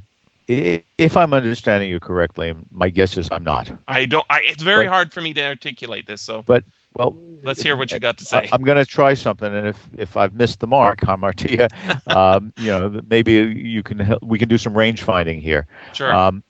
i- 0.50 0.84
if 0.98 1.16
I'm 1.16 1.34
understanding 1.34 1.90
you 1.90 2.00
correctly, 2.00 2.56
my 2.72 2.90
guess 2.90 3.18
is 3.18 3.30
I'm 3.32 3.44
not. 3.44 3.72
I 3.88 4.06
don't. 4.06 4.26
I, 4.30 4.42
it's 4.42 4.64
very 4.64 4.86
But- 4.86 4.92
hard 4.94 5.14
for 5.14 5.22
me 5.22 5.34
to 5.36 5.46
articulate 5.46 6.08
this. 6.08 6.22
So 6.22 6.42
But 6.42 6.64
well, 6.94 7.16
let's 7.44 7.62
hear 7.62 7.76
what 7.76 7.92
you 7.92 8.00
got 8.00 8.18
to 8.18 8.26
say. 8.26 8.50
I'm 8.52 8.64
going 8.64 8.78
to 8.78 8.86
try 8.86 9.14
something, 9.14 9.54
and 9.54 9.68
if 9.68 9.90
if 9.98 10.18
I've 10.18 10.34
missed 10.34 10.60
the 10.60 10.68
mark, 10.68 11.02
Hamartia, 11.02 11.70
um, 12.16 12.54
you 12.58 12.68
know, 12.68 13.02
maybe 13.10 13.34
you 13.34 13.84
can 13.84 14.00
help, 14.00 14.24
we 14.24 14.38
can 14.38 14.50
do 14.50 14.58
some 14.58 14.78
range 14.78 15.04
finding 15.04 15.42
here. 15.42 15.68
Sure. 15.94 16.14
Um, 16.14 16.44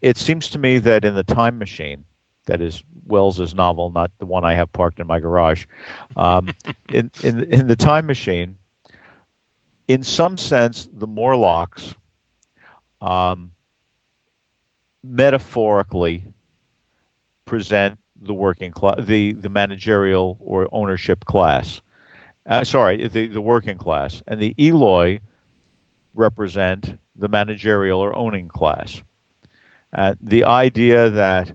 it 0.00 0.16
seems 0.16 0.48
to 0.50 0.58
me 0.58 0.78
that 0.78 1.04
in 1.04 1.14
the 1.14 1.24
Time 1.24 1.58
Machine, 1.58 2.04
that 2.46 2.60
is 2.60 2.82
Wells's 3.06 3.54
novel, 3.54 3.90
not 3.90 4.10
the 4.18 4.26
one 4.26 4.44
I 4.44 4.54
have 4.54 4.72
parked 4.72 5.00
in 5.00 5.06
my 5.06 5.20
garage. 5.20 5.66
Um, 6.16 6.54
in 6.88 7.10
in 7.22 7.44
in 7.52 7.66
the 7.68 7.76
Time 7.76 8.06
Machine, 8.06 8.58
in 9.86 10.02
some 10.02 10.36
sense, 10.36 10.88
the 10.92 11.06
Morlocks, 11.06 11.94
um, 13.00 13.52
metaphorically, 15.02 16.24
present 17.44 17.98
the 18.20 18.34
working 18.34 18.72
class, 18.72 18.96
the 19.04 19.32
the 19.32 19.48
managerial 19.48 20.36
or 20.40 20.68
ownership 20.72 21.24
class. 21.24 21.80
Uh, 22.46 22.64
sorry, 22.64 23.06
the 23.08 23.26
the 23.28 23.40
working 23.40 23.78
class, 23.78 24.22
and 24.26 24.40
the 24.40 24.54
Eloi 24.58 25.20
represent 26.14 26.98
the 27.16 27.28
managerial 27.28 28.00
or 28.00 28.14
owning 28.14 28.48
class. 28.48 29.02
Uh, 29.92 30.14
the 30.20 30.44
idea 30.44 31.10
that 31.10 31.54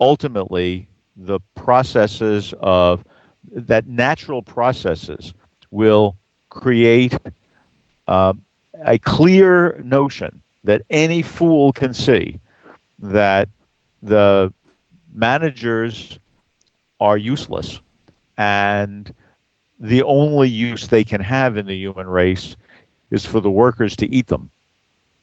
ultimately 0.00 0.88
the 1.16 1.40
processes 1.54 2.54
of 2.60 3.04
that 3.52 3.86
natural 3.86 4.42
processes 4.42 5.34
will 5.70 6.16
create 6.48 7.16
uh, 8.08 8.32
a 8.84 8.98
clear 8.98 9.80
notion 9.84 10.42
that 10.64 10.82
any 10.90 11.22
fool 11.22 11.72
can 11.72 11.94
see 11.94 12.38
that 12.98 13.48
the 14.02 14.52
managers 15.14 16.18
are 17.00 17.16
useless 17.16 17.80
and 18.36 19.14
the 19.78 20.02
only 20.02 20.48
use 20.48 20.88
they 20.88 21.04
can 21.04 21.20
have 21.20 21.56
in 21.56 21.66
the 21.66 21.76
human 21.76 22.06
race 22.06 22.56
is 23.10 23.24
for 23.24 23.40
the 23.40 23.50
workers 23.50 23.96
to 23.96 24.08
eat 24.08 24.26
them. 24.26 24.50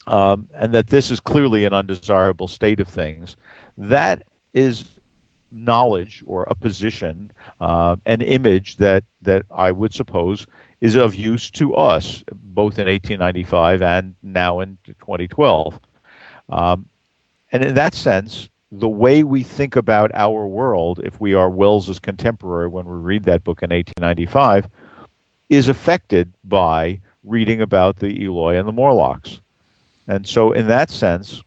Um, 0.07 0.49
and 0.53 0.73
that 0.73 0.87
this 0.87 1.11
is 1.11 1.19
clearly 1.19 1.65
an 1.65 1.73
undesirable 1.73 2.47
state 2.47 2.79
of 2.79 2.87
things. 2.87 3.35
That 3.77 4.25
is 4.53 4.85
knowledge 5.51 6.23
or 6.25 6.43
a 6.43 6.55
position, 6.55 7.31
uh, 7.59 7.97
an 8.05 8.21
image 8.21 8.77
that, 8.77 9.03
that 9.21 9.45
I 9.51 9.71
would 9.71 9.93
suppose 9.93 10.47
is 10.81 10.95
of 10.95 11.15
use 11.15 11.49
to 11.51 11.75
us, 11.75 12.23
both 12.31 12.79
in 12.79 12.87
1895 12.87 13.81
and 13.81 14.15
now 14.23 14.59
in 14.59 14.77
2012. 14.85 15.79
Um, 16.49 16.87
and 17.51 17.63
in 17.63 17.73
that 17.75 17.93
sense, 17.93 18.49
the 18.71 18.89
way 18.89 19.23
we 19.23 19.43
think 19.43 19.75
about 19.75 20.11
our 20.13 20.45
world, 20.45 20.99
if 21.03 21.19
we 21.21 21.33
are 21.33 21.49
Wells's 21.49 21.99
contemporary 21.99 22.67
when 22.67 22.85
we 22.85 22.97
read 22.97 23.23
that 23.23 23.43
book 23.43 23.63
in 23.63 23.69
1895, 23.69 24.69
is 25.49 25.69
affected 25.69 26.31
by 26.43 26.99
reading 27.23 27.61
about 27.61 27.97
the 27.97 28.25
Eloi 28.25 28.57
and 28.57 28.67
the 28.67 28.73
Morlocks. 28.73 29.39
And 30.07 30.27
so, 30.27 30.51
in 30.51 30.67
that 30.67 30.89
sense, 30.89 31.41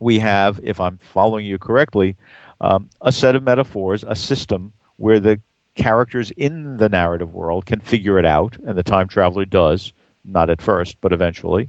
we 0.00 0.18
have, 0.18 0.60
if 0.62 0.80
I'm 0.80 0.98
following 0.98 1.46
you 1.46 1.58
correctly, 1.58 2.16
um, 2.60 2.88
a 3.02 3.12
set 3.12 3.36
of 3.36 3.42
metaphors, 3.42 4.04
a 4.06 4.16
system 4.16 4.72
where 4.96 5.20
the 5.20 5.40
characters 5.74 6.30
in 6.32 6.76
the 6.76 6.88
narrative 6.88 7.34
world 7.34 7.66
can 7.66 7.80
figure 7.80 8.18
it 8.18 8.26
out, 8.26 8.56
and 8.66 8.76
the 8.76 8.82
time 8.82 9.08
traveler 9.08 9.44
does, 9.44 9.92
not 10.24 10.50
at 10.50 10.62
first, 10.62 11.00
but 11.00 11.12
eventually. 11.12 11.68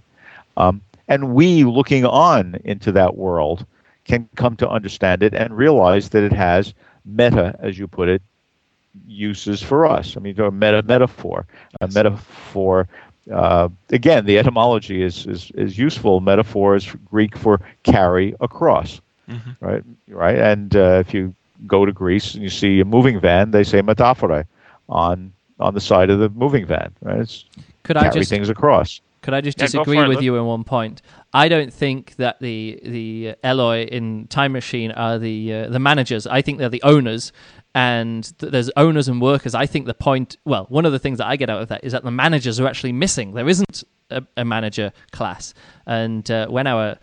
Um, 0.58 0.82
and 1.08 1.34
we, 1.34 1.64
looking 1.64 2.06
on 2.06 2.56
into 2.64 2.92
that 2.94 3.18
world, 3.18 3.66
can 4.06 4.28
come 4.36 4.56
to 4.58 4.70
understand 4.70 5.24
it 5.24 5.34
and 5.34 5.56
realize 5.56 6.10
that 6.10 6.24
it 6.24 6.34
has 6.34 6.74
meta, 7.06 7.56
as 7.60 7.78
you 7.78 7.88
put 7.88 8.10
it, 8.10 8.22
uses 9.08 9.62
for 9.62 9.86
us. 9.86 10.18
I 10.18 10.20
mean, 10.20 10.40
a 10.40 10.52
meta 10.52 10.84
metaphor, 10.84 11.46
a 11.82 11.88
metaphor. 11.88 12.88
Uh, 13.32 13.70
again, 13.90 14.26
the 14.26 14.38
etymology 14.38 15.02
is, 15.02 15.26
is, 15.26 15.52
is 15.52 15.78
useful. 15.78 16.20
Metaphor 16.20 16.76
is 16.76 16.92
Greek 17.10 17.38
for 17.38 17.62
carry 17.84 18.36
across, 18.42 19.00
mm-hmm. 19.30 19.52
right? 19.66 19.84
Right. 20.10 20.38
And 20.38 20.76
uh, 20.76 21.04
if 21.06 21.14
you 21.14 21.34
go 21.66 21.86
to 21.86 21.92
Greece 21.92 22.34
and 22.34 22.44
you 22.44 22.50
see 22.50 22.82
a 22.82 22.86
moving 22.86 23.20
van, 23.20 23.52
they 23.52 23.64
say 23.64 23.82
metaphore 23.82 24.46
on 24.90 25.32
on 25.60 25.74
the 25.74 25.82
side 25.82 26.10
of 26.10 26.20
the 26.20 26.30
moving 26.30 26.66
van. 26.66 26.94
Right? 27.02 27.20
It's 27.20 27.46
could 27.84 27.96
carry 27.96 28.10
I 28.10 28.12
just, 28.12 28.30
things 28.30 28.50
across. 28.50 29.00
Could 29.22 29.34
I 29.34 29.42
just 29.42 29.58
yeah, 29.58 29.66
disagree 29.68 30.06
with 30.08 30.22
you 30.22 30.36
in 30.36 30.46
one 30.46 30.64
point? 30.64 31.02
I 31.34 31.48
don't 31.48 31.74
think 31.74 32.16
that 32.18 32.40
the 32.40 32.80
the 32.84 33.36
Eloi 33.44 33.86
in 33.86 34.28
Time 34.28 34.52
Machine 34.52 34.92
are 34.92 35.18
the 35.18 35.54
uh, 35.54 35.70
the 35.70 35.80
managers. 35.80 36.28
I 36.28 36.42
think 36.42 36.60
they're 36.60 36.70
the 36.70 36.84
owners, 36.84 37.32
and 37.74 38.24
th- 38.38 38.52
there's 38.52 38.70
owners 38.78 39.08
and 39.08 39.20
workers. 39.20 39.56
I 39.56 39.66
think 39.66 39.88
the 39.88 39.96
point, 39.96 40.38
well, 40.46 40.66
one 40.70 40.86
of 40.86 40.92
the 40.92 41.00
things 41.00 41.18
that 41.18 41.28
I 41.28 41.36
get 41.36 41.50
out 41.50 41.62
of 41.62 41.70
that 41.70 41.84
is 41.84 41.94
that 41.94 42.04
the 42.04 42.12
managers 42.12 42.60
are 42.60 42.68
actually 42.68 42.92
missing. 42.92 43.34
There 43.34 43.50
isn't 43.50 43.84
a, 44.12 44.24
a 44.38 44.46
manager 44.46 44.94
class, 45.12 45.56
and 45.88 46.30
uh, 46.30 46.48
when 46.48 46.68
our 46.68 46.98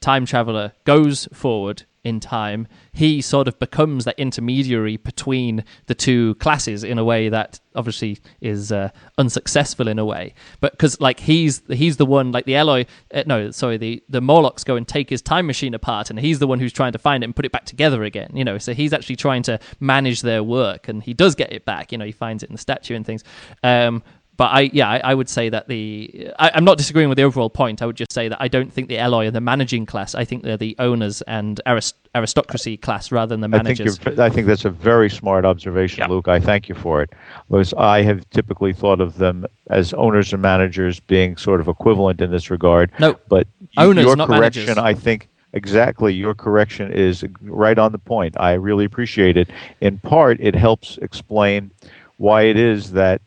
time 0.00 0.26
traveler 0.26 0.72
goes 0.84 1.28
forward 1.32 1.84
in 2.06 2.20
time, 2.20 2.68
he 2.92 3.20
sort 3.20 3.48
of 3.48 3.58
becomes 3.58 4.04
that 4.04 4.16
intermediary 4.16 4.96
between 4.96 5.64
the 5.86 5.94
two 5.94 6.36
classes 6.36 6.84
in 6.84 6.98
a 6.98 7.04
way 7.04 7.28
that 7.28 7.58
obviously 7.74 8.18
is 8.40 8.70
uh, 8.70 8.90
unsuccessful 9.18 9.88
in 9.88 9.98
a 9.98 10.04
way. 10.04 10.32
But 10.60 10.72
because 10.72 11.00
like 11.00 11.18
he's 11.18 11.62
he's 11.68 11.96
the 11.96 12.06
one 12.06 12.30
like 12.30 12.46
the 12.46 12.54
Eloi, 12.54 12.86
uh, 13.12 13.24
no, 13.26 13.50
sorry, 13.50 13.76
the 13.76 14.04
the 14.08 14.20
Morlocks 14.20 14.62
go 14.62 14.76
and 14.76 14.86
take 14.86 15.10
his 15.10 15.20
time 15.20 15.48
machine 15.48 15.74
apart, 15.74 16.08
and 16.08 16.18
he's 16.20 16.38
the 16.38 16.46
one 16.46 16.60
who's 16.60 16.72
trying 16.72 16.92
to 16.92 16.98
find 16.98 17.24
it 17.24 17.26
and 17.26 17.34
put 17.34 17.44
it 17.44 17.50
back 17.50 17.64
together 17.64 18.04
again. 18.04 18.30
You 18.34 18.44
know, 18.44 18.58
so 18.58 18.72
he's 18.72 18.92
actually 18.92 19.16
trying 19.16 19.42
to 19.44 19.58
manage 19.80 20.22
their 20.22 20.44
work, 20.44 20.88
and 20.88 21.02
he 21.02 21.12
does 21.12 21.34
get 21.34 21.52
it 21.52 21.64
back. 21.64 21.90
You 21.90 21.98
know, 21.98 22.04
he 22.06 22.12
finds 22.12 22.44
it 22.44 22.50
in 22.50 22.54
the 22.54 22.62
statue 22.62 22.94
and 22.94 23.04
things. 23.04 23.24
Um, 23.64 24.04
but 24.36 24.52
I, 24.52 24.60
yeah, 24.72 24.88
I, 24.88 24.98
I, 24.98 25.14
would 25.14 25.28
say 25.28 25.48
that 25.48 25.66
the 25.68 26.30
I, 26.38 26.50
am 26.54 26.64
not 26.64 26.76
disagreeing 26.76 27.08
with 27.08 27.16
the 27.16 27.24
overall 27.24 27.48
point. 27.48 27.80
I 27.80 27.86
would 27.86 27.96
just 27.96 28.12
say 28.12 28.28
that 28.28 28.40
I 28.40 28.48
don't 28.48 28.72
think 28.72 28.88
the 28.88 28.98
Eloi 28.98 29.28
are 29.28 29.30
the 29.30 29.40
managing 29.40 29.86
class. 29.86 30.14
I 30.14 30.24
think 30.24 30.42
they're 30.42 30.58
the 30.58 30.76
owners 30.78 31.22
and 31.22 31.60
arist- 31.66 31.96
aristocracy 32.14 32.76
class 32.76 33.10
rather 33.10 33.30
than 33.30 33.40
the 33.40 33.48
managers. 33.48 33.98
I 34.00 34.02
think, 34.02 34.18
I 34.18 34.28
think 34.28 34.46
that's 34.46 34.64
a 34.64 34.70
very 34.70 35.08
smart 35.08 35.44
observation, 35.44 36.00
yeah. 36.00 36.08
Luke. 36.08 36.28
I 36.28 36.38
thank 36.38 36.68
you 36.68 36.74
for 36.74 37.02
it. 37.02 37.10
Because 37.50 37.72
I 37.74 38.02
have 38.02 38.28
typically 38.30 38.74
thought 38.74 39.00
of 39.00 39.16
them 39.16 39.46
as 39.68 39.94
owners 39.94 40.32
and 40.32 40.42
managers 40.42 41.00
being 41.00 41.36
sort 41.36 41.60
of 41.60 41.68
equivalent 41.68 42.20
in 42.20 42.30
this 42.30 42.50
regard. 42.50 42.90
No, 42.98 43.18
but 43.28 43.46
owners, 43.78 44.04
your 44.04 44.16
not 44.16 44.28
correction, 44.28 44.66
managers. 44.66 44.84
I 44.84 44.94
think. 44.94 45.28
Exactly, 45.52 46.12
your 46.12 46.34
correction 46.34 46.92
is 46.92 47.24
right 47.40 47.78
on 47.78 47.90
the 47.90 47.98
point. 47.98 48.38
I 48.38 48.54
really 48.54 48.84
appreciate 48.84 49.38
it. 49.38 49.48
In 49.80 49.96
part, 50.00 50.36
it 50.38 50.54
helps 50.54 50.98
explain 50.98 51.70
why 52.18 52.42
it 52.42 52.58
is 52.58 52.92
that 52.92 53.22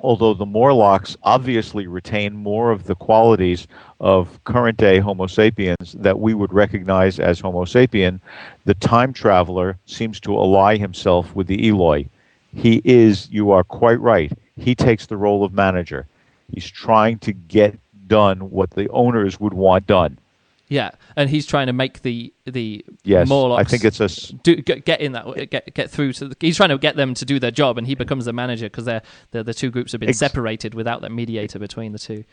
although 0.00 0.34
the 0.34 0.46
Morlocks 0.46 1.16
obviously 1.22 1.86
retain 1.86 2.36
more 2.36 2.70
of 2.70 2.84
the 2.84 2.94
qualities 2.94 3.66
of 4.00 4.42
current 4.44 4.78
day 4.78 4.98
Homo 4.98 5.26
sapiens 5.26 5.94
that 5.98 6.20
we 6.20 6.34
would 6.34 6.52
recognize 6.52 7.18
as 7.18 7.40
Homo 7.40 7.64
sapien, 7.64 8.20
the 8.64 8.74
time 8.74 9.12
traveler 9.12 9.78
seems 9.86 10.20
to 10.20 10.36
ally 10.36 10.76
himself 10.76 11.34
with 11.34 11.46
the 11.46 11.68
Eloi. 11.68 12.08
He 12.54 12.80
is, 12.84 13.28
you 13.30 13.50
are 13.50 13.64
quite 13.64 14.00
right, 14.00 14.32
he 14.56 14.74
takes 14.74 15.06
the 15.06 15.16
role 15.16 15.44
of 15.44 15.52
manager. 15.52 16.06
He's 16.52 16.68
trying 16.68 17.18
to 17.20 17.32
get 17.32 17.78
done 18.06 18.50
what 18.50 18.70
the 18.70 18.88
owners 18.90 19.38
would 19.38 19.54
want 19.54 19.86
done. 19.86 20.18
Yeah, 20.68 20.90
and 21.16 21.30
he's 21.30 21.46
trying 21.46 21.68
to 21.68 21.72
make 21.72 22.02
the 22.02 22.32
the 22.44 22.84
yes, 23.02 23.26
Morlocks. 23.28 23.60
I 23.60 23.64
think 23.64 23.84
it's 23.84 24.00
a 24.00 24.34
do, 24.34 24.56
get, 24.56 24.84
get, 24.84 25.00
in 25.00 25.12
that 25.12 25.50
get 25.50 25.74
get 25.74 25.90
through 25.90 26.12
to. 26.14 26.28
The, 26.28 26.36
he's 26.40 26.56
trying 26.58 26.68
to 26.68 26.78
get 26.78 26.96
them 26.96 27.14
to 27.14 27.24
do 27.24 27.38
their 27.38 27.50
job, 27.50 27.78
and 27.78 27.86
he 27.86 27.94
becomes 27.94 28.26
the 28.26 28.34
manager 28.34 28.66
because 28.66 28.84
they're, 28.84 29.02
they're, 29.30 29.42
the 29.42 29.54
two 29.54 29.70
groups 29.70 29.92
have 29.92 30.00
been 30.00 30.10
ex- 30.10 30.18
separated 30.18 30.74
without 30.74 31.00
that 31.00 31.10
mediator 31.10 31.58
between 31.58 31.92
the 31.92 31.98
two. 31.98 32.24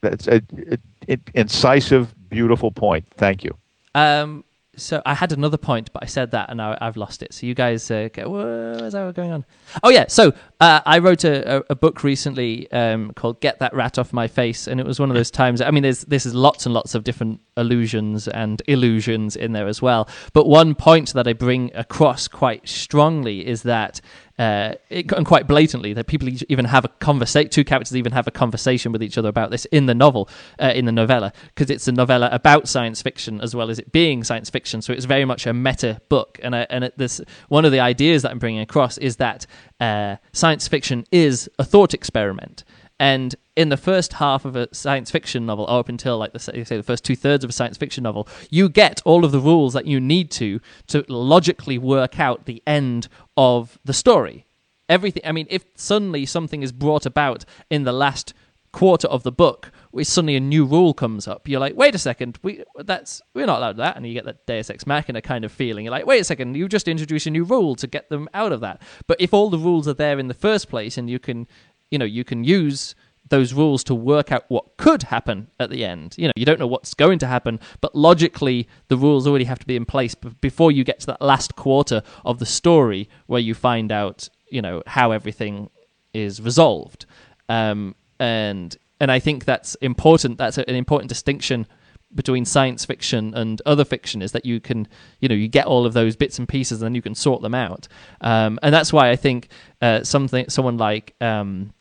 That's 0.00 0.26
a, 0.28 0.40
a, 0.70 0.78
a, 1.08 1.18
incisive, 1.34 2.14
beautiful 2.30 2.70
point. 2.70 3.06
Thank 3.16 3.44
you. 3.44 3.56
Um, 3.94 4.44
so 4.78 5.02
I 5.04 5.14
had 5.14 5.32
another 5.32 5.56
point, 5.56 5.92
but 5.92 6.02
I 6.02 6.06
said 6.06 6.30
that 6.30 6.50
and 6.50 6.62
I, 6.62 6.78
have 6.80 6.96
lost 6.96 7.22
it. 7.22 7.34
So 7.34 7.46
you 7.46 7.54
guys, 7.54 7.90
uh, 7.90 8.08
get, 8.12 8.30
what's 8.30 8.94
that 8.94 9.12
going 9.14 9.32
on? 9.32 9.44
Oh 9.82 9.90
yeah, 9.90 10.06
so 10.08 10.32
uh, 10.60 10.80
I 10.84 10.98
wrote 10.98 11.22
a, 11.22 11.64
a, 11.70 11.76
book 11.76 12.02
recently 12.02 12.70
um, 12.72 13.12
called 13.12 13.40
"Get 13.40 13.60
That 13.60 13.74
Rat 13.74 13.96
Off 13.96 14.12
My 14.12 14.26
Face," 14.26 14.66
and 14.66 14.80
it 14.80 14.86
was 14.86 14.98
one 14.98 15.08
of 15.08 15.14
those 15.14 15.30
times. 15.30 15.60
I 15.60 15.70
mean, 15.70 15.84
there's 15.84 16.00
this 16.00 16.26
is 16.26 16.34
lots 16.34 16.66
and 16.66 16.74
lots 16.74 16.96
of 16.96 17.04
different 17.04 17.40
allusions 17.56 18.26
and 18.26 18.60
illusions 18.66 19.36
in 19.36 19.52
there 19.52 19.68
as 19.68 19.80
well. 19.80 20.08
But 20.32 20.48
one 20.48 20.74
point 20.74 21.12
that 21.12 21.28
I 21.28 21.32
bring 21.32 21.70
across 21.74 22.26
quite 22.26 22.68
strongly 22.68 23.46
is 23.46 23.62
that 23.62 24.00
uh, 24.38 24.74
it, 24.88 25.10
and 25.12 25.26
quite 25.26 25.48
blatantly 25.48 25.92
that 25.92 26.06
people 26.06 26.28
even 26.48 26.64
have 26.64 26.84
a 26.84 26.88
conversation. 26.88 27.50
Two 27.50 27.64
characters 27.64 27.96
even 27.96 28.12
have 28.12 28.26
a 28.28 28.30
conversation 28.30 28.92
with 28.92 29.02
each 29.02 29.18
other 29.18 29.28
about 29.28 29.50
this 29.50 29.64
in 29.66 29.86
the 29.86 29.94
novel, 29.94 30.28
uh, 30.60 30.72
in 30.74 30.84
the 30.84 30.92
novella, 30.92 31.32
because 31.54 31.70
it's 31.70 31.88
a 31.88 31.92
novella 31.92 32.28
about 32.30 32.68
science 32.68 33.02
fiction 33.02 33.40
as 33.40 33.54
well 33.54 33.68
as 33.68 33.80
it 33.80 33.90
being 33.90 34.22
science 34.22 34.48
fiction. 34.48 34.80
So 34.80 34.92
it's 34.92 35.06
very 35.06 35.24
much 35.24 35.46
a 35.46 35.52
meta 35.52 36.00
book. 36.08 36.38
And 36.42 36.54
uh, 36.54 36.66
and 36.70 36.90
this 36.96 37.20
one 37.48 37.64
of 37.64 37.72
the 37.72 37.80
ideas 37.80 38.22
that 38.22 38.30
I'm 38.30 38.38
bringing 38.38 38.60
across 38.60 38.96
is 38.96 39.16
that 39.16 39.46
uh, 39.80 40.16
science 40.32 40.47
fiction 40.56 41.04
is 41.12 41.48
a 41.58 41.64
thought 41.64 41.94
experiment. 41.94 42.64
And 43.00 43.36
in 43.56 43.68
the 43.68 43.76
first 43.76 44.14
half 44.14 44.44
of 44.44 44.56
a 44.56 44.72
science 44.74 45.10
fiction 45.10 45.46
novel, 45.46 45.66
or 45.66 45.80
up 45.80 45.88
until 45.88 46.18
like 46.18 46.32
the 46.32 46.40
say 46.40 46.62
the 46.62 46.82
first 46.82 47.04
two 47.04 47.14
thirds 47.14 47.44
of 47.44 47.50
a 47.50 47.52
science 47.52 47.76
fiction 47.76 48.02
novel, 48.02 48.26
you 48.50 48.68
get 48.68 49.00
all 49.04 49.24
of 49.24 49.32
the 49.32 49.40
rules 49.40 49.72
that 49.74 49.86
you 49.86 50.00
need 50.00 50.30
to 50.32 50.60
to 50.88 51.04
logically 51.08 51.78
work 51.78 52.18
out 52.18 52.46
the 52.46 52.62
end 52.66 53.08
of 53.36 53.78
the 53.84 53.92
story. 53.92 54.46
Everything. 54.88 55.22
I 55.24 55.32
mean, 55.32 55.46
if 55.50 55.64
suddenly 55.76 56.26
something 56.26 56.62
is 56.62 56.72
brought 56.72 57.06
about 57.06 57.44
in 57.70 57.84
the 57.84 57.92
last 57.92 58.34
quarter 58.72 59.06
of 59.08 59.22
the 59.22 59.32
book, 59.32 59.70
suddenly 60.02 60.36
a 60.36 60.40
new 60.40 60.64
rule 60.64 60.94
comes 60.94 61.26
up, 61.26 61.48
you're 61.48 61.60
like, 61.60 61.76
wait 61.76 61.94
a 61.94 61.98
second, 61.98 62.38
we 62.42 62.64
that's 62.76 63.22
we're 63.34 63.46
not 63.46 63.58
allowed 63.58 63.76
that, 63.78 63.96
and 63.96 64.06
you 64.06 64.14
get 64.14 64.24
that 64.24 64.46
Deus 64.46 64.70
Ex 64.70 64.86
Machina 64.86 65.22
kind 65.22 65.44
of 65.44 65.52
feeling. 65.52 65.84
You're 65.84 65.92
like, 65.92 66.06
wait 66.06 66.20
a 66.20 66.24
second, 66.24 66.56
you 66.56 66.68
just 66.68 66.88
introduce 66.88 67.26
a 67.26 67.30
new 67.30 67.44
rule 67.44 67.74
to 67.76 67.86
get 67.86 68.08
them 68.08 68.28
out 68.34 68.52
of 68.52 68.60
that. 68.60 68.82
But 69.06 69.20
if 69.20 69.32
all 69.34 69.50
the 69.50 69.58
rules 69.58 69.88
are 69.88 69.94
there 69.94 70.18
in 70.18 70.28
the 70.28 70.34
first 70.34 70.68
place, 70.68 70.98
and 70.98 71.08
you 71.08 71.18
can 71.18 71.46
you 71.90 71.98
know 71.98 72.04
you 72.04 72.24
can 72.24 72.44
use 72.44 72.94
those 73.30 73.52
rules 73.52 73.84
to 73.84 73.94
work 73.94 74.32
out 74.32 74.44
what 74.48 74.76
could 74.76 75.02
happen 75.04 75.48
at 75.60 75.70
the 75.70 75.84
end. 75.84 76.14
You 76.16 76.28
know, 76.28 76.32
you 76.36 76.44
don't 76.44 76.58
know 76.58 76.66
what's 76.66 76.94
going 76.94 77.18
to 77.20 77.26
happen, 77.26 77.60
but 77.80 77.94
logically, 77.94 78.68
the 78.88 78.96
rules 78.96 79.26
already 79.26 79.44
have 79.44 79.58
to 79.58 79.66
be 79.66 79.76
in 79.76 79.84
place 79.84 80.14
before 80.14 80.72
you 80.72 80.84
get 80.84 81.00
to 81.00 81.06
that 81.06 81.20
last 81.20 81.56
quarter 81.56 82.02
of 82.24 82.38
the 82.38 82.46
story 82.46 83.08
where 83.26 83.40
you 83.40 83.54
find 83.54 83.92
out, 83.92 84.28
you 84.50 84.62
know, 84.62 84.82
how 84.86 85.10
everything 85.10 85.68
is 86.14 86.40
resolved. 86.40 87.06
Um, 87.48 87.94
and 88.18 88.76
and 89.00 89.10
I 89.10 89.18
think 89.18 89.44
that's 89.44 89.74
important. 89.76 90.38
That's 90.38 90.58
an 90.58 90.74
important 90.74 91.08
distinction 91.08 91.66
between 92.14 92.44
science 92.44 92.84
fiction 92.84 93.34
and 93.34 93.60
other 93.66 93.84
fiction 93.84 94.22
is 94.22 94.32
that 94.32 94.46
you 94.46 94.60
can 94.60 94.88
you 95.20 95.28
know 95.28 95.34
you 95.34 95.46
get 95.46 95.66
all 95.66 95.84
of 95.84 95.92
those 95.92 96.16
bits 96.16 96.38
and 96.38 96.48
pieces 96.48 96.80
and 96.80 96.86
then 96.86 96.94
you 96.94 97.02
can 97.02 97.14
sort 97.14 97.42
them 97.42 97.54
out 97.54 97.86
um, 98.22 98.58
and 98.62 98.74
that's 98.74 98.92
why 98.92 99.10
I 99.10 99.16
think 99.16 99.48
uh, 99.82 100.02
something 100.04 100.48
someone 100.48 100.78
like 100.78 101.14
um, 101.20 101.74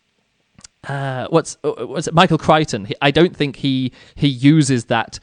uh, 0.88 1.28
what's 1.30 1.58
uh, 1.64 1.86
what's 1.86 2.08
it, 2.08 2.14
Michael 2.14 2.38
Crichton 2.38 2.86
he, 2.86 2.96
I 3.02 3.12
don't 3.12 3.36
think 3.36 3.56
he 3.58 3.94
he 4.16 4.28
uses 4.28 4.86
that 4.86 5.20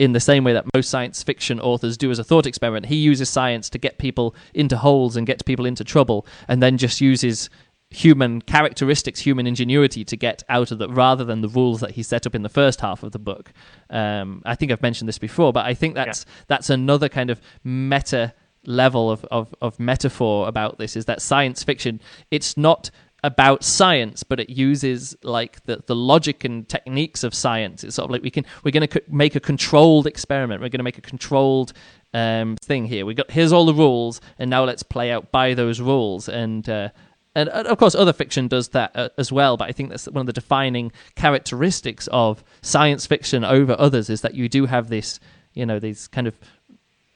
in 0.00 0.12
the 0.12 0.20
same 0.20 0.42
way 0.42 0.52
that 0.52 0.64
most 0.74 0.90
science 0.90 1.22
fiction 1.22 1.60
authors 1.60 1.96
do 1.96 2.10
as 2.10 2.18
a 2.18 2.24
thought 2.24 2.46
experiment 2.46 2.86
he 2.86 2.96
uses 2.96 3.30
science 3.30 3.70
to 3.70 3.78
get 3.78 3.98
people 3.98 4.34
into 4.54 4.76
holes 4.76 5.16
and 5.16 5.24
get 5.24 5.44
people 5.44 5.66
into 5.66 5.84
trouble 5.84 6.26
and 6.48 6.60
then 6.60 6.76
just 6.76 7.00
uses 7.00 7.48
human 7.90 8.42
characteristics, 8.42 9.20
human 9.20 9.46
ingenuity 9.46 10.04
to 10.04 10.16
get 10.16 10.42
out 10.48 10.70
of 10.70 10.78
that, 10.78 10.90
rather 10.90 11.24
than 11.24 11.40
the 11.40 11.48
rules 11.48 11.80
that 11.80 11.92
he 11.92 12.02
set 12.02 12.26
up 12.26 12.34
in 12.34 12.42
the 12.42 12.48
first 12.48 12.80
half 12.80 13.02
of 13.02 13.12
the 13.12 13.18
book. 13.18 13.52
Um, 13.90 14.42
I 14.44 14.54
think 14.54 14.70
I've 14.72 14.82
mentioned 14.82 15.08
this 15.08 15.18
before, 15.18 15.52
but 15.52 15.64
I 15.64 15.74
think 15.74 15.94
that's 15.94 16.24
yeah. 16.26 16.44
that's 16.48 16.70
another 16.70 17.08
kind 17.08 17.30
of 17.30 17.40
meta 17.64 18.34
level 18.66 19.10
of, 19.10 19.24
of, 19.30 19.54
of 19.62 19.80
metaphor 19.80 20.46
about 20.48 20.78
this 20.78 20.96
is 20.96 21.06
that 21.06 21.22
science 21.22 21.62
fiction 21.62 22.00
it's 22.30 22.56
not 22.56 22.90
about 23.24 23.64
science, 23.64 24.22
but 24.22 24.38
it 24.38 24.48
uses 24.48 25.16
like 25.22 25.64
the, 25.64 25.82
the 25.86 25.94
logic 25.94 26.44
and 26.44 26.68
techniques 26.68 27.24
of 27.24 27.34
science. 27.34 27.82
It's 27.82 27.96
sort 27.96 28.04
of 28.04 28.10
like 28.12 28.22
we 28.22 28.30
can 28.30 28.44
we're 28.62 28.70
going 28.70 28.86
to 28.86 29.02
make 29.08 29.34
a 29.34 29.40
controlled 29.40 30.06
experiment. 30.06 30.60
We're 30.60 30.68
going 30.68 30.78
to 30.78 30.84
make 30.84 30.98
a 30.98 31.02
controlled 31.02 31.72
um, 32.14 32.56
thing 32.56 32.86
here. 32.86 33.04
We 33.04 33.14
got 33.14 33.30
here's 33.30 33.52
all 33.52 33.66
the 33.66 33.74
rules, 33.74 34.20
and 34.38 34.48
now 34.48 34.64
let's 34.64 34.82
play 34.82 35.10
out 35.10 35.32
by 35.32 35.54
those 35.54 35.80
rules. 35.80 36.28
And 36.28 36.68
uh, 36.68 36.90
and 37.38 37.66
of 37.66 37.78
course 37.78 37.94
other 37.94 38.12
fiction 38.12 38.48
does 38.48 38.68
that 38.68 38.90
uh, 38.94 39.08
as 39.18 39.30
well 39.30 39.56
but 39.56 39.68
i 39.68 39.72
think 39.72 39.90
that's 39.90 40.06
one 40.06 40.20
of 40.20 40.26
the 40.26 40.32
defining 40.32 40.90
characteristics 41.14 42.08
of 42.12 42.42
science 42.62 43.06
fiction 43.06 43.44
over 43.44 43.76
others 43.78 44.10
is 44.10 44.20
that 44.20 44.34
you 44.34 44.48
do 44.48 44.66
have 44.66 44.88
this 44.88 45.20
you 45.54 45.64
know 45.64 45.78
these 45.78 46.08
kind 46.08 46.26
of 46.26 46.34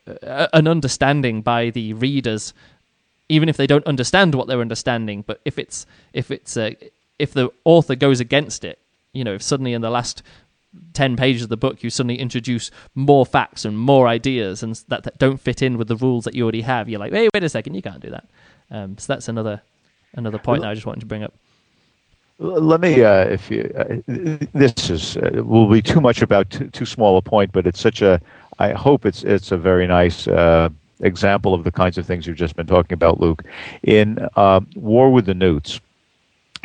uh, 0.07 0.49
an 0.53 0.67
understanding 0.67 1.43
by 1.43 1.71
the 1.71 1.93
readers 1.95 2.55
even 3.29 3.49
if 3.49 3.57
they 3.57 3.67
don't 3.67 3.87
understand 3.87 4.35
what 4.35 4.47
they're 4.47 4.61
understanding 4.61 5.23
but 5.27 5.41
if 5.45 5.59
it's 5.59 5.87
if 6.13 6.31
it's 6.31 6.57
uh, 6.57 6.71
if 7.19 7.33
the 7.33 7.51
author 7.65 7.95
goes 7.95 8.21
against 8.21 8.65
it 8.65 8.79
you 9.13 9.25
know 9.25 9.35
if 9.35 9.43
suddenly 9.43 9.73
in 9.73 9.83
the 9.83 9.91
last 9.91 10.23
10 10.95 11.17
pages 11.17 11.43
of 11.43 11.49
the 11.51 11.57
book 11.57 11.83
you 11.83 11.91
suddenly 11.91 12.19
introduce 12.19 12.71
more 12.95 13.27
facts 13.27 13.65
and 13.65 13.79
more 13.79 14.09
ideas 14.09 14.63
and 14.63 14.75
that, 14.89 15.05
that 15.05 15.19
don't 15.19 15.39
fit 15.39 15.61
in 15.61 15.77
with 15.77 15.87
the 15.87 15.97
rules 15.97 16.25
that 16.25 16.35
you 16.35 16.43
already 16.43 16.63
have 16.63 16.89
you're 16.89 16.99
like 16.99 17.13
hey 17.13 17.29
wait 17.35 17.45
a 17.45 17.49
second 17.49 17.75
you 17.75 17.83
can't 17.83 18.01
do 18.01 18.11
that. 18.11 18.27
Um, 18.71 18.97
so 18.97 19.13
that's 19.13 19.29
another 19.29 19.61
another 20.15 20.39
point 20.39 20.65
I 20.65 20.75
just 20.75 20.87
wanted 20.87 21.01
to 21.01 21.07
bring 21.07 21.23
up. 21.23 21.33
Let 22.39 22.81
me, 22.81 23.03
uh, 23.05 23.25
if 23.27 23.51
you, 23.51 23.73
uh, 23.79 23.99
this 24.53 24.91
is 24.91 25.17
uh, 25.17 25.43
will 25.45 25.69
be 25.69 25.81
too 25.81 26.01
much 26.01 26.23
about 26.23 26.51
too, 26.51 26.69
too, 26.69 26.87
small 26.87 27.17
a 27.17 27.23
point, 27.23 27.53
but 27.53 27.67
it's 27.67 27.81
such 27.81 28.03
a. 28.03 28.21
I 28.59 28.73
hope 28.73 29.07
it's 29.07 29.23
it's 29.23 29.53
a 29.53 29.57
very 29.57 29.87
nice 29.87 30.27
uh, 30.27 30.69
example 31.01 31.55
of 31.55 31.63
the 31.63 31.71
kinds 31.71 31.99
of 31.99 32.07
things 32.07 32.27
you've 32.27 32.37
just 32.37 32.57
been 32.57 32.67
talking 32.67 32.95
about, 32.95 33.21
Luke. 33.21 33.45
In 33.83 34.27
um, 34.37 34.67
War 34.75 35.13
with 35.13 35.27
the 35.27 35.35
Newts, 35.35 35.81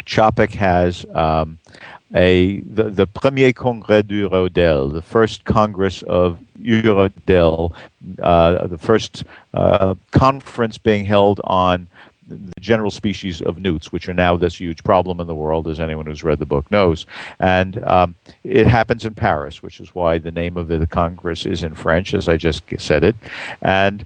Čapek 0.03 0.51
has 0.53 1.05
um, 1.13 1.59
a 2.15 2.61
the, 2.61 2.89
the 2.89 3.05
Premier 3.05 3.51
Congrès 3.53 4.07
du 4.07 4.29
Rodel, 4.29 4.89
the 4.89 5.01
first 5.01 5.43
Congress 5.45 6.01
of 6.03 6.39
Urodel, 6.61 7.73
uh, 8.21 8.67
the 8.67 8.77
first 8.77 9.23
uh, 9.53 9.95
conference 10.11 10.77
being 10.77 11.05
held 11.05 11.41
on 11.43 11.87
the 12.27 12.59
general 12.59 12.91
species 12.91 13.41
of 13.41 13.57
newts, 13.57 13.91
which 13.91 14.09
are 14.09 14.13
now 14.13 14.35
this 14.35 14.59
huge 14.59 14.83
problem 14.83 15.19
in 15.19 15.27
the 15.27 15.35
world, 15.35 15.67
as 15.67 15.79
anyone 15.79 16.05
who's 16.05 16.23
read 16.23 16.39
the 16.39 16.45
book 16.45 16.69
knows. 16.71 17.05
And 17.39 17.83
um, 17.85 18.15
it 18.43 18.67
happens 18.67 19.05
in 19.05 19.13
Paris, 19.15 19.63
which 19.63 19.79
is 19.79 19.95
why 19.95 20.17
the 20.17 20.31
name 20.31 20.57
of 20.57 20.67
the 20.67 20.85
Congress 20.87 21.45
is 21.45 21.63
in 21.63 21.75
French, 21.75 22.13
as 22.13 22.27
I 22.27 22.37
just 22.37 22.63
said 22.77 23.03
it. 23.03 23.15
And 23.61 24.05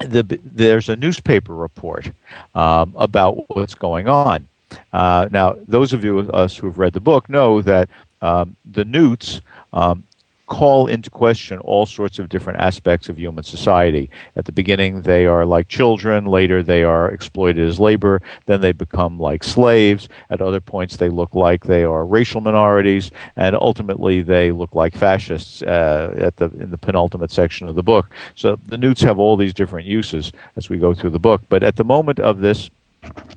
the, 0.00 0.38
there's 0.44 0.88
a 0.88 0.96
newspaper 0.96 1.54
report 1.54 2.10
um, 2.54 2.94
about 2.96 3.48
what's 3.54 3.74
going 3.74 4.08
on. 4.08 4.46
Uh, 4.92 5.28
now, 5.30 5.56
those 5.66 5.92
of 5.92 6.04
you 6.04 6.20
us 6.30 6.56
who 6.56 6.66
have 6.66 6.78
read 6.78 6.92
the 6.92 7.00
book 7.00 7.28
know 7.28 7.60
that 7.62 7.88
um, 8.22 8.56
the 8.70 8.84
newts 8.84 9.40
um, 9.72 10.04
call 10.50 10.88
into 10.88 11.08
question 11.08 11.58
all 11.60 11.86
sorts 11.86 12.18
of 12.18 12.28
different 12.28 12.58
aspects 12.58 13.08
of 13.08 13.18
human 13.18 13.44
society. 13.44 14.10
At 14.34 14.44
the 14.44 14.52
beginning, 14.52 15.02
they 15.02 15.24
are 15.24 15.46
like 15.46 15.68
children. 15.68 16.26
Later, 16.26 16.60
they 16.62 16.82
are 16.82 17.08
exploited 17.08 17.66
as 17.66 17.78
labor. 17.78 18.20
Then 18.46 18.60
they 18.60 18.72
become 18.72 19.18
like 19.18 19.44
slaves. 19.44 20.08
At 20.28 20.42
other 20.42 20.60
points, 20.60 20.96
they 20.96 21.08
look 21.08 21.34
like 21.34 21.64
they 21.64 21.84
are 21.84 22.04
racial 22.04 22.40
minorities, 22.40 23.12
and 23.36 23.54
ultimately, 23.54 24.22
they 24.22 24.50
look 24.50 24.74
like 24.74 24.94
fascists. 24.94 25.62
Uh, 25.62 26.14
at 26.18 26.36
the 26.36 26.46
in 26.58 26.70
the 26.70 26.78
penultimate 26.78 27.30
section 27.30 27.68
of 27.68 27.76
the 27.76 27.82
book, 27.82 28.10
so 28.34 28.58
the 28.66 28.76
newts 28.76 29.00
have 29.00 29.18
all 29.18 29.36
these 29.36 29.54
different 29.54 29.86
uses 29.86 30.32
as 30.56 30.68
we 30.68 30.78
go 30.78 30.92
through 30.92 31.10
the 31.10 31.18
book. 31.18 31.40
But 31.48 31.62
at 31.62 31.76
the 31.76 31.84
moment 31.84 32.18
of 32.18 32.40
this 32.40 32.70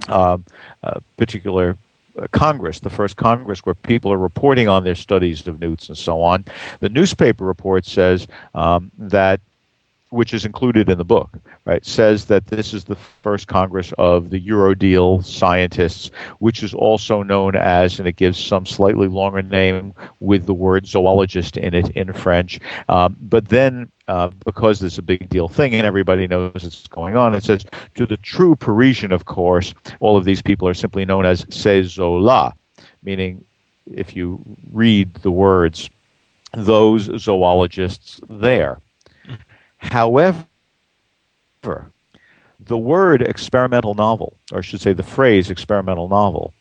uh, 0.07 0.38
uh, 0.84 0.99
particular 1.18 1.78
Congress, 2.32 2.80
the 2.80 2.89
first 2.89 3.16
Congress 3.18 3.59
where 3.66 3.76
people 3.76 4.11
are 4.11 4.18
reporting 4.18 4.68
on 4.68 4.84
their 4.84 4.95
studies 4.95 5.47
of 5.47 5.59
newts 5.59 5.89
and 5.89 5.97
so 5.97 6.22
on. 6.22 6.45
The 6.80 6.89
newspaper 6.89 7.45
report 7.45 7.86
says 7.86 8.28
um, 8.53 8.91
that 8.97 9.41
which 10.14 10.34
is 10.34 10.45
included 10.45 10.89
in 10.89 10.97
the 10.99 11.03
book, 11.03 11.39
right, 11.66 11.84
says 11.84 12.26
that 12.26 12.45
this 12.45 12.72
is 12.72 12.84
the 12.84 12.95
first 12.95 13.47
Congress 13.47 13.91
of 13.97 14.30
the 14.30 14.39
Urodel 14.39 15.26
scientists, 15.26 16.11
which 16.38 16.61
is 16.61 16.74
also 16.76 17.24
known 17.24 17.55
as, 17.55 17.97
and 17.97 18.07
it 18.07 18.16
gives 18.16 18.38
some 18.38 18.64
slightly 18.64 19.07
longer 19.07 19.41
name 19.41 19.91
with 20.20 20.45
the 20.45 20.53
word 20.53 20.86
zoologist 20.86 21.57
in 21.57 21.74
it 21.74 21.89
in 21.91 22.14
French. 22.14 22.59
Um, 22.89 23.18
but 23.22 23.49
then, 23.49 23.91
uh, 24.07 24.30
because 24.45 24.80
this 24.80 24.93
is 24.93 24.99
a 24.99 25.01
big 25.01 25.28
deal 25.30 25.47
thing 25.47 25.74
and 25.74 25.88
everybody 25.88 26.28
knows 26.28 26.64
it's 26.64 26.88
going 26.88 27.18
on, 27.18 27.34
it 27.34 27.43
says 27.43 27.66
to 27.95 28.05
the 28.05 28.18
true 28.18 28.55
Parisian, 28.55 29.11
of 29.11 29.26
course, 29.26 29.74
all 29.99 30.16
of 30.16 30.26
these 30.26 30.43
people 30.43 30.68
are 30.68 30.76
simply 30.76 31.05
known 31.05 31.26
as 31.26 31.43
ces 31.49 31.88
zola, 31.88 32.53
meaning 33.01 33.43
if 33.91 34.16
you 34.16 34.39
read 34.72 35.11
the 35.16 35.32
words, 35.32 35.89
those 36.53 37.09
zoologists 37.20 38.22
there. 38.30 38.80
However, 39.84 40.45
the 42.59 42.77
word 42.77 43.21
experimental 43.21 43.93
novel, 43.93 44.38
or 44.51 44.59
I 44.59 44.61
should 44.61 44.81
say 44.81 44.93
the 44.93 45.03
phrase 45.03 45.49
experimental 45.49 46.07
novel, 46.07 46.53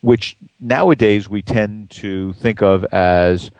which 0.00 0.36
nowadays 0.60 1.28
we 1.28 1.42
tend 1.42 1.90
to 1.90 2.32
think 2.34 2.62
of 2.62 2.84
as 2.86 3.50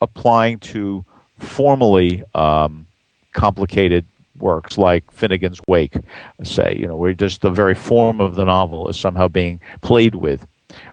applying 0.00 0.58
to 0.58 1.04
formally 1.38 2.24
um, 2.34 2.86
complicated 3.32 4.04
works 4.38 4.76
like 4.76 5.06
Finnegans 5.14 5.60
Wake, 5.68 5.96
say, 6.42 6.76
you 6.78 6.86
know, 6.86 6.96
where 6.96 7.14
just 7.14 7.40
the 7.42 7.50
very 7.50 7.74
form 7.74 8.20
of 8.20 8.34
the 8.34 8.44
novel 8.44 8.88
is 8.88 8.98
somehow 8.98 9.28
being 9.28 9.60
played 9.82 10.16
with. 10.16 10.46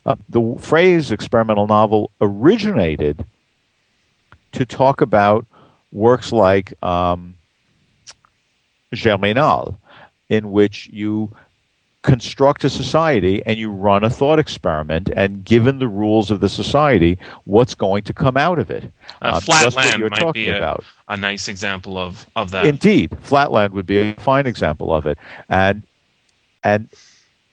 Uh, 0.06 0.16
the 0.28 0.56
phrase 0.60 1.12
experimental 1.12 1.66
novel 1.66 2.12
originated 2.22 3.26
to 4.52 4.66
talk 4.66 5.02
about 5.02 5.46
works 5.92 6.32
like 6.32 6.74
um, 6.84 7.36
Germinal, 8.94 9.80
in 10.30 10.52
which 10.52 10.90
you 10.92 11.36
construct 12.02 12.64
a 12.64 12.70
society 12.70 13.44
and 13.46 13.58
you 13.58 13.70
run 13.70 14.04
a 14.04 14.10
thought 14.10 14.40
experiment, 14.40 15.10
and 15.16 15.44
given 15.44 15.80
the 15.80 15.88
rules 15.88 16.32
of 16.32 16.40
the 16.40 16.50
society, 16.50 17.18
what's 17.44 17.76
going 17.76 18.04
to 18.04 18.14
come 18.14 18.38
out 18.38 18.58
of 18.58 18.72
it? 18.72 18.92
Uh, 19.22 19.34
um, 19.34 19.42
Flatland 19.42 20.10
might 20.10 20.34
be 20.34 20.50
a, 20.50 20.78
a, 21.10 21.18
nice 21.18 21.48
example 21.48 21.98
of, 21.98 22.26
of 22.36 22.52
that. 22.52 22.66
Indeed, 22.66 23.18
Flatland 23.22 23.74
would 23.74 23.86
be 23.86 24.00
a 24.00 24.14
fine 24.16 24.48
example 24.48 24.94
of 24.94 25.06
it, 25.06 25.18
and 25.50 25.84
and 26.64 26.90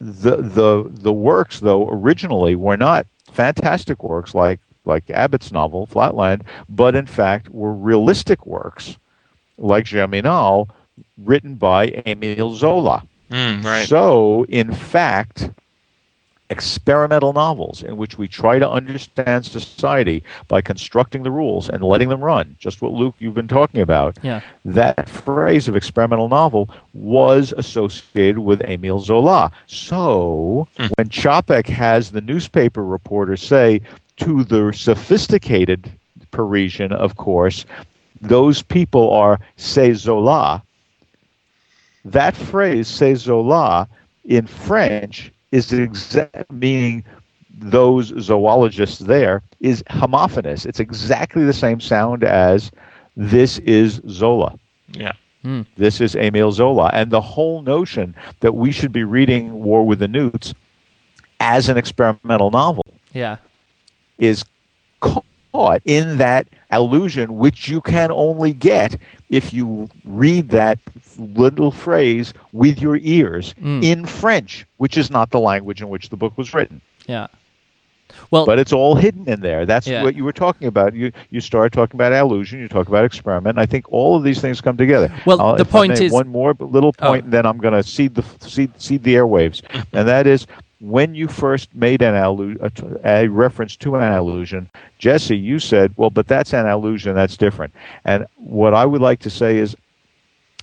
the 0.01 0.37
the 0.37 0.89
the 0.91 1.13
works 1.13 1.61
though 1.61 1.89
originally 1.89 2.55
were 2.55 2.77
not 2.77 3.07
fantastic 3.33 4.03
works 4.03 4.35
like 4.35 4.61
like 4.87 5.11
Abbott's 5.11 5.53
novel, 5.53 5.87
Flatland, 5.87 6.45
but 6.69 6.95
in 6.95 7.07
fact 7.07 7.49
were 7.51 7.73
realistic 7.73 8.47
works 8.47 8.97
like 9.59 9.85
Germinal 9.85 10.69
written 11.19 11.55
by 11.55 12.03
Emile 12.07 12.55
Zola. 12.55 13.03
Mm, 13.31 13.65
right. 13.65 13.89
So, 13.89 14.45
in 14.49 14.73
fact, 14.73 15.51
experimental 16.49 17.33
novels 17.33 17.83
in 17.83 17.97
which 17.97 18.19
we 18.19 18.29
try 18.29 18.59
to 18.59 18.71
understand 18.71 19.45
society 19.45 20.23
by 20.47 20.61
constructing 20.61 21.23
the 21.25 21.31
rules 21.31 21.69
and 21.69 21.83
letting 21.83 22.09
them 22.09 22.23
run, 22.23 22.55
just 22.59 22.81
what 22.81 22.93
Luke 22.93 23.15
you've 23.19 23.35
been 23.35 23.49
talking 23.49 23.81
about. 23.81 24.17
Yeah. 24.23 24.41
That 24.65 25.09
phrase 25.09 25.67
of 25.67 25.75
experimental 25.75 26.29
novel 26.29 26.71
was 26.95 27.53
associated 27.57 28.39
with 28.39 28.63
Emile 28.63 29.01
Zola. 29.01 29.51
So 29.67 30.69
mm. 30.79 30.91
when 30.97 31.09
Čapek 31.09 31.67
has 31.67 32.13
the 32.13 32.21
newspaper 32.21 32.85
reporter 32.85 33.37
say 33.37 33.81
to 34.19 34.45
the 34.45 34.73
sophisticated 34.73 35.91
Parisian, 36.31 36.93
of 36.93 37.17
course, 37.17 37.65
those 38.21 38.63
people 38.63 39.11
are 39.13 39.39
ces 39.57 39.99
Zola. 39.99 40.63
That 42.05 42.37
phrase, 42.37 42.89
ces 42.89 43.21
Zola, 43.21 43.89
in 44.25 44.47
French 44.47 45.33
is 45.53 45.73
exact 45.73 46.51
meaning 46.51 47.05
those 47.59 48.13
zoologists 48.21 48.99
there 48.99 49.43
is 49.61 49.83
homophonous. 49.89 50.67
It's 50.67 50.81
exactly 50.81 51.45
the 51.45 51.53
same 51.53 51.81
sound 51.81 52.23
as 52.25 52.71
this 53.17 53.59
is 53.61 54.01
Zola. 54.09 54.59
Yeah. 54.93 55.13
Hmm. 55.43 55.63
This 55.77 56.01
is 56.01 56.15
Emile 56.17 56.53
Zola. 56.53 56.91
And 56.93 57.11
the 57.11 57.21
whole 57.21 57.63
notion 57.63 58.15
that 58.41 58.55
we 58.55 58.73
should 58.73 58.93
be 58.93 59.05
reading 59.05 59.53
War 59.63 59.87
with 59.87 60.01
the 60.01 60.09
Newts 60.09 60.55
as 61.41 61.69
an 61.69 61.77
experimental 61.77 62.51
novel 62.51 62.85
Yeah. 63.13 63.37
Is 64.19 64.45
caught 65.01 65.83
in 65.85 66.17
that 66.19 66.47
allusion, 66.71 67.37
which 67.37 67.69
you 67.69 67.81
can 67.81 68.11
only 68.11 68.53
get 68.53 68.97
if 69.31 69.53
you 69.53 69.89
read 70.05 70.49
that 70.51 70.79
little 71.19 71.71
phrase 71.71 72.33
with 72.53 72.81
your 72.81 72.97
ears 73.03 73.55
Mm. 73.63 73.83
in 73.83 74.07
French, 74.07 74.67
which 74.79 74.97
is 74.99 75.11
not 75.11 75.31
the 75.31 75.41
language 75.41 75.81
in 75.83 75.89
which 75.89 76.09
the 76.11 76.17
book 76.17 76.37
was 76.37 76.53
written. 76.55 76.81
Yeah. 77.07 77.27
Well, 78.31 78.47
But 78.47 78.59
it's 78.59 78.73
all 78.73 78.95
hidden 78.95 79.29
in 79.29 79.41
there. 79.41 79.67
That's 79.67 79.87
Yeah. 79.87 80.03
what 80.03 80.15
you 80.15 80.25
were 80.25 80.33
talking 80.33 80.69
about. 80.69 80.95
You 80.95 81.13
you 81.31 81.41
start 81.41 81.73
talking 81.73 81.97
about 81.97 82.13
allusion, 82.13 82.61
you 82.61 82.69
talk 82.69 82.89
about 82.89 83.05
experiment. 83.05 83.59
I 83.59 83.67
think 83.67 83.85
all 83.93 84.17
of 84.17 84.23
these 84.23 84.41
things 84.41 84.61
come 84.61 84.77
together. 84.77 85.13
Well, 85.27 85.41
Uh, 85.41 85.57
the 85.57 85.65
point 85.65 85.99
may, 85.99 86.07
is- 86.07 86.13
one 86.13 86.29
more 86.29 86.55
little 86.59 86.95
Oh. 87.01 87.09
point, 87.09 87.25
and 87.25 87.33
then 87.33 87.45
I'm 87.47 87.59
going 87.59 87.75
to 87.75 87.83
cede 87.83 88.15
the 88.15 88.25
cede, 88.41 88.71
cede 88.81 89.03
the 89.03 89.15
airwaves, 89.17 89.61
and 89.93 90.07
that 90.09 90.27
is 90.27 90.47
when 90.81 91.15
you 91.15 91.27
first 91.29 91.75
made 91.75 92.03
an 92.03 92.15
allu- 92.15 92.59
a, 93.05 93.29
reference 93.29 93.77
to 93.77 93.97
an 93.97 94.13
allusion, 94.13 94.71
Jesse, 94.99 95.37
you 95.37 95.59
said, 95.59 95.93
"Well, 95.97 96.11
but 96.11 96.29
that's 96.29 96.53
an 96.53 96.67
allusion. 96.67 97.15
That's 97.15 97.37
different." 97.37 97.73
And 98.05 98.27
what 98.37 98.75
I 98.75 98.85
would 98.85 99.01
like 99.01 99.21
to 99.21 99.31
say 99.31 99.59
is, 99.59 99.75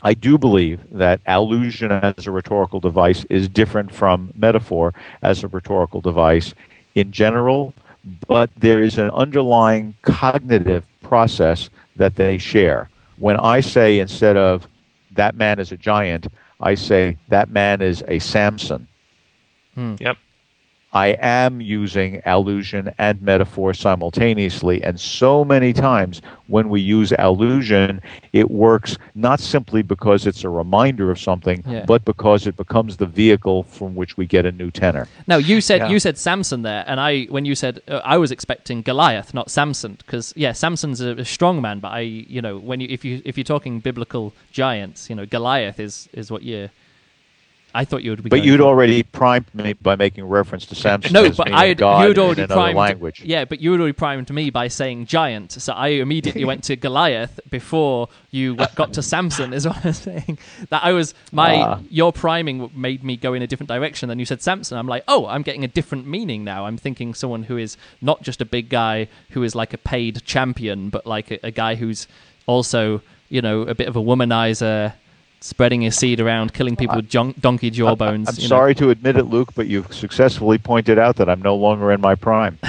I 0.03 0.13
do 0.13 0.37
believe 0.37 0.81
that 0.91 1.21
allusion 1.25 1.91
as 1.91 2.27
a 2.27 2.31
rhetorical 2.31 2.79
device 2.79 3.25
is 3.29 3.47
different 3.47 3.91
from 3.91 4.31
metaphor 4.35 4.93
as 5.21 5.43
a 5.43 5.47
rhetorical 5.47 6.01
device 6.01 6.53
in 6.93 7.11
general, 7.11 7.73
but 8.27 8.49
there 8.57 8.83
is 8.83 8.97
an 8.97 9.09
underlying 9.11 9.95
cognitive 10.01 10.83
process 11.01 11.69
that 11.95 12.15
they 12.15 12.37
share. 12.37 12.89
When 13.17 13.37
I 13.37 13.61
say 13.61 13.99
instead 13.99 14.35
of 14.35 14.67
that 15.11 15.35
man 15.35 15.59
is 15.59 15.71
a 15.71 15.77
giant, 15.77 16.27
I 16.59 16.75
say 16.75 17.17
that 17.29 17.49
man 17.49 17.81
is 17.81 18.03
a 18.07 18.19
Samson. 18.19 18.87
Yep. 19.75 20.17
I 20.95 21.17
am 21.19 21.59
using 21.59 22.21
allusion 22.23 22.93
and 22.99 23.19
metaphor 23.19 23.73
simultaneously. 23.73 24.83
And 24.83 24.99
so 24.99 25.43
many 25.43 25.73
times 25.73 26.21
when 26.45 26.69
we 26.69 26.81
use 26.81 27.11
allusion, 27.17 27.99
it 28.31 28.51
works 28.51 28.97
not 29.15 29.39
simply 29.39 29.81
because 29.81 30.27
it's 30.27 30.43
a 30.43 30.49
reminder 30.49 31.09
of 31.09 31.19
something, 31.19 31.63
Yeah. 31.67 31.85
but 31.87 32.05
because 32.05 32.45
it 32.45 32.55
becomes 32.57 32.97
the 32.97 33.07
vehicle 33.07 33.63
from 33.63 33.95
which 33.95 34.17
we 34.17 34.27
get 34.27 34.45
a 34.45 34.51
new 34.51 34.69
tenor. 34.69 35.07
Now 35.25 35.37
you 35.37 35.61
said 35.61 35.79
Yeah. 35.81 35.89
you 35.89 35.99
said 35.99 36.15
Samson 36.19 36.61
there, 36.61 36.83
and 36.85 36.99
I 36.99 37.23
when 37.23 37.43
you 37.45 37.55
said 37.55 37.81
uh, 37.87 38.01
I 38.05 38.17
was 38.19 38.31
expecting 38.31 38.83
Goliath, 38.83 39.33
not 39.33 39.49
Samson, 39.49 39.95
because 40.05 40.31
yeah, 40.35 40.51
Samson's 40.51 41.01
a, 41.01 41.11
a 41.17 41.25
strong 41.25 41.59
man, 41.59 41.79
but 41.79 41.91
I 41.91 42.01
you 42.01 42.39
know 42.41 42.59
when 42.59 42.79
you 42.81 42.87
if 42.91 43.03
you 43.03 43.19
if 43.25 43.35
you're 43.35 43.43
talking 43.55 43.79
biblical 43.79 44.31
giants, 44.51 45.09
you 45.09 45.15
know 45.15 45.25
Goliath 45.25 45.79
is 45.79 46.07
is 46.13 46.29
what 46.29 46.43
you. 46.43 46.69
I 47.75 47.85
thought 47.85 48.03
you 48.03 48.11
would 48.11 48.23
be. 48.23 48.29
But 48.29 48.43
you'd 48.43 48.61
already 48.61 49.01
primed 49.01 49.45
me 49.53 49.73
by 49.73 49.95
making 49.95 50.25
reference 50.25 50.65
to 50.67 50.75
Samson 50.75 51.11
No, 51.11 51.23
as 51.25 51.37
but 51.37 51.51
I 51.51 51.65
you'd 51.65 51.81
already 51.81 52.45
primed. 52.45 52.77
language. 52.77 53.21
Yeah, 53.25 53.45
but 53.45 53.61
you 53.61 53.71
had 53.71 53.79
already 53.81 53.93
primed 53.93 54.29
me 54.31 54.51
by 54.51 54.67
saying 54.67 55.07
giant, 55.07 55.53
so 55.53 55.73
I 55.73 55.87
immediately 55.87 56.45
went 56.45 56.63
to 56.65 56.75
Goliath 56.75 57.39
before 57.49 58.09
you 58.29 58.55
got 58.75 58.93
to 58.93 59.01
Samson. 59.01 59.53
Is 59.53 59.67
what 59.67 59.83
I'm 59.85 59.93
saying. 59.93 60.37
That 60.69 60.83
I 60.83 60.91
was 60.93 61.13
my 61.31 61.55
Ah. 61.61 61.79
your 61.89 62.13
priming 62.13 62.69
made 62.75 63.03
me 63.03 63.17
go 63.17 63.33
in 63.33 63.41
a 63.41 63.47
different 63.47 63.69
direction. 63.69 64.07
Then 64.09 64.19
you 64.19 64.25
said 64.25 64.41
Samson. 64.41 64.77
I'm 64.77 64.87
like, 64.87 65.03
oh, 65.07 65.25
I'm 65.25 65.41
getting 65.41 65.63
a 65.63 65.67
different 65.67 66.07
meaning 66.07 66.43
now. 66.43 66.65
I'm 66.65 66.77
thinking 66.77 67.13
someone 67.13 67.43
who 67.43 67.57
is 67.57 67.75
not 68.01 68.21
just 68.21 68.39
a 68.41 68.45
big 68.45 68.69
guy 68.69 69.07
who 69.31 69.41
is 69.43 69.55
like 69.55 69.73
a 69.73 69.77
paid 69.79 70.23
champion, 70.25 70.89
but 70.89 71.05
like 71.07 71.31
a, 71.31 71.39
a 71.47 71.51
guy 71.51 71.75
who's 71.75 72.07
also 72.45 73.01
you 73.29 73.41
know 73.41 73.61
a 73.63 73.73
bit 73.73 73.87
of 73.87 73.95
a 73.95 74.01
womanizer. 74.01 74.93
Spreading 75.43 75.81
his 75.81 75.97
seed 75.97 76.21
around, 76.21 76.53
killing 76.53 76.77
people 76.77 76.95
with 76.95 77.09
jon- 77.09 77.35
donkey 77.37 77.69
jawbones. 77.69 78.29
I'm 78.29 78.35
you 78.37 78.43
know. 78.43 78.47
sorry 78.47 78.73
to 78.75 78.91
admit 78.91 79.17
it, 79.17 79.25
Luke, 79.25 79.53
but 79.53 79.67
you've 79.67 79.93
successfully 79.93 80.57
pointed 80.57 80.97
out 80.97 81.17
that 81.17 81.27
I'm 81.27 81.41
no 81.41 81.53
longer 81.53 81.91
in 81.91 81.99
my 81.99 82.15
prime. 82.15 82.57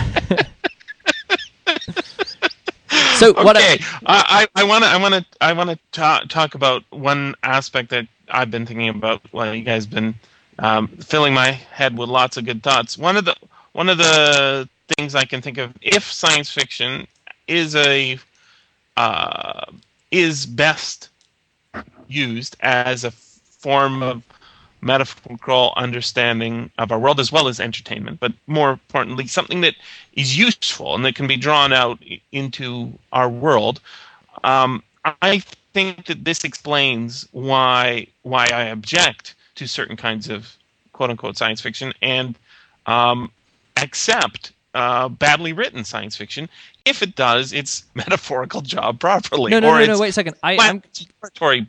So 3.16 3.33
what? 3.33 3.57
okay, 3.57 3.79
I 4.07 4.49
I 4.57 4.64
want 4.64 4.83
to 4.83 4.91
I 4.91 4.97
want 4.97 5.14
to 5.14 5.25
I 5.41 5.53
want 5.53 5.70
to 5.70 5.79
ta- 5.93 6.25
talk 6.29 6.57
about 6.57 6.83
one 6.91 7.37
aspect 7.45 7.91
that 7.91 8.09
I've 8.29 8.51
been 8.51 8.66
thinking 8.66 8.89
about 8.89 9.22
while 9.31 9.55
you 9.55 9.62
guys 9.62 9.87
been 9.87 10.16
um, 10.59 10.89
filling 10.89 11.33
my 11.33 11.53
head 11.53 11.97
with 11.97 12.09
lots 12.09 12.37
of 12.37 12.45
good 12.45 12.62
thoughts. 12.64 12.99
One 12.99 13.16
of 13.16 13.25
the 13.25 13.37
one 13.72 13.89
of 13.89 13.99
the 13.99 14.68
things 14.97 15.14
I 15.14 15.25
can 15.25 15.41
think 15.43 15.59
of 15.59 15.72
if 15.81 16.12
science 16.12 16.51
fiction 16.51 17.07
is 17.47 17.77
a 17.77 18.18
uh, 18.97 19.64
is 20.11 20.45
best 20.45 21.09
used 22.15 22.57
as 22.61 23.05
a 23.05 23.11
form 23.11 24.03
of 24.03 24.23
metaphorical 24.85 25.73
understanding 25.77 26.71
of 26.79 26.93
our 26.93 26.99
world 26.99 27.19
as 27.19 27.33
well 27.33 27.49
as 27.49 27.59
entertainment, 27.59 28.21
but 28.21 28.33
more 28.47 28.71
importantly, 28.71 29.27
something 29.27 29.62
that 29.62 29.75
is 30.12 30.37
useful 30.37 30.95
and 30.95 31.05
that 31.05 31.15
can 31.15 31.27
be 31.27 31.37
drawn 31.37 31.73
out 31.73 31.99
into 32.33 32.93
our 33.12 33.29
world. 33.29 33.81
Um, 34.45 34.83
I 35.23 35.43
think 35.73 36.07
that 36.07 36.25
this 36.25 36.45
explains 36.45 37.27
why 37.33 38.07
why 38.23 38.47
I 38.53 38.65
object 38.65 39.35
to 39.57 39.67
certain 39.67 39.97
kinds 39.97 40.29
of 40.29 40.57
quote 40.93 41.11
unquote 41.11 41.37
science 41.37 41.61
fiction 41.61 41.93
and 42.03 42.39
um, 42.87 43.31
accept 43.77 44.53
uh, 44.75 45.09
badly 45.09 45.53
written 45.53 45.85
science 45.85 46.16
fiction 46.16 46.49
if 46.85 47.03
it 47.03 47.14
does 47.16 47.53
its 47.53 47.85
metaphorical 47.95 48.61
job 48.61 49.01
properly. 49.01 49.51
no, 49.51 49.61
no, 49.61 49.68
or 49.68 49.79
no, 49.79 49.87
no. 49.87 49.93
its 49.93 50.01
Wait 50.01 50.09
a 50.09 50.12
second. 50.12 50.37
I, 50.43 50.57
I'm, 50.59 50.83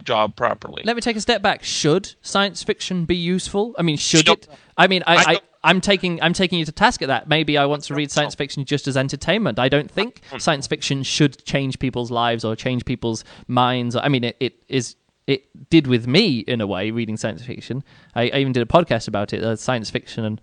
job 0.03 0.35
properly. 0.35 0.83
Let 0.85 0.95
me 0.95 1.01
take 1.01 1.15
a 1.15 1.21
step 1.21 1.41
back. 1.41 1.63
Should 1.63 2.15
science 2.21 2.63
fiction 2.63 3.05
be 3.05 3.15
useful? 3.15 3.75
I 3.77 3.83
mean, 3.83 3.97
should 3.97 4.27
Should- 4.27 4.39
it? 4.39 4.47
I 4.77 4.87
mean, 4.87 5.03
I, 5.07 5.15
I 5.15 5.23
I 5.33 5.39
I'm 5.65 5.81
taking 5.81 6.21
I'm 6.21 6.33
taking 6.33 6.59
you 6.59 6.65
to 6.65 6.71
task 6.71 7.01
at 7.01 7.07
that. 7.07 7.27
Maybe 7.27 7.57
I 7.57 7.65
want 7.65 7.83
to 7.83 7.95
read 7.95 8.11
science 8.11 8.35
fiction 8.35 8.65
just 8.65 8.87
as 8.87 8.95
entertainment. 8.95 9.57
I 9.57 9.67
don't 9.67 9.89
think 9.89 10.21
science 10.37 10.67
fiction 10.67 11.01
should 11.01 11.43
change 11.43 11.79
people's 11.79 12.11
lives 12.11 12.45
or 12.45 12.55
change 12.55 12.85
people's 12.85 13.23
minds. 13.47 13.95
I 13.95 14.07
mean, 14.07 14.23
it, 14.25 14.37
it 14.39 14.63
is 14.67 14.95
it 15.25 15.69
did 15.71 15.87
with 15.87 16.05
me 16.07 16.39
in 16.39 16.61
a 16.61 16.67
way 16.67 16.91
reading 16.91 17.17
science 17.17 17.43
fiction. 17.43 17.83
I, 18.13 18.29
I 18.29 18.37
even 18.37 18.53
did 18.53 18.61
a 18.61 18.67
podcast 18.67 19.07
about 19.07 19.33
it, 19.33 19.43
uh, 19.43 19.55
science 19.55 19.89
fiction 19.89 20.23
and 20.23 20.39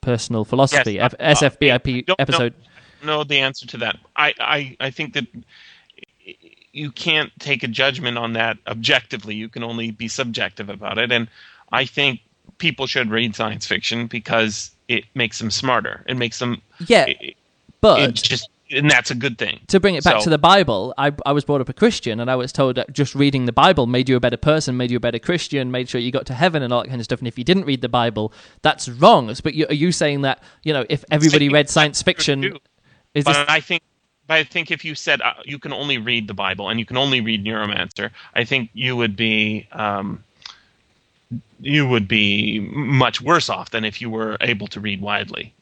personal 0.00 0.44
philosophy, 0.44 0.94
Yes, 0.94 1.14
F- 1.20 1.40
SFBIP 1.40 2.08
episode. 2.18 2.54
know 3.02 3.24
the 3.24 3.38
answer 3.38 3.66
to 3.66 3.76
that. 3.78 3.98
I, 4.16 4.34
I, 4.40 4.76
I 4.80 4.90
think 4.90 5.14
that 5.14 5.26
you 6.72 6.90
can't 6.92 7.32
take 7.38 7.62
a 7.62 7.68
judgment 7.68 8.18
on 8.18 8.34
that 8.34 8.58
objectively. 8.66 9.34
You 9.34 9.48
can 9.48 9.62
only 9.62 9.90
be 9.90 10.08
subjective 10.08 10.68
about 10.68 10.98
it. 10.98 11.10
And 11.10 11.28
I 11.72 11.84
think 11.84 12.20
people 12.58 12.86
should 12.86 13.10
read 13.10 13.34
science 13.34 13.66
fiction 13.66 14.06
because 14.06 14.70
it 14.88 15.04
makes 15.14 15.38
them 15.38 15.50
smarter. 15.50 16.04
It 16.06 16.16
makes 16.16 16.38
them. 16.38 16.62
Yeah, 16.86 17.06
It, 17.06 17.36
but 17.80 18.00
it 18.00 18.14
just 18.14 18.48
and 18.70 18.90
that's 18.90 19.10
a 19.10 19.14
good 19.14 19.38
thing. 19.38 19.60
to 19.68 19.80
bring 19.80 19.94
it 19.94 20.04
back 20.04 20.18
So- 20.18 20.24
to 20.24 20.30
the 20.30 20.38
Bible, 20.38 20.94
I, 20.98 21.12
I 21.24 21.32
was 21.32 21.44
brought 21.44 21.60
up 21.60 21.68
a 21.68 21.72
Christian, 21.72 22.20
and 22.20 22.30
I 22.30 22.36
was 22.36 22.52
told 22.52 22.76
that 22.76 22.92
just 22.92 23.14
reading 23.14 23.46
the 23.46 23.52
Bible 23.52 23.86
made 23.86 24.08
you 24.08 24.16
a 24.16 24.20
better 24.20 24.36
person, 24.36 24.76
made 24.76 24.90
you 24.90 24.96
a 24.98 25.00
better 25.00 25.18
Christian, 25.18 25.70
made 25.70 25.88
sure 25.88 26.00
you 26.00 26.10
got 26.10 26.26
to 26.26 26.34
heaven 26.34 26.62
and 26.62 26.72
all 26.72 26.82
that 26.82 26.88
kind 26.88 27.00
of 27.00 27.04
stuff. 27.04 27.18
And 27.18 27.28
if 27.28 27.38
you 27.38 27.44
didn't 27.44 27.64
read 27.64 27.80
the 27.80 27.88
Bible, 27.88 28.32
that's 28.62 28.88
wrong. 28.88 29.34
But 29.42 29.54
you, 29.54 29.66
are 29.68 29.74
you 29.74 29.92
saying 29.92 30.22
that 30.22 30.42
you 30.62 30.72
know 30.72 30.84
if 30.88 31.04
everybody 31.10 31.48
read 31.48 31.68
science 31.70 32.02
fiction, 32.02 32.44
is 33.14 33.24
this? 33.24 33.36
But 33.36 33.50
I 33.50 33.60
think, 33.60 33.82
but 34.26 34.34
I 34.34 34.44
think 34.44 34.70
if 34.70 34.84
you 34.84 34.94
said 34.94 35.20
uh, 35.22 35.34
you 35.44 35.58
can 35.58 35.72
only 35.72 35.98
read 35.98 36.28
the 36.28 36.34
Bible 36.34 36.68
and 36.68 36.78
you 36.78 36.86
can 36.86 36.96
only 36.96 37.20
read 37.20 37.44
Neuromancer, 37.44 38.10
I 38.34 38.44
think 38.44 38.70
you 38.74 38.96
would 38.96 39.16
be 39.16 39.66
um, 39.72 40.22
you 41.60 41.86
would 41.88 42.08
be 42.08 42.60
much 42.60 43.20
worse 43.20 43.48
off 43.48 43.70
than 43.70 43.84
if 43.84 44.00
you 44.00 44.10
were 44.10 44.36
able 44.40 44.66
to 44.68 44.80
read 44.80 45.00
widely. 45.00 45.52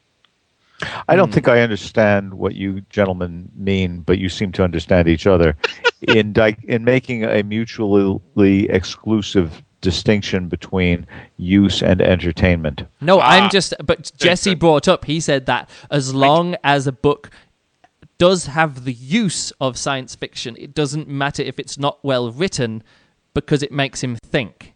I 1.07 1.15
don't 1.15 1.33
think 1.33 1.47
I 1.47 1.61
understand 1.61 2.33
what 2.33 2.53
you 2.55 2.81
gentlemen 2.89 3.49
mean, 3.55 4.01
but 4.01 4.19
you 4.19 4.29
seem 4.29 4.51
to 4.53 4.63
understand 4.63 5.07
each 5.07 5.25
other. 5.25 5.55
in 6.01 6.33
di- 6.33 6.57
in 6.67 6.83
making 6.83 7.23
a 7.23 7.41
mutually 7.43 8.69
exclusive 8.69 9.63
distinction 9.81 10.47
between 10.49 11.07
use 11.37 11.81
and 11.81 12.01
entertainment. 12.01 12.83
No, 13.01 13.19
Ah. 13.19 13.29
I'm 13.29 13.49
just. 13.49 13.73
But 13.83 14.11
Jesse 14.17 14.53
brought 14.55 14.87
up. 14.87 15.05
He 15.05 15.19
said 15.19 15.45
that 15.47 15.69
as 15.89 16.13
long 16.13 16.55
as 16.63 16.85
a 16.87 16.91
book 16.91 17.31
does 18.19 18.45
have 18.47 18.83
the 18.85 18.93
use 18.93 19.51
of 19.61 19.77
science 19.77 20.15
fiction, 20.15 20.55
it 20.59 20.73
doesn't 20.75 21.07
matter 21.07 21.41
if 21.43 21.59
it's 21.59 21.77
not 21.79 21.97
well 22.03 22.31
written, 22.31 22.83
because 23.33 23.61
it 23.63 23.71
makes 23.71 24.03
him 24.03 24.15
think. 24.15 24.73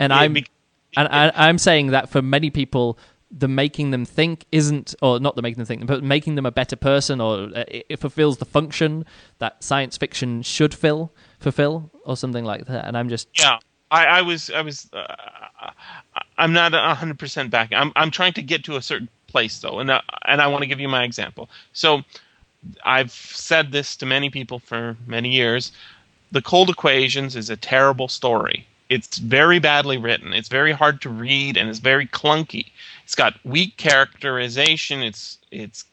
And 0.00 0.10
Yeah, 0.12 0.18
I'm 0.18 0.32
bec- 0.34 0.50
and 0.96 1.08
I, 1.08 1.32
I'm 1.34 1.58
saying 1.58 1.88
that 1.88 2.08
for 2.08 2.22
many 2.22 2.50
people, 2.50 2.98
the 3.30 3.48
making 3.48 3.90
them 3.90 4.04
think 4.04 4.46
isn't, 4.52 4.94
or 5.02 5.20
not 5.20 5.36
the 5.36 5.42
making 5.42 5.58
them 5.58 5.66
think, 5.66 5.86
but 5.86 6.02
making 6.02 6.34
them 6.34 6.46
a 6.46 6.50
better 6.50 6.76
person, 6.76 7.20
or 7.20 7.50
uh, 7.54 7.64
it, 7.68 7.86
it 7.88 7.96
fulfills 7.98 8.38
the 8.38 8.44
function 8.44 9.04
that 9.38 9.62
science 9.62 9.96
fiction 9.96 10.42
should 10.42 10.74
fill, 10.74 11.12
fulfill, 11.38 11.90
or 12.04 12.16
something 12.16 12.44
like 12.44 12.66
that. 12.66 12.86
And 12.86 12.96
I'm 12.96 13.08
just, 13.08 13.28
Yeah, 13.38 13.58
I, 13.90 14.06
I 14.06 14.22
was, 14.22 14.50
I 14.50 14.62
was, 14.62 14.88
uh, 14.92 15.14
I'm 16.38 16.52
not 16.52 16.72
hundred 16.96 17.18
percent 17.18 17.50
back. 17.50 17.72
I'm, 17.72 17.92
I'm 17.96 18.10
trying 18.10 18.32
to 18.34 18.42
get 18.42 18.64
to 18.64 18.76
a 18.76 18.82
certain 18.82 19.08
place 19.26 19.58
though, 19.60 19.78
and 19.78 19.90
uh, 19.90 20.00
and 20.24 20.40
I 20.40 20.46
want 20.46 20.62
to 20.62 20.66
give 20.66 20.80
you 20.80 20.88
my 20.88 21.04
example. 21.04 21.50
So 21.72 22.02
I've 22.84 23.12
said 23.12 23.72
this 23.72 23.96
to 23.96 24.06
many 24.06 24.30
people 24.30 24.58
for 24.58 24.96
many 25.06 25.30
years. 25.30 25.72
The 26.32 26.42
Cold 26.42 26.70
Equations 26.70 27.36
is 27.36 27.50
a 27.50 27.56
terrible 27.56 28.08
story. 28.08 28.66
It's 28.88 29.18
very 29.18 29.58
badly 29.58 29.98
written. 29.98 30.32
It's 30.32 30.48
very 30.48 30.72
hard 30.72 31.00
to 31.02 31.10
read 31.10 31.56
and 31.56 31.68
it's 31.68 31.78
very 31.78 32.06
clunky. 32.06 32.66
It's 33.04 33.14
got 33.14 33.34
weak 33.44 33.76
characterization. 33.76 35.02
It's 35.02 35.38
it's 35.50 35.84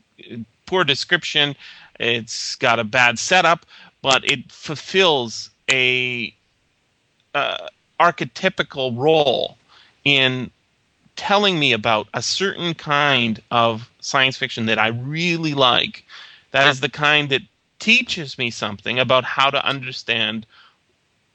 poor 0.65 0.83
description. 0.83 1.55
It's 1.99 2.55
got 2.55 2.79
a 2.79 2.83
bad 2.83 3.19
setup, 3.19 3.65
but 4.01 4.29
it 4.29 4.51
fulfills 4.51 5.49
a 5.69 6.33
uh, 7.33 7.67
archetypical 7.99 8.97
role 8.97 9.57
in 10.03 10.51
telling 11.15 11.59
me 11.59 11.71
about 11.71 12.07
a 12.13 12.21
certain 12.21 12.73
kind 12.73 13.41
of 13.51 13.89
science 13.99 14.37
fiction 14.37 14.65
that 14.65 14.79
I 14.79 14.87
really 14.87 15.53
like. 15.53 16.05
That 16.51 16.67
is 16.67 16.79
the 16.79 16.89
kind 16.89 17.29
that 17.29 17.41
teaches 17.79 18.37
me 18.37 18.49
something 18.49 18.99
about 18.99 19.23
how 19.23 19.49
to 19.49 19.65
understand 19.65 20.45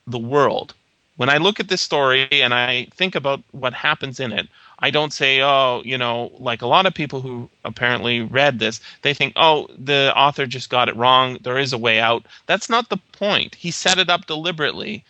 the 0.07 0.19
world. 0.19 0.75
When 1.21 1.29
I 1.29 1.37
look 1.37 1.61
at 1.61 1.69
this 1.69 1.83
story 1.83 2.27
and 2.33 2.55
I 2.55 2.87
think 2.95 3.15
about 3.15 3.43
what 3.51 3.75
happens 3.75 4.21
in 4.21 4.33
it, 4.33 4.49
I 4.79 4.91
don't 4.91 5.13
say, 5.13 5.43
oh, 5.43 5.83
you 5.85 5.99
know, 5.99 6.33
like 6.39 6.63
a 6.63 6.67
lot 6.67 6.87
of 6.87 6.95
people 6.95 7.21
who 7.21 7.51
apparently 7.63 8.23
read 8.23 8.59
this, 8.59 8.81
they 9.03 9.13
think, 9.13 9.35
oh, 9.37 9.69
the 9.79 10.15
author 10.17 10.47
just 10.47 10.71
got 10.71 10.89
it 10.89 10.97
wrong. 10.97 11.37
There 11.43 11.59
is 11.59 11.75
a 11.75 11.79
way 11.87 12.01
out. 12.01 12.25
That's 12.47 12.71
not 12.71 12.89
the 12.89 12.97
point. 13.13 13.55
He 13.55 13.71
set 13.71 13.99
it 13.99 14.09
up 14.09 14.25
deliberately 14.25 15.05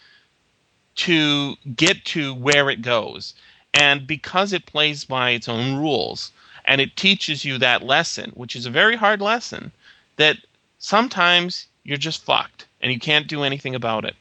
to 0.96 1.54
get 1.76 2.04
to 2.06 2.34
where 2.34 2.70
it 2.70 2.82
goes. 2.82 3.34
And 3.72 4.04
because 4.04 4.52
it 4.52 4.66
plays 4.66 5.04
by 5.04 5.30
its 5.30 5.48
own 5.48 5.76
rules 5.76 6.32
and 6.64 6.80
it 6.80 6.96
teaches 6.96 7.44
you 7.44 7.56
that 7.58 7.84
lesson, 7.84 8.32
which 8.34 8.56
is 8.56 8.66
a 8.66 8.70
very 8.70 8.96
hard 8.96 9.22
lesson, 9.22 9.70
that 10.16 10.38
sometimes 10.80 11.68
you're 11.84 11.96
just 11.96 12.24
fucked 12.24 12.66
and 12.82 12.90
you 12.90 12.98
can't 12.98 13.28
do 13.28 13.44
anything 13.44 13.76
about 13.76 14.04
it. 14.04 14.16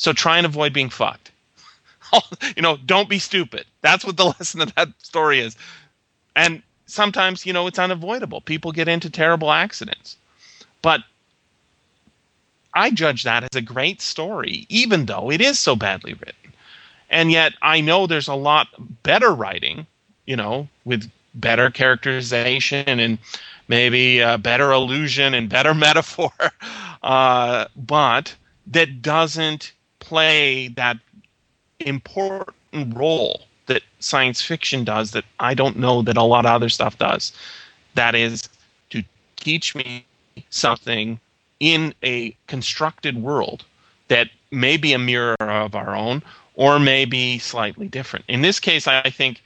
So 0.00 0.14
try 0.14 0.38
and 0.38 0.46
avoid 0.46 0.72
being 0.72 0.88
fucked. 0.88 1.30
you 2.56 2.62
know, 2.62 2.78
don't 2.78 3.10
be 3.10 3.18
stupid. 3.18 3.66
That's 3.82 4.02
what 4.02 4.16
the 4.16 4.24
lesson 4.38 4.62
of 4.62 4.74
that 4.74 4.88
story 5.02 5.40
is. 5.40 5.58
And 6.34 6.62
sometimes, 6.86 7.44
you 7.44 7.52
know, 7.52 7.66
it's 7.66 7.78
unavoidable. 7.78 8.40
People 8.40 8.72
get 8.72 8.88
into 8.88 9.10
terrible 9.10 9.52
accidents. 9.52 10.16
But 10.80 11.02
I 12.72 12.90
judge 12.90 13.24
that 13.24 13.44
as 13.44 13.54
a 13.54 13.60
great 13.60 14.00
story, 14.00 14.64
even 14.70 15.04
though 15.04 15.30
it 15.30 15.42
is 15.42 15.58
so 15.58 15.76
badly 15.76 16.14
written. 16.14 16.54
And 17.10 17.30
yet 17.30 17.52
I 17.60 17.82
know 17.82 18.06
there's 18.06 18.28
a 18.28 18.34
lot 18.34 18.68
better 19.02 19.34
writing, 19.34 19.86
you 20.24 20.36
know, 20.36 20.66
with 20.86 21.10
better 21.34 21.68
characterization 21.68 22.88
and 22.88 23.18
maybe 23.68 24.20
better 24.38 24.72
illusion 24.72 25.34
and 25.34 25.50
better 25.50 25.74
metaphor, 25.86 26.32
uh, 27.02 27.66
but 27.76 28.34
that 28.66 29.02
doesn't 29.02 29.72
play 30.10 30.66
that 30.66 30.96
important 31.78 32.96
role 32.96 33.42
that 33.66 33.82
science 34.00 34.42
fiction 34.42 34.82
does 34.82 35.12
that 35.12 35.24
I 35.38 35.54
don't 35.54 35.76
know 35.76 36.02
that 36.02 36.16
a 36.16 36.24
lot 36.24 36.46
of 36.46 36.50
other 36.50 36.68
stuff 36.68 36.98
does. 36.98 37.32
That 37.94 38.16
is 38.16 38.48
to 38.90 39.04
teach 39.36 39.76
me 39.76 40.04
something 40.50 41.20
in 41.60 41.94
a 42.02 42.36
constructed 42.48 43.22
world 43.22 43.64
that 44.08 44.30
may 44.50 44.76
be 44.76 44.92
a 44.94 44.98
mirror 44.98 45.36
of 45.38 45.76
our 45.76 45.94
own 45.94 46.24
or 46.54 46.80
may 46.80 47.04
be 47.04 47.38
slightly 47.38 47.86
different. 47.86 48.24
In 48.26 48.42
this 48.42 48.58
case, 48.58 48.88
I 48.88 49.10
think, 49.10 49.40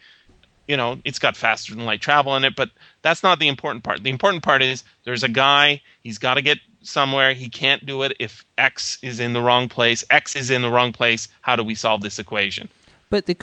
you 0.67 0.79
know, 0.79 0.99
it's 1.05 1.19
got 1.19 1.37
faster 1.37 1.75
than 1.75 1.85
light 1.85 2.01
travel 2.01 2.35
in 2.37 2.45
it, 2.45 2.57
but 2.57 2.71
that's 3.03 3.23
not 3.23 3.39
the 3.39 3.49
important 3.49 3.85
part. 3.85 4.03
The 4.03 4.09
important 4.09 4.43
part 4.43 4.62
is 4.62 4.83
there's 5.05 5.25
a 5.25 5.29
guy, 5.29 5.83
he's 6.03 6.17
got 6.17 6.35
to 6.35 6.43
get 6.43 6.57
somewhere, 6.87 7.35
he 7.35 7.49
can't 7.49 7.85
do 7.85 8.03
it 8.03 8.16
if 8.18 8.45
X 8.59 8.99
is 9.03 9.20
in 9.20 9.32
the 9.32 9.41
wrong 9.41 9.68
place, 9.68 10.05
X 10.11 10.37
is 10.37 10.51
in 10.51 10.62
the 10.62 10.70
wrong 10.70 10.93
place. 10.93 11.28
How 11.43 11.57
do 11.57 11.64
we 11.64 11.74
solve 11.74 12.03
this 12.03 12.18
equation? 12.18 12.68
But 13.11 13.26
the, 13.26 13.37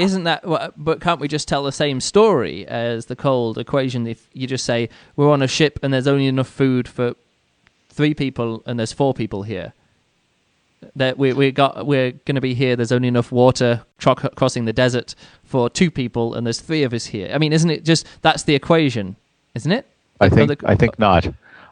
isn't 0.00 0.24
that? 0.24 0.42
But 0.76 1.00
can't 1.00 1.20
we 1.20 1.28
just 1.28 1.48
tell 1.48 1.62
the 1.62 1.72
same 1.72 2.00
story 2.00 2.66
as 2.66 3.06
the 3.06 3.16
cold 3.16 3.58
equation? 3.58 4.06
If 4.06 4.26
you 4.32 4.46
just 4.46 4.64
say 4.64 4.88
we're 5.16 5.30
on 5.30 5.42
a 5.42 5.48
ship 5.48 5.78
and 5.82 5.92
there's 5.92 6.06
only 6.06 6.26
enough 6.26 6.48
food 6.48 6.88
for 6.88 7.14
three 7.90 8.14
people 8.14 8.62
and 8.64 8.78
there's 8.78 8.92
four 8.92 9.12
people 9.12 9.42
here, 9.42 9.74
that 10.96 11.18
we 11.18 11.32
we 11.32 11.50
got 11.50 11.86
we're 11.86 12.12
going 12.12 12.36
to 12.36 12.40
be 12.40 12.54
here. 12.54 12.76
There's 12.76 12.92
only 12.92 13.08
enough 13.08 13.30
water 13.30 13.84
tro- 13.98 14.14
crossing 14.14 14.64
the 14.64 14.72
desert 14.72 15.14
for 15.44 15.68
two 15.68 15.90
people, 15.90 16.34
and 16.34 16.46
there's 16.46 16.60
three 16.60 16.82
of 16.82 16.94
us 16.94 17.06
here. 17.06 17.30
I 17.32 17.38
mean, 17.38 17.52
isn't 17.52 17.70
it 17.70 17.84
just 17.84 18.06
that's 18.22 18.44
the 18.44 18.54
equation, 18.54 19.16
isn't 19.54 19.72
it? 19.72 19.86
I 20.20 20.28
think 20.28 20.60
the, 20.60 20.68
I 20.68 20.74
think 20.74 20.98
not. 20.98 21.26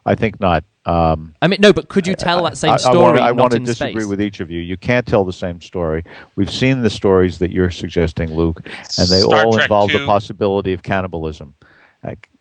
I 0.05 0.15
think 0.15 0.41
not. 0.41 0.65
Um, 0.87 1.35
I 1.43 1.49
mean, 1.49 1.61
no, 1.61 1.73
but 1.73 1.89
could 1.89 2.07
you 2.07 2.15
tell 2.15 2.45
that 2.45 2.57
same 2.57 2.79
story? 2.79 3.19
I, 3.19 3.27
I, 3.27 3.29
I 3.29 3.33
want 3.33 3.53
to 3.53 3.59
disagree 3.59 4.03
space? 4.03 4.09
with 4.09 4.21
each 4.21 4.39
of 4.39 4.51
you. 4.51 4.61
You 4.61 4.77
can't 4.77 5.05
tell 5.05 5.25
the 5.25 5.33
same 5.33 5.61
story. 5.61 6.05
We've 6.37 6.51
seen 6.51 6.83
the 6.83 6.91
stories 6.91 7.39
that 7.39 7.51
you're 7.51 7.73
suggesting, 7.73 8.33
Luke, 8.35 8.63
and 8.65 9.09
they 9.09 9.21
Star 9.21 9.45
all 9.45 9.53
Trek 9.53 9.65
involve 9.65 9.91
2. 9.91 9.99
the 9.99 10.07
possibility 10.07 10.73
of 10.73 10.85
cannibalism, 10.85 11.55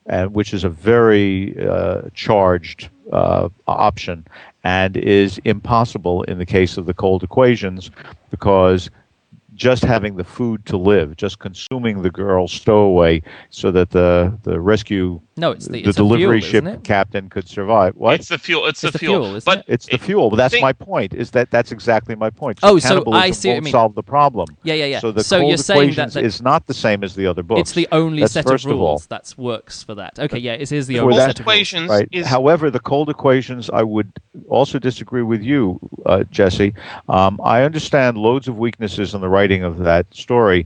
and 0.05 0.33
which 0.33 0.53
is 0.53 0.63
a 0.63 0.69
very 0.69 1.55
uh, 1.67 2.03
charged 2.13 2.89
uh, 3.11 3.49
option 3.67 4.25
and 4.63 4.95
is 4.97 5.39
impossible 5.45 6.23
in 6.23 6.37
the 6.37 6.45
case 6.45 6.77
of 6.77 6.85
the 6.85 6.93
cold 6.93 7.23
equations 7.23 7.91
because 8.29 8.89
just 9.55 9.83
having 9.83 10.17
the 10.17 10.23
food 10.23 10.65
to 10.65 10.77
live, 10.77 11.15
just 11.15 11.39
consuming 11.39 12.01
the 12.01 12.11
girl 12.11 12.47
stowaway 12.47 13.21
so 13.49 13.71
that 13.71 13.89
the, 13.91 14.37
the 14.43 14.59
rescue, 14.59 15.19
no, 15.37 15.51
it's 15.51 15.65
the, 15.67 15.81
the 15.81 15.89
it's 15.89 15.97
delivery 15.97 16.39
fuel, 16.39 16.51
ship 16.51 16.63
isn't 16.65 16.83
captain 16.85 17.27
could 17.29 17.45
survive. 17.49 17.93
What? 17.97 18.15
It's 18.21 18.29
the 18.29 18.37
fuel. 18.37 18.67
It's, 18.67 18.81
It's 18.83 18.93
the, 18.93 18.97
the 18.97 18.99
fuel, 18.99 19.35
isn't 19.35 19.43
but 19.43 19.57
it? 19.59 19.65
It's 19.67 19.85
the 19.87 19.97
fuel. 19.97 20.29
But 20.29 20.37
that's 20.37 20.53
think- 20.53 20.61
my 20.61 20.71
point. 20.71 21.13
Is 21.13 21.31
that 21.31 21.51
that's 21.51 21.73
exactly 21.73 22.15
my 22.15 22.29
point. 22.29 22.59
Oh, 22.63 22.79
so 22.79 23.03
I 23.11 23.31
see 23.31 23.49
what 23.49 23.51
you 23.51 23.55
won't 23.55 23.63
mean. 23.65 23.71
solve 23.73 23.95
the 23.95 24.03
problem. 24.03 24.47
Yeah, 24.63 24.75
yeah, 24.75 24.85
yeah. 24.85 24.99
So 24.99 25.11
the 25.11 25.25
So 25.25 25.39
cold 25.39 25.49
you're 25.49 25.57
saying 25.57 25.79
that- 25.79 25.83
equations 25.91 26.13
that- 26.13 26.23
is 26.23 26.41
not 26.41 26.67
the 26.67 26.73
same 26.73 27.03
as 27.03 27.15
the 27.15 27.27
other 27.27 27.43
books. 27.43 27.59
It's 27.59 27.73
the 27.73 27.87
only 27.91 28.21
That's 28.21 28.31
set 28.31 28.45
first 28.47 28.63
of 28.63 28.71
of 28.71 28.77
rules 28.77 29.07
that 29.07 29.33
works 29.37 29.83
for 29.83 29.93
that. 29.95 30.17
Okay, 30.19 30.37
yeah, 30.37 30.53
it 30.53 30.71
is 30.71 30.87
the 30.87 30.99
only 30.99 31.17
that- 31.17 31.31
set 31.31 31.39
of 31.41 31.45
rules. 31.45 31.53
equations 31.57 31.89
right. 31.89 32.07
is 32.13 32.25
However, 32.25 32.71
the 32.71 32.79
cold 32.79 33.09
equations, 33.09 33.69
I 33.69 33.83
would 33.83 34.09
also 34.47 34.79
disagree 34.79 35.21
with 35.23 35.41
you, 35.43 35.79
uh, 36.05 36.23
Jesse. 36.31 36.73
Um, 37.09 37.41
I 37.43 37.63
understand 37.63 38.17
loads 38.17 38.47
of 38.47 38.57
weaknesses 38.57 39.13
in 39.13 39.19
the 39.19 39.27
writing 39.29 39.63
of 39.63 39.79
that 39.79 40.05
story, 40.15 40.65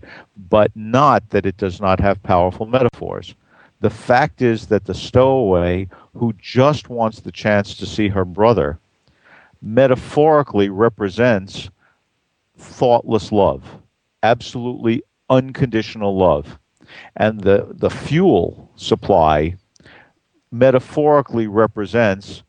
but 0.50 0.70
not 0.76 1.28
that 1.32 1.48
it 1.48 1.58
does 1.58 1.82
not 1.82 2.00
have 2.00 2.22
powerful 2.22 2.68
metaphors. 2.68 3.34
The 3.82 3.90
fact 3.90 4.42
is 4.42 4.68
that 4.68 4.86
the 4.86 4.94
stowaway 4.94 5.88
who 6.14 6.34
just 6.34 6.90
wants 6.90 7.22
the 7.22 7.32
chance 7.32 7.76
to 7.76 7.86
see 7.86 8.10
her 8.10 8.26
brother 8.26 8.80
metaphorically 9.62 10.70
represents 10.70 11.70
thoughtless 12.58 13.32
love, 13.32 13.64
absolutely 14.24 15.04
unconditional 15.30 16.18
love. 16.18 16.60
And 17.16 17.42
the, 17.42 17.68
the 17.72 17.90
fuel 17.90 18.70
supply 18.76 19.56
metaphorically 20.52 21.48
represents 21.48 22.44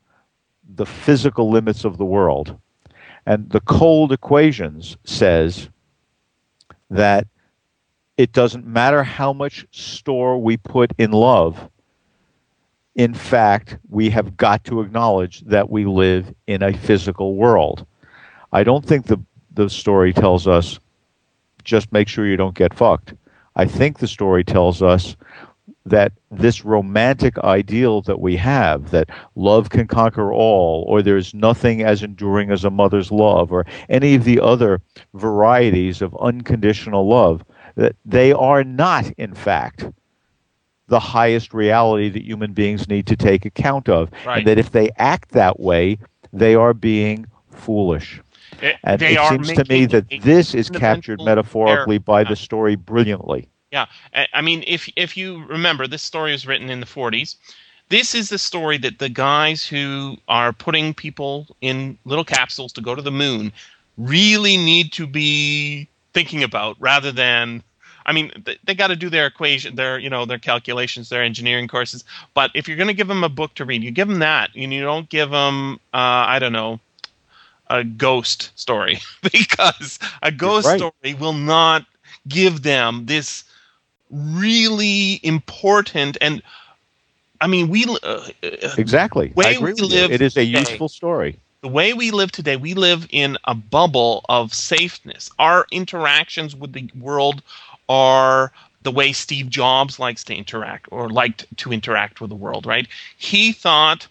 the 0.74 0.86
physical 0.86 1.50
limits 1.50 1.84
of 1.84 1.98
the 1.98 2.04
world. 2.04 2.58
And 3.26 3.50
the 3.50 3.60
cold 3.60 4.12
equations 4.12 4.96
says 5.04 5.68
that 6.88 7.26
it 8.20 8.32
doesn't 8.32 8.66
matter 8.66 9.02
how 9.02 9.32
much 9.32 9.64
store 9.70 10.36
we 10.36 10.58
put 10.58 10.92
in 10.98 11.10
love. 11.10 11.70
In 12.94 13.14
fact, 13.14 13.78
we 13.88 14.10
have 14.10 14.36
got 14.36 14.62
to 14.64 14.82
acknowledge 14.82 15.40
that 15.46 15.70
we 15.70 15.86
live 15.86 16.34
in 16.46 16.62
a 16.62 16.76
physical 16.76 17.34
world. 17.34 17.86
I 18.52 18.62
don't 18.62 18.84
think 18.84 19.06
the, 19.06 19.18
the 19.54 19.70
story 19.70 20.12
tells 20.12 20.46
us 20.46 20.78
just 21.64 21.92
make 21.92 22.08
sure 22.08 22.26
you 22.26 22.36
don't 22.36 22.54
get 22.54 22.74
fucked. 22.74 23.14
I 23.56 23.64
think 23.64 24.00
the 24.00 24.06
story 24.06 24.44
tells 24.44 24.82
us 24.82 25.16
that 25.86 26.12
this 26.30 26.62
romantic 26.62 27.38
ideal 27.38 28.02
that 28.02 28.20
we 28.20 28.36
have 28.36 28.90
that 28.90 29.08
love 29.34 29.70
can 29.70 29.86
conquer 29.86 30.30
all 30.30 30.84
or 30.88 31.00
there's 31.00 31.32
nothing 31.32 31.82
as 31.82 32.02
enduring 32.02 32.50
as 32.50 32.66
a 32.66 32.70
mother's 32.70 33.10
love 33.10 33.50
or 33.50 33.64
any 33.88 34.14
of 34.14 34.24
the 34.24 34.40
other 34.40 34.82
varieties 35.14 36.02
of 36.02 36.14
unconditional 36.20 37.08
love 37.08 37.42
that 37.80 37.96
they 38.04 38.30
are 38.32 38.62
not 38.62 39.10
in 39.16 39.32
fact 39.34 39.86
the 40.88 41.00
highest 41.00 41.54
reality 41.54 42.10
that 42.10 42.22
human 42.22 42.52
beings 42.52 42.86
need 42.88 43.06
to 43.06 43.16
take 43.16 43.46
account 43.46 43.88
of 43.88 44.10
Right. 44.26 44.38
and 44.38 44.46
that 44.46 44.58
if 44.58 44.70
they 44.72 44.90
act 44.98 45.30
that 45.30 45.58
way 45.58 45.98
they 46.32 46.54
are 46.54 46.74
being 46.74 47.26
foolish 47.50 48.20
eh, 48.60 48.68
it- 48.68 48.76
and 48.84 49.02
it 49.02 49.18
seems 49.28 49.52
to 49.52 49.64
me 49.64 49.86
that 49.86 50.04
this 50.22 50.54
is 50.54 50.68
captured 50.68 51.20
metaphorically 51.22 51.96
error. 51.96 52.00
by 52.00 52.24
the 52.24 52.36
story 52.36 52.76
brilliantly 52.76 53.48
Yeah, 53.72 53.86
I 54.14 54.26
I 54.34 54.40
mean, 54.42 54.62
if 54.66 54.88
if 54.96 55.16
you 55.16 55.44
remember, 55.46 55.86
this 55.86 56.02
story 56.02 56.32
was 56.32 56.46
written 56.46 56.68
in 56.70 56.80
the 56.80 56.86
40s. 56.86 57.36
This 57.88 58.14
is 58.14 58.28
the 58.28 58.38
story 58.38 58.78
that 58.78 58.98
the 58.98 59.08
guys 59.08 59.64
who 59.66 60.16
are 60.28 60.52
putting 60.52 60.92
people 60.92 61.46
in 61.60 61.96
little 62.04 62.24
capsules 62.24 62.72
to 62.74 62.80
go 62.80 62.94
to 62.94 63.02
the 63.02 63.10
moon 63.24 63.52
really 63.96 64.56
need 64.56 64.92
to 64.92 65.06
be 65.06 65.88
thinking 66.12 66.42
about, 66.42 66.76
rather 66.80 67.12
than. 67.12 67.62
I 68.10 68.12
mean, 68.12 68.32
they, 68.44 68.58
they 68.64 68.74
got 68.74 68.88
to 68.88 68.96
do 68.96 69.08
their 69.08 69.26
equation, 69.26 69.76
their 69.76 69.96
you 70.00 70.10
know 70.10 70.24
their 70.26 70.38
calculations, 70.38 71.08
their 71.10 71.22
engineering 71.22 71.68
courses. 71.68 72.04
But 72.34 72.50
if 72.54 72.66
you're 72.66 72.76
going 72.76 72.88
to 72.88 72.94
give 72.94 73.06
them 73.06 73.22
a 73.22 73.28
book 73.28 73.54
to 73.54 73.64
read, 73.64 73.84
you 73.84 73.92
give 73.92 74.08
them 74.08 74.18
that, 74.18 74.50
and 74.56 74.72
you 74.74 74.82
don't 74.82 75.08
give 75.08 75.30
them, 75.30 75.78
uh, 75.94 76.26
I 76.26 76.40
don't 76.40 76.52
know, 76.52 76.80
a 77.68 77.84
ghost 77.84 78.50
story 78.56 78.98
because 79.22 80.00
a 80.22 80.32
ghost 80.32 80.66
right. 80.66 80.78
story 80.80 81.14
will 81.14 81.34
not 81.34 81.86
give 82.28 82.62
them 82.64 83.06
this 83.06 83.44
really 84.10 85.20
important 85.22 86.18
and 86.20 86.42
I 87.40 87.46
mean 87.46 87.68
we 87.68 87.84
uh, 87.84 88.28
uh, 88.42 88.74
Exactly. 88.76 89.32
Way 89.36 89.56
we 89.58 89.72
live 89.72 90.10
It 90.10 90.20
is 90.20 90.36
a 90.36 90.44
today. 90.44 90.58
useful 90.58 90.88
story. 90.88 91.38
the 91.62 91.68
way 91.68 91.92
we 91.92 92.10
live 92.10 92.32
today, 92.32 92.56
we 92.56 92.74
live 92.74 93.06
in 93.10 93.38
a 93.44 93.54
bubble 93.54 94.24
of 94.28 94.52
safeness. 94.52 95.30
Our 95.38 95.66
interactions 95.70 96.56
with 96.56 96.72
the 96.72 96.90
world 96.98 97.42
are 97.90 98.52
the 98.82 98.92
way 98.92 99.12
Steve 99.12 99.50
Jobs 99.50 99.98
likes 99.98 100.22
to 100.24 100.34
interact 100.34 100.86
or 100.92 101.10
liked 101.10 101.44
to 101.58 101.72
interact 101.72 102.20
with 102.20 102.30
the 102.30 102.36
world, 102.36 102.64
right? 102.64 102.86
He 103.16 103.52
thought 103.52 104.06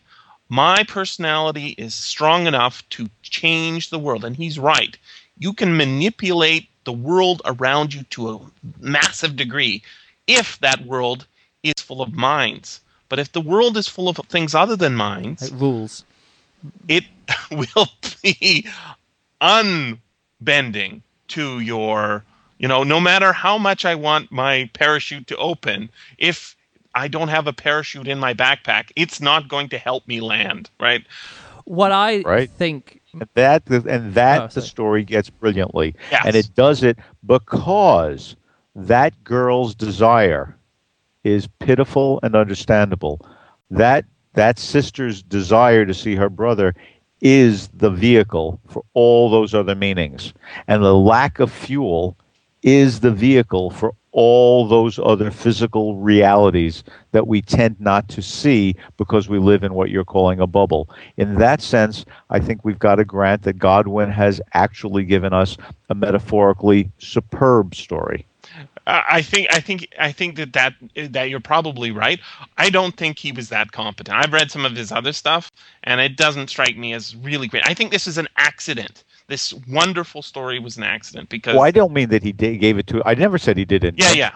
my 0.49 0.83
personality 0.83 1.69
is 1.77 1.95
strong 1.95 2.45
enough 2.45 2.87
to 2.89 3.07
change 3.23 3.89
the 3.89 3.97
world. 3.99 4.25
And 4.25 4.35
he's 4.35 4.59
right. 4.59 4.97
You 5.37 5.53
can 5.53 5.77
manipulate 5.77 6.67
the 6.83 6.91
world 6.91 7.41
around 7.45 7.93
you 7.93 8.03
to 8.11 8.29
a 8.29 8.39
massive 8.79 9.35
degree 9.37 9.81
if 10.27 10.59
that 10.59 10.85
world 10.85 11.25
is 11.63 11.75
full 11.81 12.01
of 12.01 12.13
minds. 12.13 12.81
But 13.07 13.19
if 13.19 13.31
the 13.31 13.41
world 13.41 13.77
is 13.77 13.87
full 13.87 14.09
of 14.09 14.17
things 14.27 14.53
other 14.53 14.75
than 14.75 14.95
minds, 14.95 15.51
Like 15.51 15.61
rules. 15.61 16.03
it 16.87 17.05
will 17.51 17.89
be 18.21 18.67
unbending 19.41 21.01
to 21.29 21.59
your 21.59 22.23
you 22.59 22.67
know 22.67 22.83
no 22.83 22.99
matter 23.01 23.33
how 23.33 23.57
much 23.57 23.85
i 23.85 23.95
want 23.95 24.31
my 24.31 24.69
parachute 24.73 25.27
to 25.27 25.37
open 25.37 25.89
if 26.19 26.55
i 26.95 27.07
don't 27.07 27.29
have 27.29 27.47
a 27.47 27.53
parachute 27.53 28.07
in 28.07 28.19
my 28.19 28.33
backpack 28.33 28.91
it's 28.95 29.21
not 29.21 29.47
going 29.49 29.69
to 29.69 29.79
help 29.79 30.07
me 30.07 30.21
land 30.21 30.69
right 30.79 31.05
What 31.65 31.91
I 31.91 32.25
Right. 32.25 32.49
think 32.49 33.01
And 33.13 33.29
that 33.35 33.63
and 33.69 34.13
that 34.15 34.43
Oh, 34.43 34.47
the 34.47 34.61
story 34.61 35.03
gets 35.03 35.29
brilliantly, 35.29 35.95
Yes. 36.11 36.25
and 36.25 36.35
it 36.35 36.53
does 36.55 36.83
it 36.83 36.97
because 37.25 38.35
that 38.75 39.23
girl's 39.23 39.75
desire 39.75 40.55
is 41.23 41.47
pitiful 41.59 42.19
and 42.23 42.35
understandable. 42.35 43.19
That 43.69 44.05
that 44.33 44.59
sister's 44.59 45.21
desire 45.23 45.85
to 45.85 45.93
see 45.93 46.15
her 46.15 46.29
brother 46.29 46.75
is 47.21 47.67
the 47.69 47.89
vehicle 47.91 48.59
for 48.67 48.83
all 48.93 49.29
those 49.29 49.53
other 49.53 49.75
meanings, 49.75 50.33
and 50.67 50.83
the 50.83 50.95
lack 50.95 51.39
of 51.39 51.51
fuel 51.51 52.17
is 52.63 52.99
the 52.99 53.11
vehicle 53.11 53.69
for 53.69 53.93
all 54.11 54.67
those 54.67 54.99
other 54.99 55.29
physical 55.31 55.95
realities 55.95 56.83
that 57.11 57.27
we 57.27 57.41
tend 57.41 57.79
not 57.79 58.07
to 58.09 58.21
see 58.21 58.75
because 58.97 59.29
we 59.29 59.39
live 59.39 59.63
in 59.63 59.73
what 59.73 59.89
you're 59.89 60.03
calling 60.03 60.39
a 60.39 60.47
bubble. 60.47 60.89
In 61.17 61.35
that 61.35 61.61
sense, 61.61 62.05
I 62.29 62.39
think 62.39 62.65
we've 62.65 62.79
got 62.79 62.95
to 62.95 63.05
grant 63.05 63.43
that 63.43 63.59
Godwin 63.59 64.11
has 64.11 64.41
actually 64.53 65.03
given 65.03 65.31
us 65.31 65.57
a 65.89 65.95
metaphorically 65.95 66.91
superb 66.97 67.75
story. 67.75 68.25
I 68.87 69.21
think 69.21 69.47
I 69.53 69.59
think 69.59 69.87
I 69.99 70.11
think 70.11 70.35
that, 70.37 70.53
that 70.53 70.73
that 71.11 71.29
you're 71.29 71.39
probably 71.39 71.91
right. 71.91 72.19
I 72.57 72.71
don't 72.71 72.97
think 72.97 73.19
he 73.19 73.31
was 73.31 73.49
that 73.49 73.71
competent. 73.71 74.17
I've 74.17 74.33
read 74.33 74.49
some 74.49 74.65
of 74.65 74.75
his 74.75 74.91
other 74.91 75.13
stuff, 75.13 75.51
and 75.83 76.01
it 76.01 76.17
doesn't 76.17 76.49
strike 76.49 76.75
me 76.75 76.93
as 76.93 77.15
really 77.15 77.47
great. 77.47 77.67
I 77.67 77.75
think 77.75 77.91
this 77.91 78.07
is 78.07 78.17
an 78.17 78.27
accident. 78.37 79.03
This 79.29 79.53
wonderful 79.69 80.21
story 80.21 80.59
was 80.59 80.75
an 80.77 80.83
accident 80.83 81.29
because 81.29 81.53
Well, 81.53 81.63
I 81.63 81.71
don't 81.71 81.93
mean 81.93 82.09
that 82.09 82.23
he 82.23 82.31
did, 82.33 82.59
gave 82.59 82.77
it 82.77 82.87
to. 82.87 83.01
I 83.05 83.13
never 83.13 83.37
said 83.37 83.55
he 83.57 83.63
did 83.65 83.83
it. 83.83 83.93
yeah, 83.97 84.11
yeah, 84.11 84.31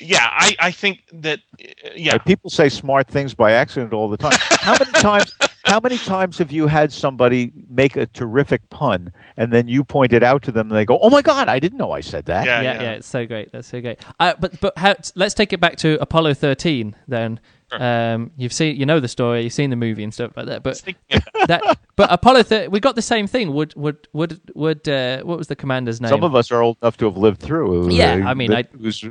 yeah. 0.00 0.28
I 0.30 0.56
I 0.60 0.70
think 0.70 1.00
that 1.12 1.40
uh, 1.60 1.90
yeah. 1.94 2.12
Like, 2.12 2.24
people 2.24 2.48
say 2.48 2.68
smart 2.68 3.08
things 3.08 3.34
by 3.34 3.52
accident 3.52 3.92
all 3.92 4.08
the 4.08 4.16
time. 4.16 4.38
How 4.60 4.76
many 4.78 4.92
times? 5.02 5.34
How 5.64 5.80
many 5.80 5.98
times 5.98 6.38
have 6.38 6.52
you 6.52 6.68
had 6.68 6.92
somebody 6.92 7.52
make 7.68 7.96
a 7.96 8.06
terrific 8.06 8.70
pun 8.70 9.12
and 9.36 9.52
then 9.52 9.66
you 9.66 9.82
point 9.82 10.12
it 10.12 10.22
out 10.22 10.42
to 10.44 10.52
them 10.52 10.70
and 10.70 10.76
they 10.78 10.84
go, 10.84 10.96
"Oh 11.00 11.10
my 11.10 11.22
God, 11.22 11.48
I 11.48 11.58
didn't 11.58 11.78
know 11.78 11.90
I 11.90 12.00
said 12.00 12.26
that." 12.26 12.46
Yeah, 12.46 12.60
yeah, 12.60 12.74
yeah. 12.74 12.82
yeah, 12.82 12.90
it's 12.92 13.08
so 13.08 13.26
great. 13.26 13.50
That's 13.50 13.66
so 13.66 13.80
great. 13.80 13.98
Uh, 14.20 14.34
but 14.38 14.60
but 14.60 14.78
how, 14.78 14.94
let's 15.16 15.34
take 15.34 15.52
it 15.52 15.58
back 15.60 15.76
to 15.78 15.98
Apollo 16.00 16.34
13 16.34 16.94
then. 17.08 17.40
Sure. 17.72 17.82
Um, 17.82 18.30
you've 18.36 18.52
seen, 18.52 18.76
you 18.76 18.86
know 18.86 19.00
the 19.00 19.08
story, 19.08 19.42
you've 19.42 19.52
seen 19.52 19.70
the 19.70 19.76
movie 19.76 20.04
and 20.04 20.14
stuff 20.14 20.36
like 20.36 20.46
that. 20.46 20.62
But 20.62 20.80
that, 21.10 21.24
that, 21.48 21.78
but 21.96 22.12
Apollo 22.12 22.44
13, 22.44 22.70
we 22.70 22.78
got 22.78 22.94
the 22.94 23.02
same 23.02 23.26
thing. 23.26 23.52
Would 23.54 23.74
would 23.74 24.06
would 24.12 24.40
would 24.54 24.88
uh, 24.88 25.22
what 25.22 25.36
was 25.38 25.48
the 25.48 25.56
commander's 25.56 26.00
name? 26.00 26.10
Some 26.10 26.22
of 26.22 26.34
us 26.36 26.52
are 26.52 26.62
old 26.62 26.76
enough 26.80 26.96
to 26.98 27.06
have 27.06 27.16
lived 27.16 27.40
through. 27.40 27.90
Yeah, 27.90 28.22
uh, 28.24 28.28
I 28.28 28.34
mean, 28.34 28.52
I- 28.52 28.64
was- 28.80 29.04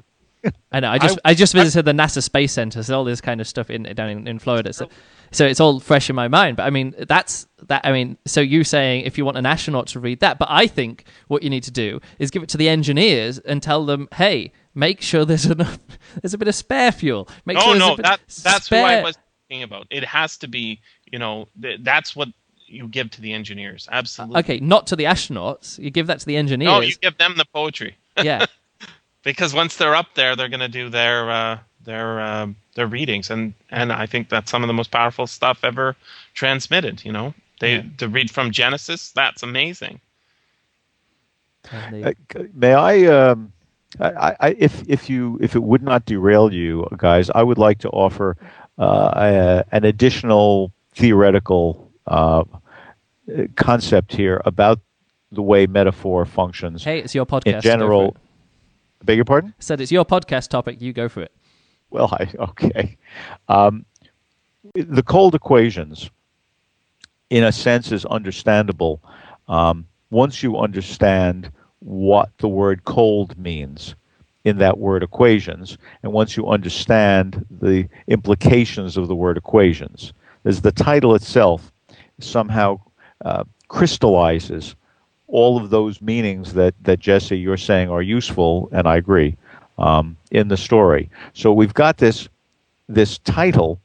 I 0.72 0.80
know. 0.80 0.91
I 0.91 0.99
just 0.99 1.20
I, 1.26 1.34
just 1.34 1.53
visited 1.53 1.86
the 1.86 1.91
NASA 1.91 2.22
Space 2.22 2.53
Center, 2.53 2.84
so 2.84 2.95
all 2.95 3.03
this 3.03 3.20
kind 3.20 3.41
of 3.41 3.47
stuff 3.47 3.70
in 3.72 3.84
down 3.84 4.10
in, 4.10 4.28
in 4.28 4.39
Florida. 4.39 4.74
So 4.74 4.88
so 5.32 5.45
it's 5.45 5.60
all 5.60 5.80
fresh 5.80 6.10
in 6.10 6.16
my 6.16 6.28
mind. 6.28 6.58
But 6.58 6.64
I 6.64 6.70
mean, 6.70 6.93
that's 7.08 7.47
that. 7.68 7.82
I 7.84 7.91
mean, 7.91 8.18
so 8.26 8.41
you 8.41 8.64
saying 8.64 9.06
if 9.06 9.18
you 9.18 9.26
want 9.26 9.38
an 9.38 9.45
astronaut 9.45 9.88
to 9.88 9.99
read 9.99 10.20
that, 10.20 10.38
but 10.38 10.47
I 10.51 10.68
think 10.68 11.06
what 11.30 11.41
you 11.43 11.49
need 11.49 11.64
to 11.64 11.72
do 11.72 11.99
is 12.20 12.30
give 12.30 12.43
it 12.43 12.49
to 12.49 12.58
the 12.58 12.70
engineers 12.70 13.39
and 13.39 13.62
tell 13.64 13.86
them, 13.86 14.08
hey, 14.14 14.51
make 14.76 15.01
sure 15.01 15.26
there's 15.26 15.45
enough, 15.57 15.80
there's 16.21 16.34
a 16.34 16.38
bit 16.38 16.47
of 16.47 16.55
spare 16.55 16.91
fuel. 16.91 17.28
Make 17.45 17.57
oh 17.57 17.61
sure 17.61 17.80
no, 17.80 17.95
that 17.95 18.19
that's 18.43 18.67
who 18.67 18.76
I 18.76 19.01
was 19.01 19.17
thinking 19.47 19.63
about. 19.63 19.88
It 19.89 20.03
has 20.03 20.38
to 20.38 20.47
be, 20.47 20.80
you 21.11 21.17
know, 21.17 21.47
th- 21.61 21.80
that's 21.82 22.15
what 22.15 22.28
you 22.67 22.88
give 22.88 23.09
to 23.11 23.21
the 23.21 23.34
engineers. 23.34 23.88
Absolutely. 23.91 24.39
Okay, 24.39 24.59
not 24.59 24.88
to 24.88 24.95
the 24.95 25.05
astronauts. 25.05 25.80
You 25.80 25.89
give 25.89 26.07
that 26.07 26.19
to 26.19 26.26
the 26.26 26.36
engineers. 26.36 26.67
No, 26.67 26.82
you 26.82 26.95
give 26.95 27.17
them 27.17 27.36
the 27.38 27.45
poetry 27.45 27.95
yeah. 28.23 28.45
because 29.23 29.53
once 29.53 29.76
they're 29.78 29.95
up 29.95 30.13
there, 30.15 30.36
they're 30.36 30.49
going 30.49 30.59
to 30.59 30.67
do 30.67 30.89
their 30.89 31.30
uh, 31.30 31.59
their 31.84 32.19
uh, 32.19 32.47
their 32.76 32.88
readings, 32.88 33.30
and 33.30 33.53
and 33.71 33.91
I 33.93 34.05
think 34.05 34.30
that's 34.30 34.51
some 34.51 34.63
of 34.63 34.67
the 34.67 34.73
most 34.73 34.91
powerful 34.91 35.28
stuff 35.28 35.59
ever 35.63 35.95
transmitted. 36.34 37.05
You 37.05 37.11
know, 37.11 37.34
they 37.59 37.76
Yeah. 37.76 37.84
to 37.99 38.09
read 38.09 38.32
from 38.32 38.51
Genesis. 38.51 39.11
That's 39.11 39.43
amazing. 39.43 40.01
And 41.71 42.05
Uh, 42.05 42.13
may 42.53 42.73
I, 42.73 43.05
um, 43.05 43.51
I, 43.99 44.35
I, 44.39 44.55
if 44.57 44.83
if 44.87 45.09
you 45.09 45.37
if 45.41 45.55
it 45.55 45.63
would 45.63 45.83
not 45.83 46.05
derail 46.05 46.51
you 46.53 46.87
guys, 46.97 47.29
I 47.29 47.43
would 47.43 47.57
like 47.57 47.79
to 47.79 47.89
offer 47.89 48.37
uh, 48.77 49.11
a, 49.15 49.65
an 49.71 49.85
additional 49.85 50.71
theoretical 50.93 51.91
uh, 52.07 52.43
concept 53.55 54.13
here 54.13 54.41
about 54.45 54.79
the 55.31 55.41
way 55.41 55.67
metaphor 55.67 56.25
functions 56.25 56.83
hey, 56.83 56.99
it's 56.99 57.15
your 57.15 57.25
podcast. 57.25 57.55
in 57.55 57.61
general. 57.61 58.15
Beg 59.03 59.17
your 59.17 59.25
pardon? 59.25 59.53
Said 59.59 59.81
it's 59.81 59.91
your 59.91 60.05
podcast 60.05 60.49
topic. 60.49 60.81
You 60.81 60.93
go 60.93 61.09
for 61.09 61.21
it. 61.21 61.31
Well, 61.89 62.09
I 62.11 62.29
okay. 62.39 62.97
Um, 63.47 63.85
the 64.73 65.03
cold 65.03 65.35
equations, 65.35 66.09
in 67.29 67.43
a 67.43 67.51
sense, 67.51 67.91
is 67.91 68.05
understandable 68.05 69.01
um, 69.47 69.87
once 70.09 70.41
you 70.41 70.57
understand 70.57 71.51
what 71.86 72.29
the 72.39 72.49
word 72.49 72.83
cold 72.86 73.38
means 73.38 73.95
in 74.43 74.57
that 74.57 74.77
word 74.77 75.03
equations, 75.03 75.77
and 76.03 76.11
once 76.11 76.36
you 76.36 76.47
understand 76.47 77.45
the 77.49 77.88
implications 78.07 78.97
of 78.97 79.07
the 79.07 79.15
word 79.15 79.38
equations. 79.38 80.13
As 80.45 80.61
the 80.61 80.71
title 80.71 81.15
itself 81.15 81.71
somehow 82.19 82.79
uh, 83.23 83.43
crystallizes 83.67 84.75
all 85.27 85.57
of 85.57 85.69
those 85.69 86.01
meanings 86.01 86.53
that, 86.53 86.75
that 86.83 86.99
Jesse 86.99 87.38
you're 87.38 87.57
saying 87.57 87.89
are 87.89 88.01
useful, 88.01 88.69
and 88.71 88.88
I 88.88 88.97
agree 88.97 89.36
um, 89.77 90.17
in 90.31 90.47
the 90.47 90.57
story. 90.57 91.09
So 91.33 91.53
we've 91.53 91.73
got 91.73 91.97
this 91.97 92.27
this 92.88 93.17
title 93.19 93.81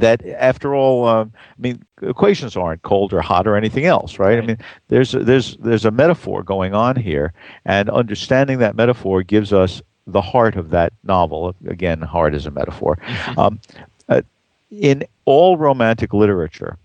that, 0.00 0.24
after 0.26 0.74
all, 0.74 1.06
um, 1.06 1.32
I 1.36 1.60
mean, 1.60 1.84
equations 2.02 2.56
aren't 2.56 2.82
cold 2.82 3.12
or 3.12 3.20
hot 3.20 3.46
or 3.46 3.56
anything 3.56 3.84
else, 3.84 4.18
right? 4.18 4.38
I 4.38 4.40
mean, 4.40 4.58
there's 4.88 5.14
a, 5.14 5.20
there's 5.20 5.56
there's 5.58 5.84
a 5.84 5.90
metaphor 5.90 6.42
going 6.42 6.74
on 6.74 6.96
here, 6.96 7.32
and 7.64 7.90
understanding 7.90 8.58
that 8.58 8.76
metaphor 8.76 9.22
gives 9.22 9.52
us 9.52 9.82
the 10.06 10.20
heart 10.20 10.56
of 10.56 10.70
that 10.70 10.92
novel. 11.02 11.54
Again, 11.66 12.00
heart 12.00 12.34
is 12.34 12.46
a 12.46 12.50
metaphor. 12.50 12.98
Um, 13.36 13.60
uh, 14.08 14.22
in 14.70 15.04
all 15.24 15.56
romantic 15.56 16.12
literature, 16.12 16.76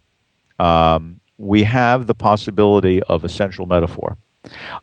um, 0.58 1.20
we 1.38 1.64
have 1.64 2.08
the 2.08 2.16
possibility 2.16 3.04
of 3.04 3.24
a 3.24 3.30
central 3.30 3.68
metaphor. 3.68 4.18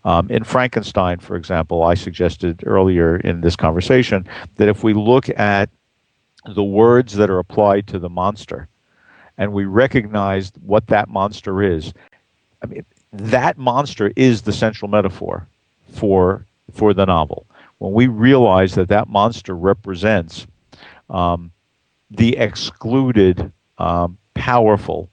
Um, 0.05 0.31
in 0.31 0.45
Frankenstein, 0.45 1.19
for 1.19 1.37
example, 1.37 1.83
I 1.83 1.95
suggested 1.95 2.63
earlier 2.67 3.17
in 3.17 3.41
this 3.41 3.57
conversation 3.57 4.27
that 4.57 4.69
if 4.69 4.85
we 4.85 4.93
look 4.93 5.29
at 5.31 5.71
the 6.49 6.65
words 6.65 7.15
that 7.15 7.31
are 7.31 7.39
applied 7.39 7.87
to 7.89 7.99
the 7.99 8.09
monster 8.09 8.69
and 9.39 9.53
we 9.53 9.65
recognize 9.65 10.53
what 10.65 10.87
that 10.87 11.09
monster 11.09 11.63
is, 11.63 11.93
I 12.63 12.67
mean, 12.67 12.85
that 13.13 13.59
monster 13.59 14.13
is 14.17 14.43
the 14.43 14.53
central 14.53 14.91
metaphor 14.91 15.47
for, 15.93 16.47
for 16.73 16.95
the 16.95 17.05
novel. 17.05 17.47
When 17.79 17.93
we 17.93 18.07
realize 18.07 18.75
that 18.75 18.89
that 18.89 19.09
monster 19.09 19.55
represents 19.55 20.47
um, 21.11 21.51
the 22.11 22.37
excluded, 22.37 23.53
um, 23.79 24.17
powerful 24.35 25.11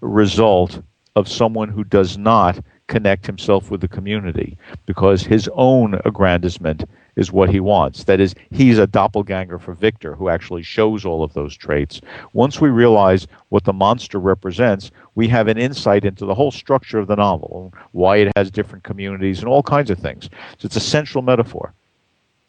result 0.00 0.82
of 1.16 1.28
someone 1.28 1.68
who 1.68 1.84
does 1.84 2.18
not 2.18 2.58
connect 2.88 3.26
himself 3.26 3.70
with 3.70 3.80
the 3.80 3.88
community 3.88 4.56
because 4.86 5.22
his 5.22 5.48
own 5.54 5.98
aggrandizement 6.04 6.84
is 7.16 7.30
what 7.30 7.50
he 7.50 7.60
wants. 7.60 8.04
That 8.04 8.20
is, 8.20 8.34
he's 8.50 8.78
a 8.78 8.86
doppelganger 8.86 9.58
for 9.58 9.74
Victor 9.74 10.14
who 10.14 10.28
actually 10.28 10.62
shows 10.62 11.04
all 11.04 11.22
of 11.22 11.34
those 11.34 11.56
traits. 11.56 12.00
Once 12.32 12.60
we 12.60 12.70
realize 12.70 13.26
what 13.50 13.64
the 13.64 13.72
monster 13.72 14.18
represents, 14.18 14.90
we 15.14 15.28
have 15.28 15.48
an 15.48 15.58
insight 15.58 16.04
into 16.04 16.24
the 16.24 16.34
whole 16.34 16.50
structure 16.50 16.98
of 16.98 17.08
the 17.08 17.16
novel, 17.16 17.72
why 17.92 18.16
it 18.16 18.32
has 18.36 18.50
different 18.50 18.84
communities 18.84 19.40
and 19.40 19.48
all 19.48 19.62
kinds 19.62 19.90
of 19.90 19.98
things. 19.98 20.30
So 20.58 20.66
it's 20.66 20.76
a 20.76 20.80
central 20.80 21.22
metaphor. 21.22 21.74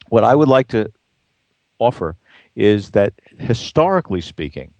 What 0.09 0.24
I 0.24 0.36
would 0.36 0.47
like 0.47 0.70
to 0.70 0.91
offer 1.80 2.16
is 2.55 2.91
that 2.91 3.14
historically 3.39 4.22
speaking, 4.22 4.74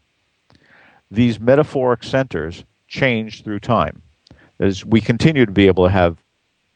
these 1.12 1.40
metaphoric 1.40 2.04
centers 2.04 2.64
change 2.88 3.44
through 3.44 3.60
time. 3.60 4.02
As 4.60 4.86
we 4.86 5.02
continue 5.02 5.46
to 5.46 5.52
be 5.52 5.68
able 5.68 5.84
to 5.86 5.92
have 5.92 6.18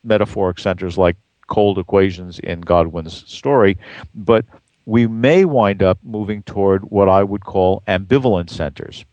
metaphoric 0.04 0.60
centers 0.60 0.98
like 0.98 1.16
cold 1.48 1.78
equations 1.78 2.40
in 2.40 2.62
Godwin's 2.62 3.24
story, 3.32 3.78
but 4.14 4.46
we 4.86 5.08
may 5.08 5.44
wind 5.44 5.84
up 5.84 6.00
moving 6.04 6.44
toward 6.44 6.84
what 6.84 7.10
I 7.10 7.24
would 7.24 7.44
call 7.44 7.84
ambivalent 7.88 8.50
centers. 8.50 9.04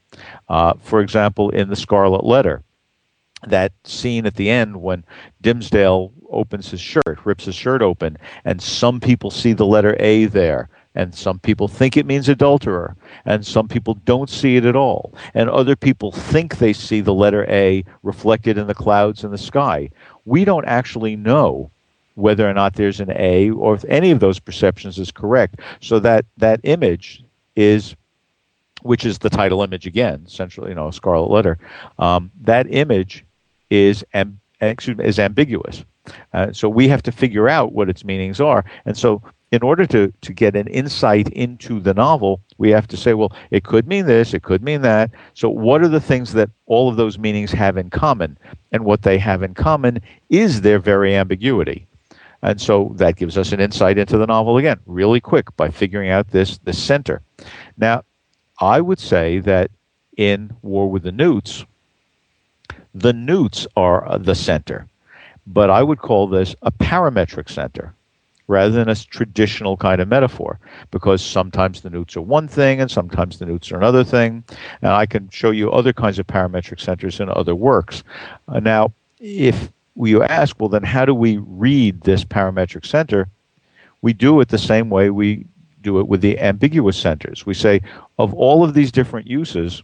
Uh, 0.49 0.75
for 0.81 1.01
example, 1.01 1.51
in 1.51 1.69
The 1.69 1.77
Scarlet 1.77 2.25
Letter, 2.25 2.63
that 3.47 3.73
scene 3.85 4.27
at 4.27 4.37
the 4.37 4.51
end 4.51 4.81
when 4.81 5.05
Dimmesdale 5.43 6.13
opens 6.31 6.71
his 6.71 6.81
shirt, 6.81 7.19
rips 7.25 7.45
his 7.45 7.55
shirt 7.55 7.83
open, 7.83 8.17
and 8.45 8.63
some 8.63 9.01
people 9.01 9.31
see 9.31 9.53
the 9.53 9.67
letter 9.67 9.97
A 10.01 10.27
there, 10.27 10.69
and 10.95 11.15
some 11.15 11.39
people 11.39 11.69
think 11.69 11.97
it 11.97 12.07
means 12.07 12.29
adulterer, 12.29 12.97
and 13.25 13.45
some 13.45 13.69
people 13.69 13.95
don't 14.05 14.31
see 14.31 14.57
it 14.57 14.65
at 14.65 14.77
all, 14.77 15.15
and 15.35 15.51
other 15.51 15.77
people 15.77 16.13
think 16.13 16.59
they 16.59 16.73
see 16.73 17.01
the 17.01 17.15
letter 17.15 17.45
A 17.49 17.85
reflected 18.03 18.57
in 18.59 18.67
the 18.67 18.75
clouds 18.75 19.25
in 19.25 19.31
the 19.31 19.39
sky. 19.39 19.91
We 20.25 20.45
don't 20.45 20.67
actually 20.67 21.17
know 21.17 21.71
whether 22.15 22.49
or 22.49 22.55
not 22.55 22.75
there's 22.75 23.01
an 23.01 23.11
A 23.17 23.51
or 23.51 23.75
if 23.75 23.85
any 23.89 24.11
of 24.11 24.21
those 24.21 24.39
perceptions 24.39 24.99
is 24.99 25.11
correct. 25.11 25.61
So 25.81 25.99
that 26.01 26.25
that 26.37 26.61
image 26.63 27.23
is, 27.57 27.95
which 28.83 29.05
is 29.05 29.19
the 29.19 29.31
title 29.31 29.63
image 29.63 29.87
again, 29.87 30.25
essentially, 30.27 30.71
you 30.71 30.75
know, 30.75 30.91
Scarlet 30.91 31.31
Letter. 31.31 31.59
Um, 31.99 32.31
that 32.43 32.67
image 32.71 33.25
is 33.71 34.05
am, 34.15 34.41
excuse 34.61 34.97
me, 34.97 35.05
is 35.05 35.19
ambiguous. 35.19 35.85
Uh, 36.33 36.53
so 36.53 36.69
we 36.69 36.89
have 36.89 37.03
to 37.03 37.13
figure 37.13 37.49
out 37.49 37.73
what 37.73 37.89
its 37.89 38.05
meanings 38.05 38.41
are. 38.41 38.65
And 38.85 38.97
so 38.97 39.23
in 39.55 39.63
order 39.63 39.87
to, 39.87 40.13
to 40.21 40.33
get 40.33 40.57
an 40.57 40.67
insight 40.67 41.29
into 41.29 41.79
the 41.79 41.95
novel, 41.95 42.41
we 42.59 42.71
have 42.71 42.89
to 42.89 42.97
say, 42.97 43.15
well, 43.15 43.33
it 43.53 43.63
could 43.63 43.87
mean 43.87 44.07
this, 44.07 44.35
it 44.35 44.43
could 44.43 44.65
mean 44.65 44.83
that. 44.83 45.13
So, 45.35 45.49
what 45.49 45.81
are 45.81 45.89
the 45.89 46.01
things 46.01 46.33
that 46.33 46.51
all 46.67 46.89
of 46.89 46.97
those 46.97 47.19
meanings 47.19 47.53
have 47.53 47.77
in 47.77 47.89
common? 47.89 48.37
And 48.73 48.85
what 48.85 49.03
they 49.03 49.17
have 49.19 49.45
in 49.45 49.55
common 49.55 50.01
is 50.29 50.63
their 50.63 50.81
very 50.81 51.15
ambiguity. 51.15 51.87
And 52.45 52.61
so 52.61 52.93
that 52.97 53.17
gives 53.17 53.39
us 53.39 53.53
an 53.53 53.61
insight 53.61 53.97
into 53.97 54.19
the 54.19 54.27
novel 54.27 54.59
again, 54.59 54.79
really 54.85 55.19
quick 55.19 55.57
by 55.57 55.71
figuring 55.71 56.11
out 56.11 56.31
this, 56.31 56.59
this 56.59 56.81
center. 56.81 57.23
Now, 57.79 58.05
I 58.61 58.83
would 58.83 59.01
say 59.01 59.39
that 59.41 59.71
in 60.19 60.55
War 60.61 60.91
with 60.91 61.05
the 61.05 61.11
Newts, 61.11 61.65
the 62.95 63.15
newts 63.15 63.67
are 63.77 64.19
the 64.19 64.35
center, 64.35 64.87
but 65.47 65.71
I 65.71 65.83
would 65.83 65.99
call 65.99 66.29
this 66.29 66.55
a 66.61 66.71
parametric 66.71 67.49
center 67.49 67.95
rather 68.47 68.71
than 68.71 68.91
a 68.91 68.95
traditional 68.95 69.79
kind 69.79 70.03
of 70.03 70.09
metaphor 70.09 70.61
because 70.91 71.25
sometimes 71.25 71.81
the 71.81 71.89
newts 71.89 72.15
are 72.15 72.21
one 72.21 72.47
thing 72.47 72.79
and 72.79 72.91
sometimes 72.91 73.39
the 73.39 73.47
newts 73.47 73.73
are 73.73 73.79
another 73.79 74.05
thing. 74.05 74.45
And 74.83 74.93
I 74.93 75.07
can 75.07 75.31
show 75.31 75.51
you 75.51 75.73
other 75.73 75.95
kinds 75.95 76.19
of 76.19 76.27
parametric 76.27 76.79
centers 76.79 77.21
in 77.21 77.31
other 77.31 77.55
works. 77.55 78.05
Uh, 78.49 78.61
now, 78.61 78.93
if 79.19 79.73
you 79.97 80.23
ask, 80.23 80.59
well, 80.59 80.69
then 80.69 80.83
how 80.83 81.05
do 81.05 81.15
we 81.15 81.39
read 81.39 82.03
this 82.03 82.25
parametric 82.25 82.85
center? 82.87 83.29
We 84.03 84.13
do 84.13 84.41
it 84.41 84.49
the 84.49 84.59
same 84.59 84.91
way 84.91 85.11
we 85.11 85.47
do 85.83 86.01
it 86.01 86.09
with 86.09 86.21
the 86.21 86.39
ambiguous 86.41 86.97
centers. 86.97 87.47
We 87.47 87.55
say, 87.55 87.81
of 88.19 88.35
all 88.35 88.65
of 88.65 88.75
these 88.75 88.91
different 88.91 89.27
uses, 89.27 89.83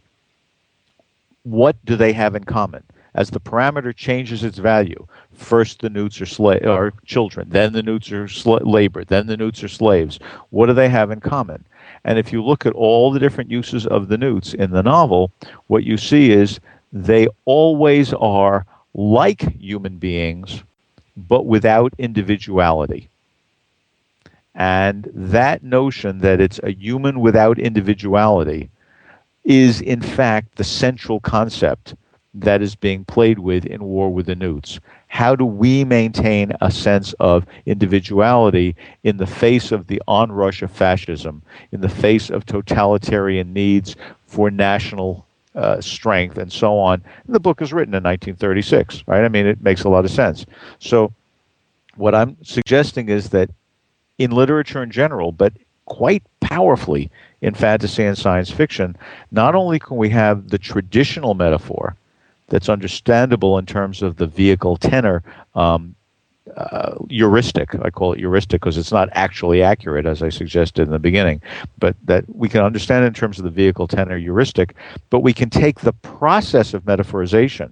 what 1.44 1.76
do 1.84 1.96
they 1.96 2.12
have 2.12 2.34
in 2.34 2.44
common? 2.44 2.82
As 3.14 3.30
the 3.30 3.40
parameter 3.40 3.94
changes 3.94 4.44
its 4.44 4.58
value, 4.58 5.06
first 5.32 5.80
the 5.80 5.90
newts 5.90 6.20
are, 6.20 6.26
sla- 6.26 6.64
are 6.64 6.92
children, 7.04 7.48
then 7.50 7.72
the 7.72 7.82
newts 7.82 8.12
are 8.12 8.28
sl- 8.28 8.58
labor, 8.58 9.04
then 9.04 9.26
the 9.26 9.36
newts 9.36 9.64
are 9.64 9.68
slaves. 9.68 10.20
What 10.50 10.66
do 10.66 10.74
they 10.74 10.88
have 10.88 11.10
in 11.10 11.20
common? 11.20 11.64
And 12.04 12.18
if 12.18 12.32
you 12.32 12.42
look 12.42 12.66
at 12.66 12.72
all 12.72 13.10
the 13.10 13.18
different 13.18 13.50
uses 13.50 13.86
of 13.86 14.08
the 14.08 14.18
newts 14.18 14.54
in 14.54 14.70
the 14.70 14.82
novel, 14.82 15.32
what 15.66 15.84
you 15.84 15.96
see 15.96 16.30
is 16.30 16.60
they 16.92 17.26
always 17.46 18.12
are 18.14 18.64
like 18.94 19.42
human 19.58 19.98
beings, 19.98 20.62
but 21.16 21.46
without 21.46 21.92
individuality. 21.98 23.08
And 24.54 25.08
that 25.14 25.62
notion 25.62 26.18
that 26.18 26.40
it's 26.40 26.60
a 26.62 26.72
human 26.72 27.20
without 27.20 27.58
individuality 27.58 28.70
is, 29.44 29.80
in 29.80 30.02
fact, 30.02 30.56
the 30.56 30.64
central 30.64 31.20
concept 31.20 31.94
that 32.34 32.62
is 32.62 32.74
being 32.76 33.04
played 33.04 33.38
with 33.38 33.64
in 33.64 33.82
War 33.82 34.12
with 34.12 34.26
the 34.26 34.36
Newts. 34.36 34.80
How 35.08 35.34
do 35.34 35.44
we 35.44 35.84
maintain 35.84 36.52
a 36.60 36.70
sense 36.70 37.12
of 37.14 37.46
individuality 37.66 38.76
in 39.02 39.16
the 39.16 39.26
face 39.26 39.72
of 39.72 39.88
the 39.88 40.00
onrush 40.06 40.62
of 40.62 40.70
fascism, 40.70 41.42
in 41.72 41.80
the 41.80 41.88
face 41.88 42.30
of 42.30 42.46
totalitarian 42.46 43.52
needs 43.52 43.96
for 44.26 44.50
national 44.50 45.26
uh, 45.54 45.80
strength 45.80 46.38
and 46.38 46.52
so 46.52 46.78
on. 46.78 47.02
And 47.26 47.34
the 47.34 47.40
book 47.40 47.60
is 47.62 47.72
written 47.72 47.94
in 47.94 48.02
1936, 48.02 49.04
right? 49.06 49.24
I 49.24 49.28
mean, 49.28 49.46
it 49.46 49.62
makes 49.62 49.84
a 49.84 49.88
lot 49.88 50.04
of 50.04 50.10
sense. 50.10 50.46
So, 50.78 51.12
what 51.96 52.14
I'm 52.14 52.36
suggesting 52.42 53.08
is 53.08 53.30
that 53.30 53.50
in 54.18 54.30
literature 54.30 54.82
in 54.82 54.90
general, 54.90 55.32
but 55.32 55.52
quite 55.86 56.22
powerfully 56.40 57.10
in 57.40 57.54
fantasy 57.54 58.04
and 58.04 58.16
science 58.16 58.50
fiction, 58.50 58.96
not 59.32 59.54
only 59.54 59.78
can 59.78 59.96
we 59.96 60.08
have 60.10 60.50
the 60.50 60.58
traditional 60.58 61.34
metaphor 61.34 61.96
that's 62.48 62.68
understandable 62.68 63.58
in 63.58 63.66
terms 63.66 64.02
of 64.02 64.16
the 64.16 64.26
vehicle 64.26 64.76
tenor 64.76 65.22
um, 65.54 65.94
uh, 66.56 66.96
heuristic. 67.08 67.74
I 67.82 67.90
call 67.90 68.12
it 68.12 68.18
heuristic 68.18 68.60
because 68.60 68.78
it's 68.78 68.92
not 68.92 69.08
actually 69.12 69.62
accurate, 69.62 70.06
as 70.06 70.22
I 70.22 70.28
suggested 70.28 70.82
in 70.82 70.90
the 70.90 70.98
beginning, 70.98 71.40
but 71.78 71.96
that 72.04 72.24
we 72.34 72.48
can 72.48 72.62
understand 72.62 73.04
in 73.04 73.14
terms 73.14 73.38
of 73.38 73.44
the 73.44 73.50
vehicle 73.50 73.86
tenor 73.86 74.18
heuristic, 74.18 74.74
but 75.10 75.20
we 75.20 75.32
can 75.32 75.50
take 75.50 75.80
the 75.80 75.92
process 75.92 76.74
of 76.74 76.84
metaphorization 76.84 77.70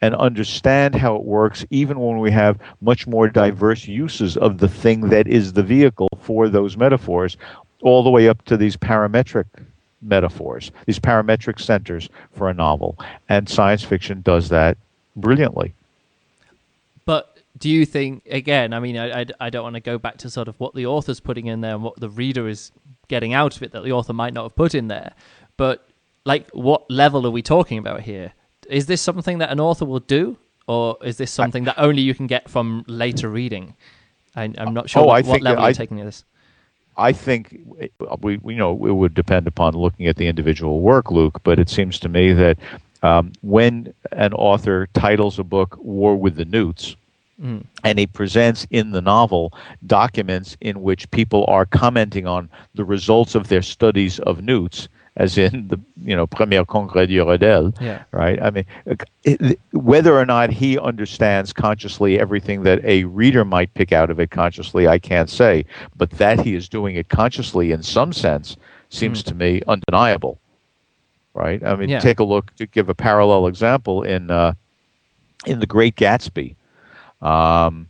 and 0.00 0.14
understand 0.14 0.94
how 0.94 1.16
it 1.16 1.24
works 1.24 1.66
even 1.70 1.98
when 1.98 2.18
we 2.18 2.30
have 2.30 2.58
much 2.80 3.06
more 3.06 3.28
diverse 3.28 3.88
uses 3.88 4.36
of 4.36 4.58
the 4.58 4.68
thing 4.68 5.08
that 5.08 5.26
is 5.26 5.52
the 5.52 5.62
vehicle 5.62 6.08
for 6.20 6.48
those 6.48 6.76
metaphors, 6.76 7.36
all 7.82 8.02
the 8.02 8.10
way 8.10 8.28
up 8.28 8.44
to 8.44 8.56
these 8.56 8.76
parametric 8.76 9.46
metaphors, 10.02 10.70
these 10.86 11.00
parametric 11.00 11.60
centers 11.60 12.08
for 12.32 12.48
a 12.48 12.54
novel. 12.54 12.96
And 13.28 13.48
science 13.48 13.82
fiction 13.82 14.20
does 14.22 14.48
that 14.50 14.76
brilliantly 15.16 15.74
do 17.58 17.68
you 17.68 17.84
think 17.84 18.26
again 18.30 18.72
i 18.72 18.80
mean 18.80 18.96
I, 18.96 19.20
I, 19.20 19.26
I, 19.40 19.50
don't 19.50 19.62
want 19.62 19.74
to 19.74 19.80
go 19.80 19.98
back 19.98 20.18
to 20.18 20.30
sort 20.30 20.48
of 20.48 20.58
what 20.58 20.74
the 20.74 20.86
author's 20.86 21.20
putting 21.20 21.46
in 21.46 21.60
there 21.60 21.74
and 21.74 21.82
what 21.82 21.98
the 21.98 22.08
reader 22.08 22.48
is 22.48 22.72
getting 23.08 23.34
out 23.34 23.56
of 23.56 23.62
it 23.62 23.72
that 23.72 23.84
the 23.84 23.92
author 23.92 24.12
might 24.12 24.34
not 24.34 24.44
have 24.44 24.56
put 24.56 24.74
in 24.74 24.88
there 24.88 25.12
but 25.56 25.88
like 26.24 26.48
what 26.50 26.90
level 26.90 27.26
are 27.26 27.30
we 27.30 27.42
talking 27.42 27.78
about 27.78 28.02
here 28.02 28.32
is 28.68 28.86
this 28.86 29.00
something 29.00 29.38
that 29.38 29.50
an 29.50 29.60
author 29.60 29.84
will 29.84 30.00
do 30.00 30.36
or 30.66 30.98
is 31.02 31.16
this 31.16 31.30
something 31.30 31.64
that 31.64 31.74
only 31.78 32.02
you 32.02 32.14
can 32.14 32.26
get 32.26 32.48
from 32.48 32.84
later 32.86 33.28
reading 33.28 33.74
I, 34.36 34.44
am 34.44 34.74
not 34.74 34.90
sure 34.90 35.02
oh, 35.02 35.06
what, 35.06 35.24
what 35.26 35.42
level 35.42 35.64
I, 35.64 35.68
you're 35.68 35.74
taking 35.74 35.96
this 35.96 36.24
I 36.98 37.12
think 37.12 37.60
we, 38.20 38.38
we 38.38 38.56
know 38.56 38.72
it 38.72 38.92
would 38.92 39.14
depend 39.14 39.46
upon 39.46 39.74
looking 39.74 40.08
at 40.08 40.16
the 40.16 40.26
individual 40.26 40.80
work, 40.80 41.12
Luke. 41.12 41.40
But 41.44 41.60
it 41.60 41.70
seems 41.70 42.00
to 42.00 42.08
me 42.08 42.32
that 42.32 42.58
um, 43.02 43.32
when 43.40 43.94
an 44.10 44.32
author 44.34 44.88
titles 44.94 45.38
a 45.38 45.44
book 45.44 45.78
"War 45.78 46.16
with 46.16 46.34
the 46.34 46.44
Newts," 46.44 46.96
Mm. 47.42 47.64
And 47.84 47.98
he 47.98 48.06
presents 48.06 48.66
in 48.70 48.90
the 48.90 49.00
novel 49.00 49.52
documents 49.86 50.56
in 50.60 50.82
which 50.82 51.10
people 51.10 51.44
are 51.46 51.66
commenting 51.66 52.26
on 52.26 52.48
the 52.74 52.84
results 52.84 53.34
of 53.34 53.48
their 53.48 53.62
studies 53.62 54.18
of 54.20 54.42
newts, 54.42 54.88
as 55.16 55.38
in 55.38 55.68
the 55.68 55.80
you 56.02 56.16
know 56.16 56.26
Premier 56.26 56.64
Congrès 56.64 57.06
d'Urodel, 57.06 57.80
yeah. 57.80 58.02
right? 58.10 58.42
I 58.42 58.50
mean, 58.50 58.64
whether 59.72 60.18
or 60.18 60.26
not 60.26 60.50
he 60.50 60.78
understands 60.78 61.52
consciously 61.52 62.18
everything 62.18 62.64
that 62.64 62.84
a 62.84 63.04
reader 63.04 63.44
might 63.44 63.72
pick 63.74 63.92
out 63.92 64.10
of 64.10 64.18
it 64.18 64.30
consciously, 64.30 64.88
I 64.88 64.98
can't 64.98 65.30
say. 65.30 65.64
But 65.96 66.10
that 66.12 66.40
he 66.40 66.56
is 66.56 66.68
doing 66.68 66.96
it 66.96 67.08
consciously 67.08 67.70
in 67.70 67.84
some 67.84 68.12
sense 68.12 68.56
seems 68.90 69.22
mm. 69.22 69.26
to 69.26 69.34
me 69.34 69.62
undeniable, 69.68 70.40
right? 71.34 71.62
I 71.64 71.76
mean, 71.76 71.88
yeah. 71.88 72.00
take 72.00 72.18
a 72.18 72.24
look 72.24 72.54
to 72.56 72.66
give 72.66 72.88
a 72.88 72.94
parallel 72.94 73.46
example 73.46 74.02
in 74.02 74.32
uh, 74.32 74.54
in 75.46 75.60
The 75.60 75.66
Great 75.66 75.94
Gatsby 75.94 76.56
um, 77.20 77.88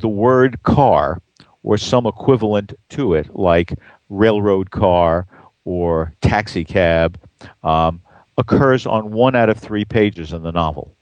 the 0.00 0.08
word 0.08 0.62
car 0.62 1.20
or 1.62 1.76
some 1.78 2.06
equivalent 2.06 2.72
to 2.90 3.14
it, 3.14 3.34
like 3.34 3.74
railroad 4.08 4.70
car 4.70 5.26
or 5.64 6.12
taxi 6.20 6.64
cab, 6.64 7.18
um, 7.62 8.00
occurs 8.36 8.86
on 8.86 9.10
one 9.10 9.34
out 9.34 9.48
of 9.48 9.58
three 9.58 9.84
pages 9.84 10.32
in 10.32 10.42
the 10.42 10.52
novel. 10.52 10.94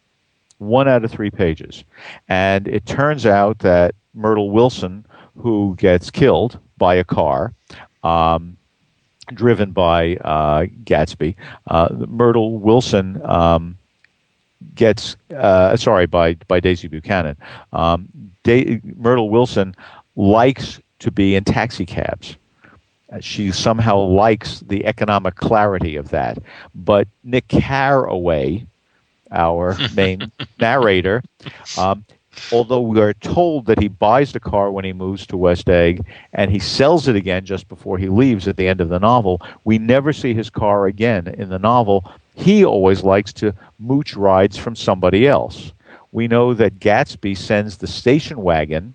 one 0.58 0.88
out 0.88 1.04
of 1.04 1.10
three 1.10 1.30
pages. 1.30 1.84
And 2.28 2.66
it 2.66 2.86
turns 2.86 3.26
out 3.26 3.58
that 3.60 3.94
Myrtle 4.14 4.50
Wilson, 4.50 5.04
who 5.36 5.76
gets 5.78 6.10
killed 6.10 6.58
by 6.78 6.94
a 6.94 7.04
car, 7.04 7.52
um, 8.02 8.56
driven 9.34 9.72
by 9.72 10.16
uh, 10.16 10.66
Gatsby, 10.84 11.34
uh, 11.66 11.88
Myrtle 12.08 12.58
Wilson 12.58 13.20
um, 13.24 13.76
gets 14.74 15.16
uh, 15.34 15.76
sorry 15.76 16.06
by 16.06 16.34
by 16.48 16.60
Daisy 16.60 16.88
Buchanan. 16.88 17.36
Um, 17.72 18.08
da- 18.44 18.80
Myrtle 18.96 19.30
Wilson 19.30 19.74
likes 20.16 20.80
to 21.00 21.10
be 21.10 21.34
in 21.34 21.44
taxi 21.44 21.84
cabs. 21.86 22.36
Uh, 23.12 23.20
She 23.20 23.52
somehow 23.52 23.98
likes 23.98 24.60
the 24.60 24.84
economic 24.86 25.34
clarity 25.36 25.96
of 25.96 26.08
that. 26.10 26.38
But 26.74 27.06
Nick 27.22 27.48
Carraway, 27.48 28.66
our 29.30 29.76
main 29.94 30.30
narrator, 30.58 31.22
um, 31.78 32.04
although 32.52 32.80
we 32.80 33.00
are 33.00 33.14
told 33.14 33.66
that 33.66 33.78
he 33.78 33.88
buys 33.88 34.32
the 34.32 34.40
car 34.40 34.70
when 34.70 34.84
he 34.84 34.92
moves 34.92 35.26
to 35.26 35.36
West 35.36 35.68
Egg 35.68 36.04
and 36.32 36.50
he 36.50 36.58
sells 36.58 37.08
it 37.08 37.16
again 37.16 37.44
just 37.44 37.68
before 37.68 37.98
he 37.98 38.08
leaves 38.08 38.48
at 38.48 38.56
the 38.56 38.68
end 38.68 38.80
of 38.80 38.88
the 38.88 38.98
novel, 38.98 39.40
we 39.64 39.78
never 39.78 40.12
see 40.12 40.34
his 40.34 40.50
car 40.50 40.86
again 40.86 41.26
in 41.38 41.48
the 41.48 41.58
novel. 41.58 42.10
He 42.34 42.64
always 42.64 43.02
likes 43.04 43.32
to 43.34 43.54
mooch 43.78 44.16
rides 44.16 44.56
from 44.56 44.76
somebody 44.76 45.26
else. 45.26 45.72
We 46.12 46.28
know 46.28 46.54
that 46.54 46.80
Gatsby 46.80 47.36
sends 47.36 47.76
the 47.76 47.86
station 47.86 48.42
wagon 48.42 48.94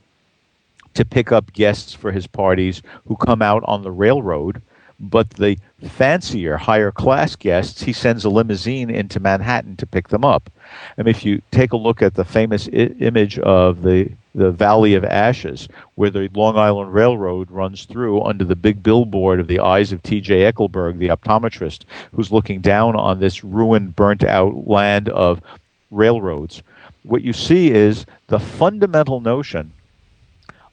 to 0.94 1.06
pick 1.06 1.32
up 1.32 1.54
guests 1.54 1.94
for 1.94 2.12
his 2.12 2.28
parties 2.28 2.82
who 3.08 3.16
come 3.16 3.42
out 3.42 3.64
on 3.66 3.84
the 3.84 3.92
railroad. 3.92 4.62
But 5.04 5.32
the 5.32 5.58
fancier, 5.88 6.58
higher 6.58 6.92
class 6.92 7.36
guests, 7.36 7.82
he 7.82 7.92
sends 7.92 8.24
a 8.24 8.30
limousine 8.30 8.92
into 8.92 9.20
Manhattan 9.20 9.76
to 9.78 9.88
pick 9.88 10.10
them 10.10 10.24
up. 10.24 10.52
And 10.96 11.08
if 11.08 11.26
you 11.26 11.42
take 11.50 11.74
a 11.74 11.78
look 11.78 12.04
at 12.04 12.14
the 12.14 12.24
famous 12.24 12.68
I- 12.68 12.94
image 13.00 13.40
of 13.40 13.82
the, 13.82 14.12
the 14.36 14.52
Valley 14.52 14.94
of 14.94 15.04
Ashes, 15.04 15.68
where 15.96 16.12
the 16.12 16.30
Long 16.36 16.56
Island 16.56 16.94
Railroad 16.94 17.50
runs 17.50 17.86
through 17.86 18.22
under 18.22 18.46
the 18.46 18.56
big 18.56 18.84
billboard 18.84 19.40
of 19.40 19.48
the 19.48 19.60
eyes 19.60 19.92
of 19.92 20.04
T.J. 20.04 20.52
Eckleburg, 20.52 21.00
the 21.00 21.08
optometrist, 21.08 21.84
who's 22.14 22.32
looking 22.32 22.62
down 22.62 22.96
on 22.96 23.20
this 23.20 23.44
ruined, 23.44 23.96
burnt 23.96 24.24
out 24.24 24.68
land 24.68 25.10
of 25.10 25.42
railroads, 25.90 26.62
what 27.04 27.24
you 27.24 27.34
see 27.34 27.72
is 27.72 28.06
the 28.28 28.40
fundamental 28.40 29.20
notion 29.20 29.72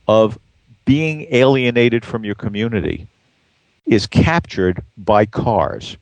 of 0.07 0.39
being 0.85 1.27
alienated 1.31 2.05
from 2.05 2.25
your 2.25 2.35
community 2.35 3.07
is 3.89 4.07
captured 4.07 4.83
by 4.97 5.27
cars. 5.27 5.97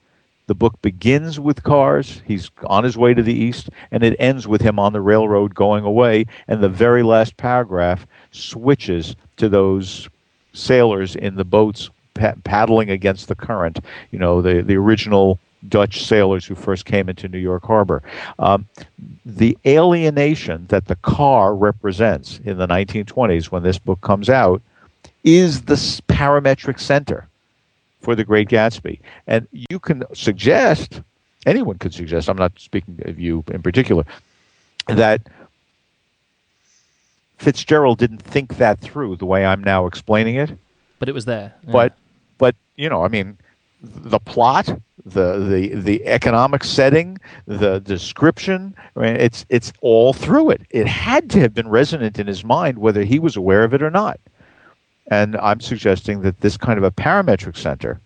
The 0.46 0.54
book 0.54 0.80
begins 0.82 1.40
with 1.40 1.62
cars. 1.62 2.22
He's 2.24 2.50
on 2.66 2.84
his 2.84 2.96
way 2.96 3.14
to 3.14 3.22
the 3.22 3.34
east, 3.34 3.70
and 3.90 4.02
it 4.02 4.16
ends 4.18 4.46
with 4.46 4.60
him 4.60 4.78
on 4.78 4.92
the 4.92 5.00
railroad 5.00 5.54
going 5.54 5.84
away. 5.84 6.26
And 6.46 6.62
the 6.62 6.68
very 6.68 7.02
last 7.02 7.36
paragraph 7.36 8.06
switches 8.30 9.16
to 9.38 9.48
those 9.48 10.08
sailors 10.52 11.16
in 11.16 11.34
the 11.34 11.44
boats 11.44 11.90
pa- 12.14 12.34
paddling 12.44 12.90
against 12.90 13.28
the 13.28 13.34
current. 13.34 13.80
You 14.12 14.18
know, 14.18 14.40
the, 14.40 14.62
the 14.62 14.76
original 14.76 15.40
Dutch 15.68 16.04
sailors 16.04 16.44
who 16.44 16.54
first 16.54 16.84
came 16.84 17.08
into 17.08 17.28
New 17.28 17.38
York 17.38 17.64
Harbor. 17.64 18.02
Um, 18.38 18.66
the 19.24 19.58
alienation 19.66 20.66
that 20.68 20.86
the 20.86 20.96
car 20.96 21.54
represents 21.56 22.40
in 22.44 22.58
the 22.58 22.68
1920s 22.68 23.46
when 23.46 23.64
this 23.64 23.78
book 23.78 24.00
comes 24.00 24.28
out 24.28 24.62
is 25.24 25.62
the 25.62 25.74
parametric 26.08 26.78
center 26.78 27.26
for 28.00 28.14
the 28.14 28.24
Great 28.24 28.48
Gatsby. 28.48 29.00
And 29.26 29.48
you 29.50 29.78
can 29.78 30.04
suggest, 30.14 31.02
anyone 31.44 31.78
could 31.78 31.94
suggest, 31.94 32.28
I'm 32.28 32.36
not 32.36 32.52
speaking 32.58 33.00
of 33.04 33.18
you 33.18 33.44
in 33.48 33.62
particular, 33.62 34.04
that 34.86 35.22
Fitzgerald 37.38 37.98
didn't 37.98 38.22
think 38.22 38.56
that 38.58 38.80
through 38.80 39.16
the 39.16 39.26
way 39.26 39.44
I'm 39.44 39.62
now 39.62 39.86
explaining 39.86 40.36
it. 40.36 40.56
But 40.98 41.08
it 41.08 41.12
was 41.12 41.24
there. 41.24 41.54
Yeah. 41.64 41.72
But, 41.72 41.96
but 42.38 42.54
you 42.76 42.88
know, 42.88 43.04
I 43.04 43.08
mean, 43.08 43.36
the 43.82 44.18
plot, 44.18 44.68
the 45.04 45.38
the 45.38 45.74
the 45.74 46.06
economic 46.06 46.64
setting, 46.64 47.18
the 47.46 47.78
description, 47.80 48.74
I 48.96 49.00
mean, 49.00 49.16
it's 49.16 49.44
it's 49.48 49.72
all 49.80 50.12
through 50.12 50.50
it. 50.50 50.62
It 50.70 50.86
had 50.86 51.30
to 51.30 51.40
have 51.40 51.54
been 51.54 51.68
resonant 51.68 52.18
in 52.18 52.26
his 52.26 52.44
mind, 52.44 52.78
whether 52.78 53.04
he 53.04 53.18
was 53.18 53.36
aware 53.36 53.62
of 53.62 53.74
it 53.74 53.82
or 53.82 53.90
not. 53.90 54.18
And 55.08 55.36
I'm 55.36 55.60
suggesting 55.60 56.22
that 56.22 56.40
this 56.40 56.56
kind 56.56 56.78
of 56.78 56.84
a 56.84 56.90
parametric 56.90 57.56
center 57.56 58.00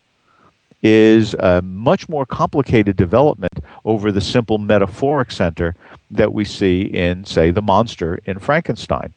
is 0.82 1.34
a 1.34 1.60
much 1.62 2.08
more 2.08 2.24
complicated 2.24 2.96
development 2.96 3.58
over 3.84 4.10
the 4.10 4.20
simple 4.20 4.58
metaphoric 4.58 5.30
center 5.30 5.74
that 6.10 6.32
we 6.32 6.44
see 6.44 6.82
in, 6.82 7.24
say, 7.24 7.50
the 7.50 7.62
monster 7.62 8.18
in 8.24 8.38
Frankenstein. 8.38 9.12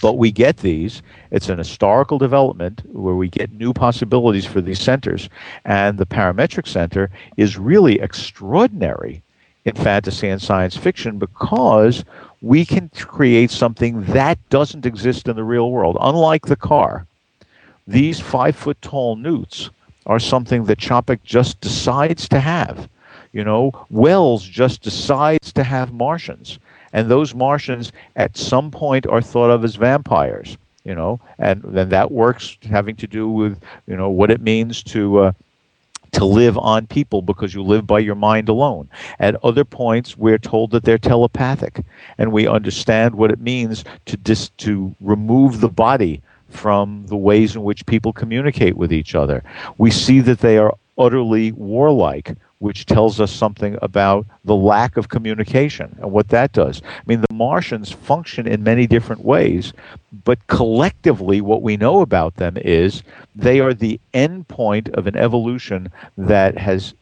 But 0.00 0.14
we 0.14 0.32
get 0.32 0.58
these. 0.58 1.02
It's 1.30 1.48
an 1.48 1.58
historical 1.58 2.18
development 2.18 2.82
where 2.92 3.14
we 3.14 3.28
get 3.28 3.52
new 3.52 3.72
possibilities 3.72 4.46
for 4.46 4.60
these 4.60 4.80
centers. 4.80 5.28
And 5.64 5.98
the 5.98 6.06
parametric 6.06 6.66
center 6.66 7.10
is 7.36 7.58
really 7.58 8.00
extraordinary 8.00 9.22
in 9.64 9.74
fantasy 9.74 10.28
and 10.28 10.40
science 10.40 10.76
fiction 10.76 11.18
because 11.18 12.04
we 12.42 12.66
can 12.66 12.90
create 12.90 13.52
something 13.52 14.02
that 14.06 14.36
doesn't 14.50 14.84
exist 14.84 15.28
in 15.28 15.36
the 15.36 15.44
real 15.44 15.70
world. 15.70 15.96
Unlike 16.00 16.46
the 16.46 16.56
car, 16.56 17.06
these 17.86 18.18
five 18.18 18.56
foot 18.56 18.82
tall 18.82 19.14
newts 19.16 19.70
are 20.06 20.18
something 20.18 20.64
that 20.64 20.78
Čapek 20.78 21.20
just 21.22 21.60
decides 21.60 22.28
to 22.28 22.40
have. 22.40 22.88
You 23.32 23.44
know, 23.44 23.86
Wells 23.90 24.42
just 24.42 24.82
decides 24.82 25.52
to 25.52 25.62
have 25.62 25.92
Martians. 25.92 26.58
And 26.92 27.08
those 27.08 27.34
Martians 27.34 27.92
at 28.16 28.36
some 28.36 28.70
point 28.70 29.06
are 29.06 29.22
thought 29.22 29.50
of 29.50 29.64
as 29.64 29.76
vampires, 29.76 30.58
you 30.84 30.94
know, 30.94 31.20
and 31.38 31.62
then 31.62 31.88
that 31.90 32.10
works 32.10 32.58
having 32.68 32.96
to 32.96 33.06
do 33.06 33.28
with, 33.28 33.58
you 33.86 33.96
know, 33.96 34.10
what 34.10 34.30
it 34.30 34.42
means 34.42 34.82
to 34.82 35.18
uh, 35.18 35.32
to 36.12 36.24
live 36.24 36.56
on 36.58 36.86
people 36.86 37.22
because 37.22 37.54
you 37.54 37.62
live 37.62 37.86
by 37.86 37.98
your 37.98 38.14
mind 38.14 38.48
alone. 38.48 38.88
At 39.18 39.42
other 39.42 39.64
points, 39.64 40.16
we're 40.16 40.38
told 40.38 40.70
that 40.70 40.84
they're 40.84 40.98
telepathic, 40.98 41.84
and 42.18 42.32
we 42.32 42.46
understand 42.46 43.14
what 43.14 43.30
it 43.30 43.40
means 43.40 43.84
to 44.06 44.16
dis- 44.16 44.50
to 44.58 44.94
remove 45.00 45.60
the 45.60 45.68
body 45.68 46.22
from 46.48 47.06
the 47.06 47.16
ways 47.16 47.56
in 47.56 47.62
which 47.62 47.86
people 47.86 48.12
communicate 48.12 48.76
with 48.76 48.92
each 48.92 49.14
other. 49.14 49.42
We 49.78 49.90
see 49.90 50.20
that 50.20 50.40
they 50.40 50.58
are 50.58 50.76
utterly 50.98 51.52
warlike, 51.52 52.36
which 52.62 52.86
tells 52.86 53.20
us 53.20 53.32
something 53.32 53.76
about 53.82 54.24
the 54.44 54.54
lack 54.54 54.96
of 54.96 55.08
communication 55.08 55.98
and 56.00 56.12
what 56.12 56.28
that 56.28 56.52
does. 56.52 56.80
I 56.84 57.02
mean, 57.06 57.20
the 57.20 57.34
Martians 57.34 57.90
function 57.90 58.46
in 58.46 58.62
many 58.62 58.86
different 58.86 59.24
ways, 59.24 59.72
but 60.24 60.46
collectively, 60.46 61.40
what 61.40 61.60
we 61.60 61.76
know 61.76 62.02
about 62.02 62.36
them 62.36 62.56
is 62.56 63.02
they 63.34 63.58
are 63.58 63.74
the 63.74 63.98
end 64.14 64.46
point 64.46 64.88
of 64.90 65.08
an 65.08 65.16
evolution 65.16 65.90
that 66.16 66.56
has 66.56 66.94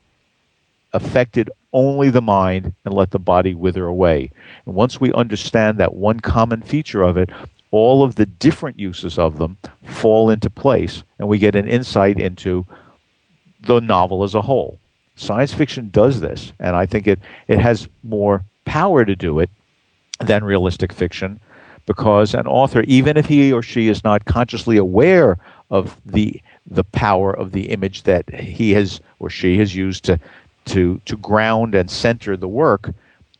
affected 0.94 1.50
only 1.74 2.08
the 2.08 2.22
mind 2.22 2.72
and 2.86 2.94
let 2.94 3.10
the 3.10 3.18
body 3.18 3.54
wither 3.54 3.84
away. 3.84 4.30
And 4.64 4.74
once 4.74 4.98
we 4.98 5.12
understand 5.12 5.76
that 5.76 5.94
one 5.94 6.20
common 6.20 6.62
feature 6.62 7.02
of 7.02 7.18
it, 7.18 7.28
all 7.70 8.02
of 8.02 8.14
the 8.14 8.24
different 8.24 8.78
uses 8.78 9.18
of 9.18 9.36
them 9.36 9.58
fall 9.84 10.30
into 10.30 10.48
place, 10.48 11.04
and 11.18 11.28
we 11.28 11.38
get 11.38 11.54
an 11.54 11.68
insight 11.68 12.18
into 12.18 12.64
the 13.60 13.78
novel 13.80 14.24
as 14.24 14.34
a 14.34 14.40
whole. 14.40 14.79
Science 15.20 15.52
fiction 15.52 15.90
does 15.90 16.20
this, 16.20 16.52
and 16.58 16.74
I 16.74 16.86
think 16.86 17.06
it, 17.06 17.20
it 17.46 17.58
has 17.58 17.88
more 18.02 18.42
power 18.64 19.04
to 19.04 19.14
do 19.14 19.38
it 19.38 19.50
than 20.20 20.42
realistic 20.44 20.92
fiction 20.92 21.40
because 21.84 22.34
an 22.34 22.46
author, 22.46 22.82
even 22.82 23.16
if 23.16 23.26
he 23.26 23.52
or 23.52 23.62
she 23.62 23.88
is 23.88 24.02
not 24.02 24.24
consciously 24.24 24.76
aware 24.76 25.38
of 25.70 26.00
the 26.06 26.40
the 26.66 26.84
power 26.84 27.32
of 27.32 27.52
the 27.52 27.70
image 27.70 28.04
that 28.04 28.32
he 28.32 28.70
has 28.72 29.00
or 29.18 29.28
she 29.28 29.58
has 29.58 29.74
used 29.74 30.04
to 30.04 30.18
to 30.66 31.00
to 31.04 31.16
ground 31.16 31.74
and 31.74 31.90
center 31.90 32.36
the 32.36 32.48
work, 32.48 32.90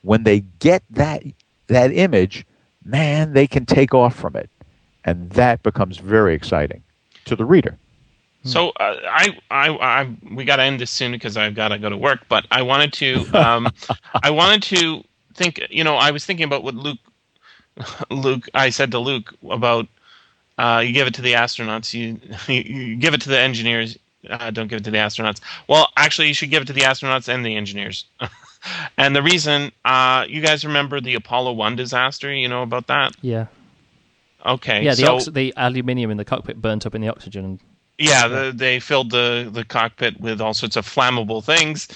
when 0.02 0.24
they 0.24 0.40
get 0.58 0.82
that 0.90 1.22
that 1.68 1.92
image, 1.92 2.44
man, 2.84 3.32
they 3.32 3.46
can 3.46 3.64
take 3.64 3.94
off 3.94 4.14
from 4.14 4.36
it, 4.36 4.50
and 5.04 5.30
that 5.30 5.62
becomes 5.62 5.96
very 5.96 6.34
exciting 6.34 6.82
to 7.24 7.36
the 7.36 7.44
reader. 7.44 7.78
So 8.42 8.70
uh, 8.70 8.96
I, 9.04 9.38
I, 9.50 9.68
I, 9.68 10.16
we 10.32 10.44
got 10.44 10.56
to 10.56 10.62
end 10.62 10.80
this 10.80 10.90
soon 10.90 11.12
because 11.12 11.36
I've 11.36 11.54
got 11.54 11.68
to 11.68 11.78
go 11.78 11.90
to 11.90 11.96
work. 11.96 12.20
But 12.28 12.46
I 12.50 12.62
wanted 12.62 12.92
to, 12.94 13.26
um, 13.34 13.68
I 14.22 14.30
wanted 14.30 14.62
to 14.74 15.04
think. 15.34 15.60
You 15.68 15.84
know, 15.84 15.96
I 15.96 16.10
was 16.10 16.24
thinking 16.24 16.44
about 16.44 16.62
what 16.64 16.74
Luke, 16.74 16.98
Luke. 18.10 18.48
I 18.54 18.70
said 18.70 18.90
to 18.92 18.98
Luke 18.98 19.34
about 19.50 19.88
uh, 20.58 20.80
you 20.80 20.92
give 20.92 21.06
it 21.06 21.14
to 21.14 21.22
the 21.22 21.32
astronauts, 21.34 21.92
you, 21.94 22.18
you 22.54 22.96
give 22.96 23.14
it 23.14 23.20
to 23.22 23.28
the 23.28 23.38
engineers. 23.38 23.98
Uh, 24.28 24.50
don't 24.50 24.68
give 24.68 24.80
it 24.80 24.84
to 24.84 24.90
the 24.90 24.98
astronauts. 24.98 25.40
Well, 25.68 25.88
actually, 25.96 26.28
you 26.28 26.34
should 26.34 26.50
give 26.50 26.62
it 26.62 26.66
to 26.66 26.74
the 26.74 26.82
astronauts 26.82 27.28
and 27.28 27.44
the 27.44 27.56
engineers. 27.56 28.04
and 28.98 29.16
the 29.16 29.22
reason, 29.22 29.72
uh, 29.86 30.26
you 30.28 30.42
guys 30.42 30.64
remember 30.64 31.00
the 31.00 31.14
Apollo 31.14 31.52
One 31.52 31.74
disaster? 31.76 32.30
You 32.32 32.48
know 32.48 32.62
about 32.62 32.86
that? 32.88 33.16
yeah, 33.22 33.46
Okay. 34.44 34.82
yeah. 34.84 34.94
The 34.94 35.02
so, 35.04 35.16
ox- 35.16 35.26
the 35.26 35.54
aluminium 35.56 36.10
in 36.10 36.18
the 36.18 36.24
cockpit 36.26 36.60
burnt 36.60 36.84
up 36.84 36.94
in 36.94 37.00
the 37.00 37.08
oxygen. 37.08 37.60
And 38.00 38.08
Yeah, 38.08 38.28
the, 38.28 38.52
they 38.54 38.80
filled 38.80 39.10
the, 39.10 39.48
the 39.52 39.64
cockpit 39.64 40.18
with 40.20 40.40
all 40.40 40.54
sorts 40.54 40.76
of 40.76 40.86
flammable 40.86 41.44
things, 41.44 41.86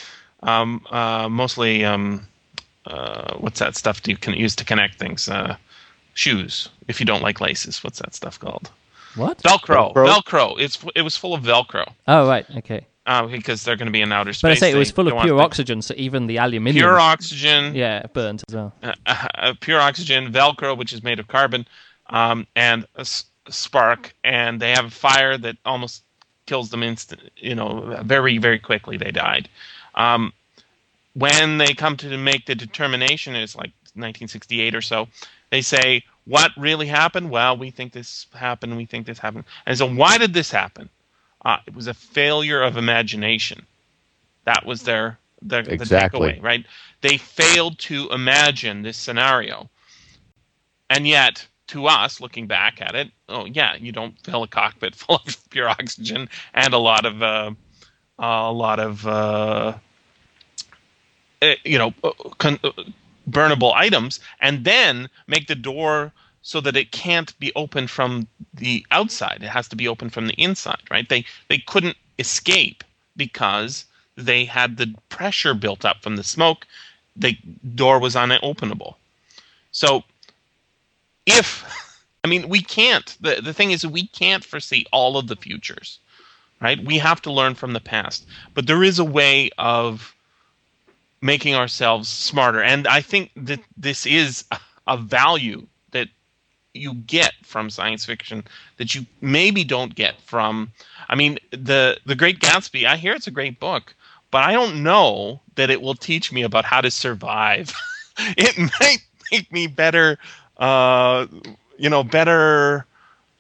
um, 0.43 0.85
uh, 0.91 1.29
mostly 1.31 1.85
um, 1.85 2.27
uh, 2.87 3.35
what's 3.39 3.59
that 3.61 3.75
stuff 3.75 4.07
you 4.07 4.17
can 4.17 4.35
use 4.35 4.55
to 4.57 4.65
connect 4.65 4.99
things? 4.99 5.29
Uh, 5.29 5.57
shoes. 6.13 6.69
If 6.89 7.01
you 7.01 7.07
don't 7.07 7.23
like 7.23 7.41
laces, 7.41 7.83
what's 7.83 7.99
that 8.01 8.15
stuff 8.15 8.39
called? 8.39 8.71
What? 9.17 9.39
Velcro. 9.39 9.95
Velcro? 9.95 10.07
Velcro. 10.07 10.61
It's 10.61 10.79
it 10.95 11.03
was 11.03 11.17
full 11.17 11.35
of 11.35 11.43
Velcro 11.43 11.91
Oh 12.07 12.29
right, 12.29 12.45
okay. 12.59 12.85
uh, 13.07 13.27
because 13.27 13.63
they're 13.65 13.77
going 13.77 13.87
to 13.87 13.93
be 13.93 14.03
in 14.03 14.13
outer 14.13 14.33
space. 14.35 14.43
But 14.43 14.53
I 14.53 14.55
say 14.57 14.73
it 14.73 14.77
was 14.77 14.89
They 14.91 14.95
full 14.95 15.07
of 15.07 15.11
don't 15.13 15.17
want 15.17 15.27
pure 15.29 15.37
the- 15.39 15.43
oxygen, 15.45 15.81
so 15.83 15.95
even 15.97 16.27
the 16.27 16.37
aluminium. 16.39 16.83
Pure 16.85 17.01
oxygen. 17.01 17.75
Yeah, 17.75 18.05
burnt 18.13 18.43
as 18.49 18.55
well. 18.55 18.75
uh, 18.83 18.93
uh, 19.07 19.55
pure 19.61 19.81
oxygen, 19.81 20.31
Velcro, 20.33 20.77
which 20.77 20.93
is 20.93 21.03
made 21.03 21.19
of 21.21 21.29
carbon, 21.29 21.67
um, 22.11 22.47
and 22.57 22.87
a 22.97 23.01
s- 23.01 23.25
spark, 23.49 24.15
and 24.25 24.61
they 24.61 24.71
have 24.71 24.87
a 24.87 24.91
fire 24.91 25.37
that 25.39 25.57
almost 25.65 26.03
kills 26.47 26.71
them 26.71 26.83
instant. 26.83 27.23
You 27.37 27.55
know, 27.55 28.01
very 28.05 28.39
very 28.39 28.59
quickly 28.59 28.97
they 28.97 29.11
died. 29.11 29.49
Um, 29.95 30.33
when 31.15 31.59
they 31.59 31.75
come 31.75 31.97
to 31.99 32.17
make 32.19 32.47
the 32.47 32.55
determination, 32.55 33.35
it's 33.37 33.57
like 33.57 33.71
1968 33.95 34.75
or 34.75 34.83
so. 34.83 35.09
They 35.51 35.63
say, 35.63 36.05
"What 36.25 36.51
really 36.57 36.87
happened?" 36.87 37.31
Well, 37.31 37.57
we 37.57 37.71
think 37.71 37.93
this 37.93 38.27
happened. 38.35 38.77
We 38.77 38.87
think 38.87 39.07
this 39.07 39.19
happened. 39.19 39.45
And 39.67 39.77
so, 39.79 39.87
why 39.89 40.19
did 40.19 40.35
this 40.35 40.51
happen? 40.51 40.91
Uh, 41.45 41.59
it 41.67 41.75
was 41.75 41.87
a 41.87 41.95
failure 41.95 42.63
of 42.63 42.77
imagination. 42.77 43.67
That 44.45 44.65
was 44.67 44.83
their, 44.83 45.19
their 45.43 45.61
Exactly. 45.61 46.33
the 46.33 46.35
takeaway, 46.39 46.43
right? 46.43 46.67
They 47.01 47.19
failed 47.19 47.79
to 47.81 48.09
imagine 48.11 48.83
this 48.83 48.97
scenario, 48.97 49.69
and 50.91 51.07
yet, 51.07 51.47
to 51.69 51.87
us, 51.87 52.21
looking 52.21 52.47
back 52.47 52.81
at 52.81 52.95
it, 52.95 53.11
oh 53.29 53.47
yeah, 53.47 53.77
you 53.77 53.93
don't 53.93 54.19
fill 54.23 54.43
a 54.43 54.49
cockpit 54.49 54.95
full 55.01 55.17
of 55.27 55.51
pure 55.51 55.69
oxygen 55.69 56.29
and 56.53 56.75
a 56.75 56.79
lot 56.79 57.07
of 57.07 57.23
uh, 57.23 57.51
a 58.19 58.53
lot 58.53 58.81
of 58.81 59.07
uh, 59.07 59.75
eh, 61.43 61.57
you 61.65 61.79
know 61.79 61.95
uh, 62.03 62.13
con- 62.39 62.61
uh, 62.65 62.71
burnable 63.29 63.73
items, 63.75 64.21
and 64.41 64.65
then 64.65 65.09
make 65.27 65.47
the 65.47 65.55
door 65.55 66.13
so 66.43 66.61
that 66.61 66.77
it 66.77 66.93
can't 66.93 67.39
be 67.39 67.51
opened 67.57 67.91
from 67.91 68.29
the 68.53 68.87
outside. 68.91 69.43
It 69.43 69.49
has 69.49 69.67
to 69.69 69.77
be 69.77 69.89
opened 69.89 70.13
from 70.13 70.27
the 70.27 70.35
inside, 70.35 70.83
right? 70.91 71.09
They 71.09 71.25
they 71.49 71.59
couldn't 71.59 71.97
escape 72.19 72.85
because 73.17 73.87
they 74.17 74.45
had 74.45 74.77
the 74.77 74.95
pressure 75.09 75.55
built 75.55 75.85
up 75.85 76.03
from 76.03 76.17
the 76.17 76.23
smoke. 76.23 76.67
The 77.17 77.37
door 77.75 77.99
was 77.99 78.15
unopenable. 78.15 78.95
So 79.73 80.05
if 81.27 81.65
I 82.25 82.29
mean 82.29 82.49
we 82.49 82.63
can't 82.63 83.17
the 83.21 83.41
the 83.43 83.53
thing 83.53 83.71
is 83.71 83.87
we 83.87 84.07
can't 84.09 84.45
foresee 84.45 84.87
all 84.93 85.17
of 85.17 85.29
the 85.29 85.37
futures. 85.37 85.99
Right? 86.61 86.83
We 86.83 86.99
have 86.99 87.21
to 87.23 87.33
learn 87.33 87.57
from 87.57 87.73
the 87.75 87.81
past. 87.81 88.27
But 88.55 88.67
there 88.67 88.83
is 88.83 88.99
a 88.99 89.05
way 89.05 89.51
of 89.59 90.15
making 91.21 91.55
ourselves 91.55 92.09
smarter. 92.09 92.63
And 92.63 92.87
I 92.87 93.01
think 93.01 93.31
that 93.37 93.61
this 93.77 94.07
is 94.07 94.45
a- 94.87 94.97
value 94.97 95.67
that 95.91 96.09
you 96.75 96.95
get 96.95 97.33
from 97.43 97.71
science 97.71 98.05
fiction 98.05 98.45
that 98.77 98.95
you 98.95 99.07
maybe 99.21 99.65
don't 99.65 99.95
get 99.95 100.21
from 100.21 100.73
I 101.09 101.15
mean 101.15 101.39
the 101.51 101.99
the 102.07 102.15
Great 102.15 102.41
Gatsby, 102.41 102.85
I 102.87 102.97
hear 102.97 103.15
it's 103.15 103.27
a 103.27 103.31
great 103.33 103.59
book, 103.59 103.95
but 104.31 104.43
I 104.45 104.53
don't 104.53 104.83
know 104.83 105.41
that 105.55 105.71
it 105.71 105.81
will 105.81 105.95
teach 105.95 106.33
me 106.33 106.43
about 106.43 106.65
how 106.65 106.81
to 106.81 106.91
survive. 106.91 107.73
it 108.19 108.59
might 108.81 108.99
make 109.31 109.51
me 109.53 109.67
better 109.67 110.19
uh 110.59 111.27
you 111.77 111.91
know 111.91 112.05
better 112.05 112.87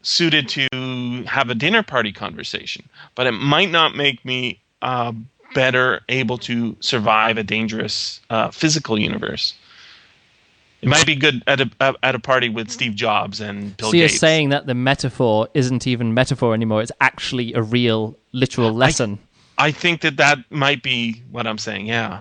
suited 0.04 0.48
to 0.50 1.24
have 1.26 1.50
a 1.50 1.54
dinner 1.54 1.82
party 1.82 2.12
conversation, 2.12 2.88
but 3.14 3.26
it 3.26 3.32
might 3.32 3.70
not 3.70 3.96
make 3.96 4.24
me 4.24 4.60
uh, 4.82 5.12
better 5.54 6.02
able 6.08 6.38
to 6.38 6.76
survive 6.80 7.38
a 7.38 7.42
dangerous 7.42 8.20
uh, 8.30 8.50
physical 8.50 8.98
universe. 8.98 9.54
It 10.82 10.88
might 10.88 11.06
be 11.06 11.16
good 11.16 11.42
at 11.46 11.62
a 11.62 11.96
at 12.02 12.14
a 12.14 12.18
party 12.18 12.50
with 12.50 12.70
Steve 12.70 12.94
Jobs 12.94 13.40
and 13.40 13.74
Bill 13.78 13.90
so 13.90 13.96
you're 13.96 14.10
saying 14.10 14.50
that 14.50 14.66
the 14.66 14.74
metaphor 14.74 15.48
isn't 15.54 15.86
even 15.86 16.12
metaphor 16.12 16.52
anymore; 16.52 16.82
it's 16.82 16.92
actually 17.00 17.54
a 17.54 17.62
real, 17.62 18.18
literal 18.32 18.70
lesson. 18.70 19.18
I 19.56 19.70
think 19.70 20.02
that 20.02 20.18
that 20.18 20.38
might 20.50 20.82
be 20.82 21.22
what 21.30 21.46
I'm 21.46 21.56
saying. 21.56 21.86
Yeah. 21.86 22.20